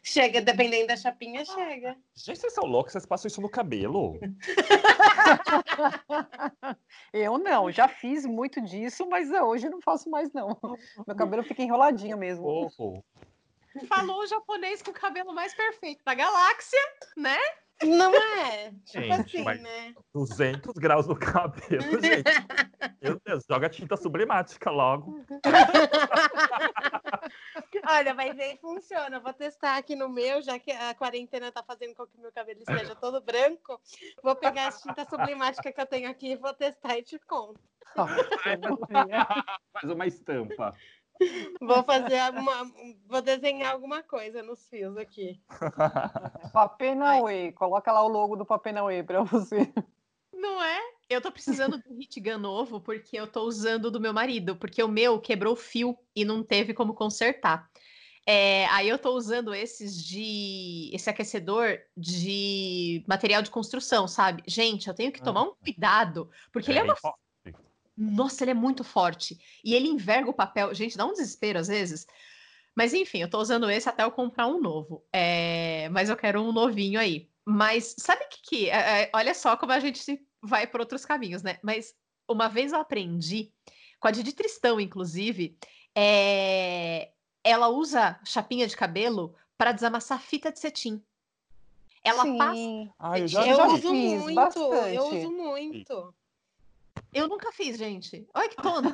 Chega, 0.04 0.40
dependendo 0.40 0.88
da 0.88 0.96
chapinha, 0.96 1.44
chega. 1.44 1.96
Gente, 2.14 2.40
vocês 2.40 2.52
são 2.52 2.64
loucos, 2.64 2.92
vocês 2.92 3.06
passam 3.06 3.28
isso 3.28 3.40
no 3.40 3.48
cabelo. 3.48 4.18
eu 7.12 7.38
não, 7.38 7.70
já 7.70 7.87
fiz 7.87 8.26
muito 8.26 8.61
disso, 8.61 9.08
mas 9.08 9.30
hoje 9.30 9.70
não 9.70 9.80
faço 9.80 10.11
mais, 10.11 10.32
não. 10.32 10.58
Meu 11.06 11.14
cabelo 11.14 11.44
fica 11.44 11.62
enroladinho 11.62 12.18
mesmo. 12.18 12.44
Oh, 12.44 12.68
Falou 13.87 14.18
o 14.18 14.26
japonês 14.26 14.82
com 14.82 14.90
o 14.90 14.94
cabelo 14.94 15.32
mais 15.32 15.54
perfeito 15.54 16.02
da 16.04 16.14
galáxia, 16.14 16.80
né? 17.16 17.38
Não 17.85 18.14
é? 18.14 18.71
Tipo 18.85 19.05
gente, 19.05 19.38
assim, 19.38 19.61
né? 19.61 19.95
200 20.14 20.75
graus 20.75 21.07
no 21.07 21.16
cabelo, 21.16 21.83
gente. 22.01 22.31
Meu 23.01 23.21
Deus, 23.25 23.45
joga 23.49 23.68
tinta 23.68 23.97
sublimática 23.97 24.71
logo. 24.71 25.25
Olha, 27.88 28.14
mas 28.14 28.38
aí 28.38 28.57
funciona. 28.59 29.21
vou 29.21 29.33
testar 29.33 29.77
aqui 29.77 29.97
no 29.97 30.09
meu, 30.09 30.42
já 30.42 30.59
que 30.59 30.71
a 30.71 30.95
quarentena 30.95 31.51
tá 31.51 31.62
fazendo 31.62 31.95
com 31.95 32.07
que 32.07 32.18
meu 32.18 32.33
cabelo 32.33 32.61
esteja 32.61 32.95
todo 32.95 33.21
branco. 33.21 33.81
Vou 34.23 34.37
pegar 34.37 34.68
a 34.68 34.73
tinta 34.73 35.05
sublimática 35.09 35.73
que 35.73 35.81
eu 35.81 35.87
tenho 35.87 36.11
aqui 36.11 36.33
e 36.33 36.37
vou 36.37 36.53
testar 36.55 36.99
e 36.99 37.03
te 37.03 37.18
conto. 37.18 37.61
Faz 39.73 39.90
uma 39.90 40.07
estampa. 40.07 40.75
Vou 41.61 41.83
fazer 41.85 42.20
uma, 42.33 42.70
vou 43.07 43.22
desenhar 43.22 43.72
alguma 43.72 44.03
coisa 44.03 44.42
nos 44.42 44.66
fios 44.68 44.96
aqui. 44.96 45.40
Papenauê, 46.53 47.53
coloca 47.53 47.92
lá 47.92 48.03
o 48.03 48.09
logo 48.09 48.37
do 48.37 48.44
Papenauê 48.44 49.03
para 49.03 49.22
você. 49.22 49.72
Não 50.33 50.62
é? 50.62 50.81
Eu 51.09 51.20
tô 51.20 51.31
precisando 51.31 51.81
de 51.81 51.88
um 51.88 51.96
hit 51.96 52.20
gun 52.20 52.38
novo 52.38 52.81
porque 52.81 53.16
eu 53.16 53.27
tô 53.27 53.42
usando 53.42 53.90
do 53.90 54.01
meu 54.01 54.12
marido, 54.12 54.57
porque 54.57 54.83
o 54.83 54.88
meu 54.88 55.20
quebrou 55.20 55.53
o 55.53 55.57
fio 55.57 55.96
e 56.16 56.25
não 56.25 56.42
teve 56.42 56.75
como 56.75 56.94
consertar. 56.94 57.70
É, 58.25 58.66
aí 58.66 58.88
eu 58.88 58.98
tô 58.98 59.11
usando 59.16 59.53
esses 59.53 60.03
de 60.03 60.90
esse 60.92 61.11
aquecedor 61.11 61.79
de 61.96 63.05
material 63.07 63.42
de 63.42 63.51
construção, 63.51 64.07
sabe? 64.07 64.42
Gente, 64.46 64.88
eu 64.88 64.94
tenho 64.94 65.11
que 65.11 65.20
tomar 65.20 65.42
um 65.42 65.55
cuidado, 65.55 66.31
porque 66.53 66.70
é 66.70 66.72
ele 66.72 66.81
é 66.81 66.83
uma 66.85 66.96
nossa, 67.96 68.44
ele 68.44 68.52
é 68.52 68.55
muito 68.55 68.83
forte. 68.83 69.38
E 69.64 69.74
ele 69.74 69.88
enverga 69.88 70.31
o 70.31 70.35
papel. 70.35 70.74
Gente, 70.74 70.96
dá 70.96 71.05
um 71.05 71.12
desespero 71.12 71.59
às 71.59 71.68
vezes. 71.68 72.07
Mas 72.74 72.94
enfim, 72.94 73.18
eu 73.18 73.28
tô 73.28 73.38
usando 73.38 73.70
esse 73.70 73.88
até 73.88 74.02
eu 74.02 74.11
comprar 74.11 74.46
um 74.46 74.61
novo. 74.61 75.05
É... 75.12 75.88
Mas 75.90 76.09
eu 76.09 76.16
quero 76.16 76.42
um 76.42 76.52
novinho 76.52 76.98
aí. 76.98 77.28
Mas 77.44 77.94
sabe 77.98 78.24
o 78.24 78.28
que, 78.28 78.42
que 78.42 78.70
é, 78.70 79.02
é, 79.02 79.11
olha 79.12 79.35
só 79.35 79.57
como 79.57 79.72
a 79.72 79.81
gente 79.81 80.24
vai 80.40 80.66
por 80.66 80.81
outros 80.81 81.05
caminhos, 81.05 81.42
né? 81.42 81.59
Mas 81.62 81.94
uma 82.28 82.48
vez 82.48 82.72
eu 82.72 82.81
aprendi, 82.81 83.52
com 84.00 84.09
a 84.09 84.11
Didi 84.11 84.33
Tristão, 84.33 84.81
inclusive, 84.81 85.57
é... 85.94 87.11
ela 87.44 87.68
usa 87.68 88.18
chapinha 88.24 88.66
de 88.66 88.76
cabelo 88.76 89.35
para 89.59 89.72
desamassar 89.72 90.20
fita 90.20 90.50
de 90.52 90.61
cetim. 90.61 91.02
Ela 92.05 92.22
Sim. 92.22 92.38
passa. 92.38 92.94
Ah, 92.98 93.18
eu, 93.18 93.28
já 93.28 93.46
eu 93.46 93.57
já 93.57 93.66
uso 93.66 93.94
muito, 93.94 94.35
bastante. 94.35 94.94
eu 94.96 95.05
uso 95.05 95.31
muito. 95.31 96.14
Eu 97.12 97.28
nunca 97.28 97.52
fiz, 97.52 97.76
gente. 97.76 98.26
Olha 98.35 98.48
que 98.48 98.57
tonto. 98.57 98.88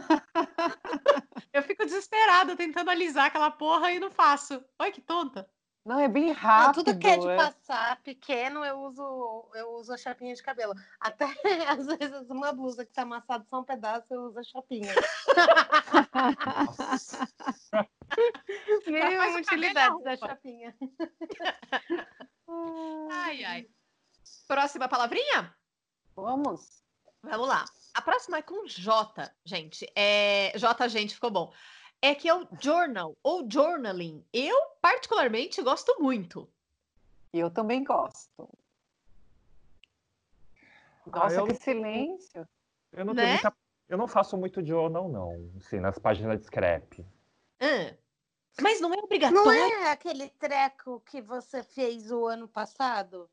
eu 1.52 1.62
fico 1.62 1.84
desesperada 1.84 2.56
tentando 2.56 2.90
alisar 2.90 3.26
aquela 3.26 3.50
porra 3.50 3.92
e 3.92 4.00
não 4.00 4.10
faço. 4.10 4.62
Olha 4.78 4.92
que 4.92 5.00
tonta. 5.00 5.48
Não, 5.88 5.98
é 5.98 6.06
bem 6.06 6.30
rápido. 6.32 6.66
Não, 6.66 6.84
tudo 6.84 6.98
que 6.98 7.06
é 7.06 7.16
de 7.16 7.28
é. 7.28 7.36
passar 7.36 7.96
pequeno, 8.02 8.62
eu 8.62 8.78
uso, 8.80 9.50
eu 9.54 9.70
uso 9.70 9.94
a 9.94 9.96
chapinha 9.96 10.34
de 10.34 10.42
cabelo. 10.42 10.74
Até, 11.00 11.24
às 11.66 11.86
vezes, 11.86 12.28
uma 12.28 12.52
blusa 12.52 12.84
que 12.84 12.92
tá 12.92 13.02
amassada 13.02 13.46
só 13.48 13.60
um 13.60 13.64
pedaço, 13.64 14.12
eu 14.12 14.24
uso 14.24 14.38
a 14.38 14.42
chapinha. 14.42 14.92
Mil 18.86 19.36
utilidades 19.36 20.04
da 20.04 20.16
chapinha. 20.16 20.76
ai, 23.10 23.44
ai. 23.44 23.66
Próxima 24.46 24.88
palavrinha? 24.88 25.54
Vamos. 26.14 26.82
Vamos 27.22 27.48
lá. 27.48 27.64
A 27.94 28.02
próxima 28.02 28.38
é 28.38 28.42
com 28.42 28.66
J, 28.66 29.32
gente. 29.44 29.90
É... 29.94 30.52
J, 30.56 30.88
gente, 30.88 31.14
ficou 31.14 31.30
bom. 31.30 31.52
É 32.00 32.14
que 32.14 32.28
é 32.28 32.34
o 32.34 32.46
journal 32.60 33.16
ou 33.22 33.48
journaling. 33.50 34.24
Eu, 34.32 34.56
particularmente, 34.80 35.60
gosto 35.62 36.00
muito. 36.00 36.48
Eu 37.32 37.50
também 37.50 37.82
gosto. 37.82 38.48
Nossa, 41.06 41.36
ah, 41.36 41.40
eu... 41.40 41.46
que 41.46 41.54
silêncio. 41.54 42.48
Eu 42.92 43.04
não, 43.04 43.14
né? 43.14 43.32
muita... 43.32 43.54
eu 43.88 43.98
não 43.98 44.06
faço 44.06 44.36
muito 44.36 44.64
journal, 44.64 45.08
não. 45.08 45.50
Assim, 45.56 45.80
nas 45.80 45.98
páginas 45.98 46.38
de 46.38 46.46
scrap. 46.46 47.04
Ah, 47.60 47.94
mas 48.60 48.80
não 48.80 48.92
é 48.92 48.98
obrigatório. 48.98 49.44
Não 49.44 49.52
é 49.52 49.90
aquele 49.90 50.28
treco 50.30 51.00
que 51.06 51.20
você 51.20 51.62
fez 51.62 52.10
o 52.10 52.26
ano 52.26 52.48
passado? 52.48 53.28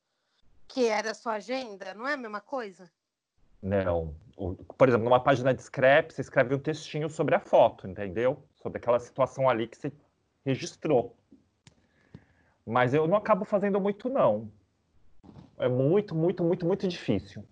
Que 0.67 0.88
era 0.88 1.11
a 1.11 1.15
sua 1.15 1.34
agenda? 1.34 1.93
Não 1.93 2.07
é 2.07 2.13
a 2.13 2.17
mesma 2.17 2.41
coisa? 2.41 2.91
Não. 3.66 4.13
Por 4.78 4.88
exemplo, 4.88 5.05
numa 5.05 5.20
página 5.20 5.51
de 5.51 5.63
scrap, 5.63 6.11
você 6.11 6.22
escreve 6.22 6.53
um 6.53 6.59
textinho 6.59 7.09
sobre 7.09 7.34
a 7.34 7.39
foto, 7.39 7.88
entendeu? 7.88 8.43
Sobre 8.61 8.78
aquela 8.78 8.99
situação 8.99 9.49
ali 9.49 9.68
que 9.68 9.76
você 9.76 9.91
registrou. 10.45 11.16
Mas 12.63 12.93
eu 12.93 13.07
não 13.07 13.18
acabo 13.18 13.43
fazendo 13.43 13.82
muito, 13.82 14.07
não. 14.07 14.51
É 15.57 15.68
muito, 15.68 16.13
muito, 16.13 16.43
muito, 16.43 16.66
muito 16.66 16.88
difícil. 16.88 17.43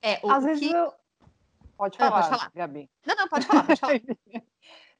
É, 0.00 0.18
o 0.22 0.30
Às 0.30 0.44
que... 0.44 0.50
vezes 0.50 0.72
eu... 0.72 0.92
Pode 1.76 1.98
falar, 1.98 2.08
ah, 2.08 2.22
pode 2.22 2.28
falar, 2.28 2.52
Gabi. 2.54 2.90
Não, 3.04 3.16
não, 3.16 3.28
pode 3.28 3.46
falar, 3.46 3.64
pode 3.64 3.80
falar. 3.80 4.00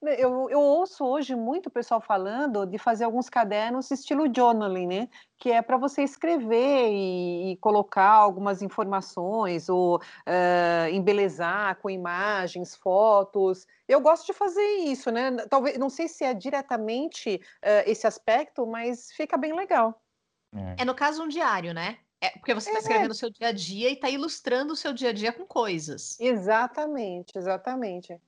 Eu, 0.06 0.50
eu 0.50 0.60
ouço 0.60 1.04
hoje 1.04 1.34
muito 1.34 1.66
o 1.66 1.70
pessoal 1.70 2.00
falando 2.00 2.66
de 2.66 2.78
fazer 2.78 3.04
alguns 3.04 3.28
cadernos 3.28 3.90
estilo 3.90 4.32
journaling, 4.34 4.86
né? 4.86 5.08
Que 5.38 5.50
é 5.50 5.62
para 5.62 5.76
você 5.76 6.02
escrever 6.02 6.90
e, 6.90 7.52
e, 7.52 7.56
colocar 7.56 8.10
algumas 8.10 8.62
informações 8.62 9.68
ou 9.68 9.96
uh, 9.96 10.88
embelezar 10.92 11.76
com 11.80 11.88
imagens, 11.88 12.74
fotos. 12.76 13.66
Eu 13.88 14.00
gosto 14.00 14.26
de 14.26 14.32
fazer 14.32 14.66
isso, 14.84 15.10
né? 15.10 15.30
Talvez, 15.48 15.78
não 15.78 15.88
sei 15.88 16.08
se 16.08 16.24
é 16.24 16.34
diretamente 16.34 17.40
uh, 17.62 17.88
esse 17.88 18.06
aspecto, 18.06 18.66
mas 18.66 19.12
fica 19.12 19.36
bem 19.36 19.54
legal. 19.54 20.00
É, 20.54 20.82
é 20.82 20.84
no 20.84 20.94
caso 20.94 21.22
um 21.22 21.28
diário, 21.28 21.74
né? 21.74 21.98
É 22.20 22.30
porque 22.30 22.54
você 22.54 22.70
está 22.70 22.78
é. 22.78 22.82
escrevendo 22.82 23.10
o 23.10 23.14
seu 23.14 23.30
dia 23.30 23.48
a 23.48 23.52
dia 23.52 23.90
e 23.90 23.94
está 23.94 24.08
ilustrando 24.08 24.72
o 24.72 24.76
seu 24.76 24.92
dia 24.92 25.10
a 25.10 25.12
dia 25.12 25.32
com 25.32 25.44
coisas. 25.44 26.18
Exatamente, 26.18 27.36
exatamente. 27.36 28.18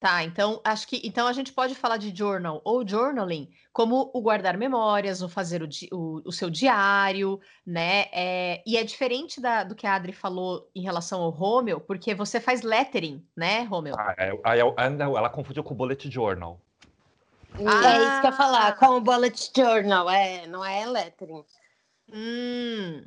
Tá, 0.00 0.22
então 0.22 0.60
acho 0.62 0.86
que 0.86 1.00
então 1.02 1.26
a 1.26 1.32
gente 1.32 1.52
pode 1.52 1.74
falar 1.74 1.96
de 1.96 2.16
journal 2.16 2.60
ou 2.64 2.86
journaling 2.86 3.50
como 3.78 4.10
o 4.12 4.20
guardar 4.20 4.56
memórias, 4.56 5.22
ou 5.22 5.28
fazer 5.28 5.62
o, 5.62 5.68
o, 5.92 6.22
o 6.24 6.32
seu 6.32 6.50
diário, 6.50 7.40
né? 7.64 8.06
É, 8.12 8.60
e 8.66 8.76
é 8.76 8.82
diferente 8.82 9.40
da, 9.40 9.62
do 9.62 9.76
que 9.76 9.86
a 9.86 9.94
Adri 9.94 10.12
falou 10.12 10.68
em 10.74 10.82
relação 10.82 11.22
ao 11.22 11.30
Romeo, 11.30 11.78
porque 11.78 12.12
você 12.12 12.40
faz 12.40 12.62
lettering, 12.62 13.24
né, 13.36 13.62
Romeo? 13.62 13.94
Ah, 13.96 14.16
é, 14.18 14.32
é, 14.58 14.90
não, 14.90 15.16
ela 15.16 15.30
confundiu 15.30 15.62
com 15.62 15.74
o 15.74 15.76
bullet 15.76 16.10
journal. 16.10 16.60
Ah, 17.54 17.94
é 17.94 18.02
isso 18.02 18.20
que 18.20 18.26
eu 18.26 18.30
ia 18.30 18.36
falar, 18.36 18.76
com 18.76 18.96
o 18.96 19.00
bullet 19.00 19.52
journal, 19.56 20.10
é, 20.10 20.46
não 20.48 20.64
é 20.64 20.84
lettering. 20.84 21.44
Hum. 22.12 23.04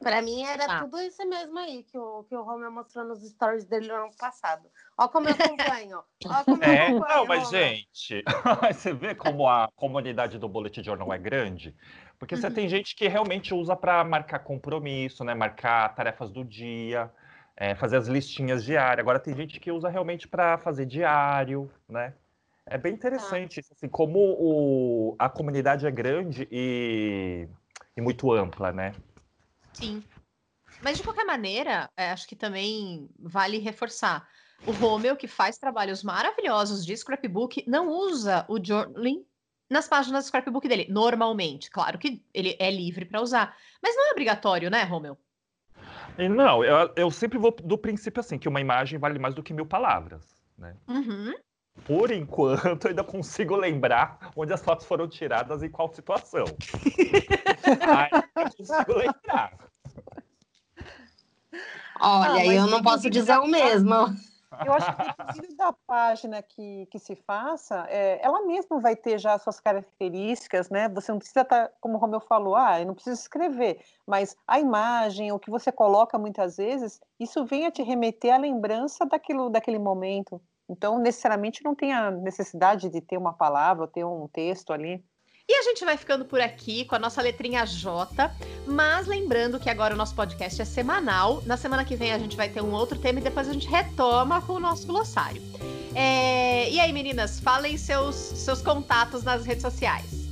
Pra 0.00 0.22
mim 0.22 0.44
era 0.44 0.64
ah. 0.64 0.80
tudo 0.80 1.00
isso 1.00 1.26
mesmo 1.28 1.58
aí 1.58 1.82
que 1.82 1.98
o, 1.98 2.22
que 2.24 2.34
o 2.34 2.42
Romeu 2.42 2.70
mostrou 2.70 3.04
nos 3.04 3.20
stories 3.28 3.64
dele 3.64 3.88
no 3.88 3.94
ano 3.94 4.10
passado. 4.16 4.68
Ó 4.96 5.08
como 5.08 5.28
eu 5.28 5.32
acompanho. 5.34 6.02
Ó 6.24 6.44
como 6.44 6.64
é, 6.64 6.68
eu 6.68 6.98
acompanho, 6.98 7.16
não, 7.16 7.26
mas 7.26 7.50
gente, 7.50 8.22
você 8.72 8.92
vê 8.92 9.14
como 9.14 9.48
a 9.48 9.68
comunidade 9.74 10.38
do 10.38 10.48
Bullet 10.48 10.82
Journal 10.82 11.12
é 11.12 11.18
grande? 11.18 11.74
Porque 12.16 12.36
uhum. 12.36 12.40
você 12.40 12.50
tem 12.50 12.68
gente 12.68 12.94
que 12.94 13.08
realmente 13.08 13.52
usa 13.52 13.74
para 13.74 14.04
marcar 14.04 14.38
compromisso, 14.40 15.24
né? 15.24 15.34
Marcar 15.34 15.94
tarefas 15.94 16.30
do 16.30 16.44
dia, 16.44 17.10
é, 17.56 17.74
fazer 17.74 17.96
as 17.96 18.06
listinhas 18.06 18.62
diárias. 18.64 19.00
Agora 19.00 19.18
tem 19.18 19.34
gente 19.34 19.58
que 19.58 19.72
usa 19.72 19.88
realmente 19.88 20.28
para 20.28 20.58
fazer 20.58 20.86
diário, 20.86 21.68
né? 21.88 22.14
É 22.64 22.78
bem 22.78 22.92
interessante, 22.92 23.62
tá. 23.62 23.68
assim, 23.72 23.88
como 23.88 24.18
o, 24.18 25.16
a 25.18 25.28
comunidade 25.28 25.86
é 25.86 25.90
grande 25.90 26.46
e, 26.52 27.48
e 27.96 28.00
muito 28.00 28.30
ampla, 28.30 28.72
né? 28.72 28.92
Sim. 29.78 30.02
Mas 30.82 30.96
de 30.96 31.04
qualquer 31.04 31.24
maneira, 31.24 31.88
é, 31.96 32.10
acho 32.10 32.26
que 32.26 32.36
também 32.36 33.08
vale 33.18 33.58
reforçar. 33.58 34.28
O 34.66 34.72
Romeu, 34.72 35.16
que 35.16 35.28
faz 35.28 35.56
trabalhos 35.56 36.02
maravilhosos 36.02 36.84
de 36.84 36.96
scrapbook, 36.96 37.64
não 37.66 37.88
usa 37.88 38.44
o 38.48 38.62
journaling 38.62 39.24
nas 39.70 39.88
páginas 39.88 40.24
do 40.24 40.28
scrapbook 40.28 40.66
dele, 40.66 40.86
normalmente. 40.90 41.70
Claro 41.70 41.98
que 41.98 42.24
ele 42.34 42.56
é 42.58 42.70
livre 42.70 43.04
para 43.04 43.20
usar, 43.20 43.56
mas 43.82 43.94
não 43.94 44.08
é 44.08 44.12
obrigatório, 44.12 44.70
né, 44.70 44.82
Romeu? 44.82 45.16
Não, 46.30 46.64
eu, 46.64 46.92
eu, 46.96 47.10
sempre 47.10 47.38
vou 47.38 47.52
do 47.52 47.78
princípio 47.78 48.18
assim, 48.18 48.38
que 48.38 48.48
uma 48.48 48.60
imagem 48.60 48.98
vale 48.98 49.18
mais 49.18 49.34
do 49.34 49.42
que 49.42 49.54
mil 49.54 49.66
palavras, 49.66 50.24
né? 50.56 50.76
Uhum. 50.88 51.32
Por 51.84 52.10
enquanto, 52.10 52.86
eu 52.86 52.88
ainda 52.90 53.04
consigo 53.04 53.54
lembrar 53.54 54.32
onde 54.34 54.52
as 54.52 54.60
fotos 54.60 54.84
foram 54.84 55.08
tiradas 55.08 55.62
e 55.62 55.68
qual 55.68 55.92
situação. 55.94 56.56
ainda 57.86 58.50
consigo 58.56 58.94
lembrar. 58.94 59.67
Olha, 62.00 62.40
ah, 62.40 62.46
eu 62.46 62.66
não 62.66 62.82
posso 62.82 63.10
dizer 63.10 63.38
o 63.38 63.46
mesmo. 63.46 63.94
Eu 64.64 64.72
acho 64.72 64.96
que 64.96 65.02
dependendo 65.02 65.56
da 65.56 65.72
página 65.86 66.42
que, 66.42 66.86
que 66.86 66.98
se 66.98 67.14
faça, 67.14 67.86
é, 67.88 68.18
ela 68.24 68.42
mesma 68.46 68.80
vai 68.80 68.96
ter 68.96 69.18
já 69.18 69.34
as 69.34 69.42
suas 69.42 69.60
características, 69.60 70.70
né? 70.70 70.88
Você 70.88 71.12
não 71.12 71.18
precisa 71.18 71.42
estar, 71.42 71.68
tá, 71.68 71.72
como 71.80 71.96
o 71.96 71.98
Romeu 71.98 72.18
falou, 72.20 72.56
ah, 72.56 72.80
eu 72.80 72.86
não 72.86 72.94
preciso 72.94 73.20
escrever, 73.20 73.78
mas 74.06 74.34
a 74.46 74.58
imagem, 74.58 75.30
o 75.32 75.38
que 75.38 75.50
você 75.50 75.70
coloca 75.70 76.18
muitas 76.18 76.56
vezes, 76.56 76.98
isso 77.20 77.44
vem 77.44 77.66
a 77.66 77.70
te 77.70 77.82
remeter 77.82 78.34
à 78.34 78.38
lembrança 78.38 79.04
daquilo, 79.04 79.50
daquele 79.50 79.78
momento. 79.78 80.40
Então, 80.68 80.98
necessariamente 80.98 81.62
não 81.62 81.74
tem 81.74 81.92
a 81.92 82.10
necessidade 82.10 82.88
de 82.88 83.00
ter 83.00 83.16
uma 83.16 83.32
palavra, 83.32 83.86
ter 83.86 84.04
um 84.04 84.28
texto 84.28 84.72
ali. 84.72 85.04
E 85.50 85.54
a 85.54 85.62
gente 85.62 85.82
vai 85.82 85.96
ficando 85.96 86.26
por 86.26 86.42
aqui 86.42 86.84
com 86.84 86.94
a 86.94 86.98
nossa 86.98 87.22
letrinha 87.22 87.64
J, 87.64 88.30
mas 88.66 89.06
lembrando 89.06 89.58
que 89.58 89.70
agora 89.70 89.94
o 89.94 89.96
nosso 89.96 90.14
podcast 90.14 90.60
é 90.60 90.64
semanal. 90.66 91.42
Na 91.46 91.56
semana 91.56 91.86
que 91.86 91.96
vem 91.96 92.12
a 92.12 92.18
gente 92.18 92.36
vai 92.36 92.50
ter 92.50 92.60
um 92.60 92.70
outro 92.70 92.98
tema 92.98 93.18
e 93.18 93.22
depois 93.22 93.48
a 93.48 93.54
gente 93.54 93.66
retoma 93.66 94.42
com 94.42 94.52
o 94.52 94.60
nosso 94.60 94.86
glossário. 94.86 95.40
É... 95.94 96.70
E 96.70 96.78
aí, 96.78 96.92
meninas, 96.92 97.40
falem 97.40 97.78
seus, 97.78 98.14
seus 98.14 98.60
contatos 98.60 99.24
nas 99.24 99.46
redes 99.46 99.62
sociais. 99.62 100.28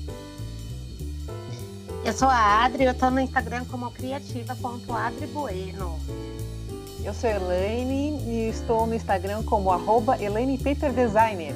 Eu 2.05 2.12
sou 2.12 2.29
a 2.29 2.67
Adri, 2.67 2.85
eu 2.85 2.93
tô 2.93 3.11
no 3.11 3.19
Instagram 3.19 3.64
como 3.64 3.91
criativa.adribueno. 3.91 5.99
Eu 7.03 7.14
sou 7.14 7.31
Elaine 7.31 8.23
e 8.27 8.51
estou 8.51 8.87
no 8.87 8.95
Instagram 8.95 9.43
como 9.45 9.73
arroba 9.73 10.23
Elaine 10.23 10.59
Paper 10.59 10.93
Designer. 10.93 11.55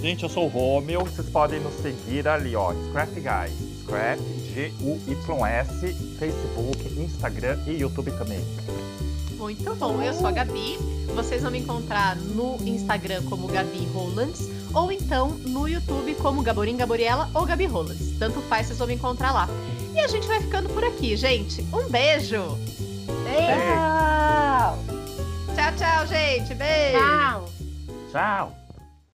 Gente, 0.00 0.22
eu 0.22 0.28
sou 0.28 0.44
o 0.44 0.48
Romeu. 0.48 1.00
Vocês 1.04 1.28
podem 1.28 1.60
nos 1.60 1.74
seguir 1.74 2.28
ali, 2.28 2.54
ó. 2.54 2.72
Scrap 2.88 3.12
Guys. 3.14 3.76
Scrap, 3.82 4.20
G-U-Y-S, 4.52 5.94
Facebook, 6.18 7.00
Instagram 7.00 7.58
e 7.66 7.80
YouTube 7.80 8.10
também. 8.12 8.44
Muito 9.38 9.74
bom. 9.76 10.02
Eu 10.02 10.14
sou 10.14 10.26
a 10.26 10.32
Gabi. 10.32 10.78
Vocês 11.14 11.42
vão 11.42 11.50
me 11.50 11.60
encontrar 11.60 12.16
no 12.16 12.56
Instagram 12.66 13.22
como 13.24 13.46
Gabi 13.46 13.86
Rolands 13.86 14.50
ou 14.74 14.92
então 14.92 15.30
no 15.46 15.66
YouTube 15.66 16.14
como 16.16 16.42
Gaborim 16.42 16.76
Gaboriela 16.76 17.30
ou 17.32 17.46
Gabi 17.46 17.66
Rolands. 17.66 18.18
Tanto 18.18 18.40
faz, 18.42 18.66
vocês 18.66 18.78
vão 18.78 18.88
me 18.88 18.94
encontrar 18.94 19.32
lá. 19.32 19.48
E 19.94 20.00
a 20.00 20.06
gente 20.06 20.26
vai 20.26 20.40
ficando 20.40 20.68
por 20.68 20.84
aqui, 20.84 21.16
gente. 21.16 21.62
Um 21.72 21.88
beijo! 21.88 22.58
Beijo! 23.24 23.56
Tchau, 25.54 25.72
tchau, 25.76 26.06
gente. 26.06 26.54
Beijo! 26.54 26.98
Tchau! 26.98 27.48
Tchau! 28.12 28.65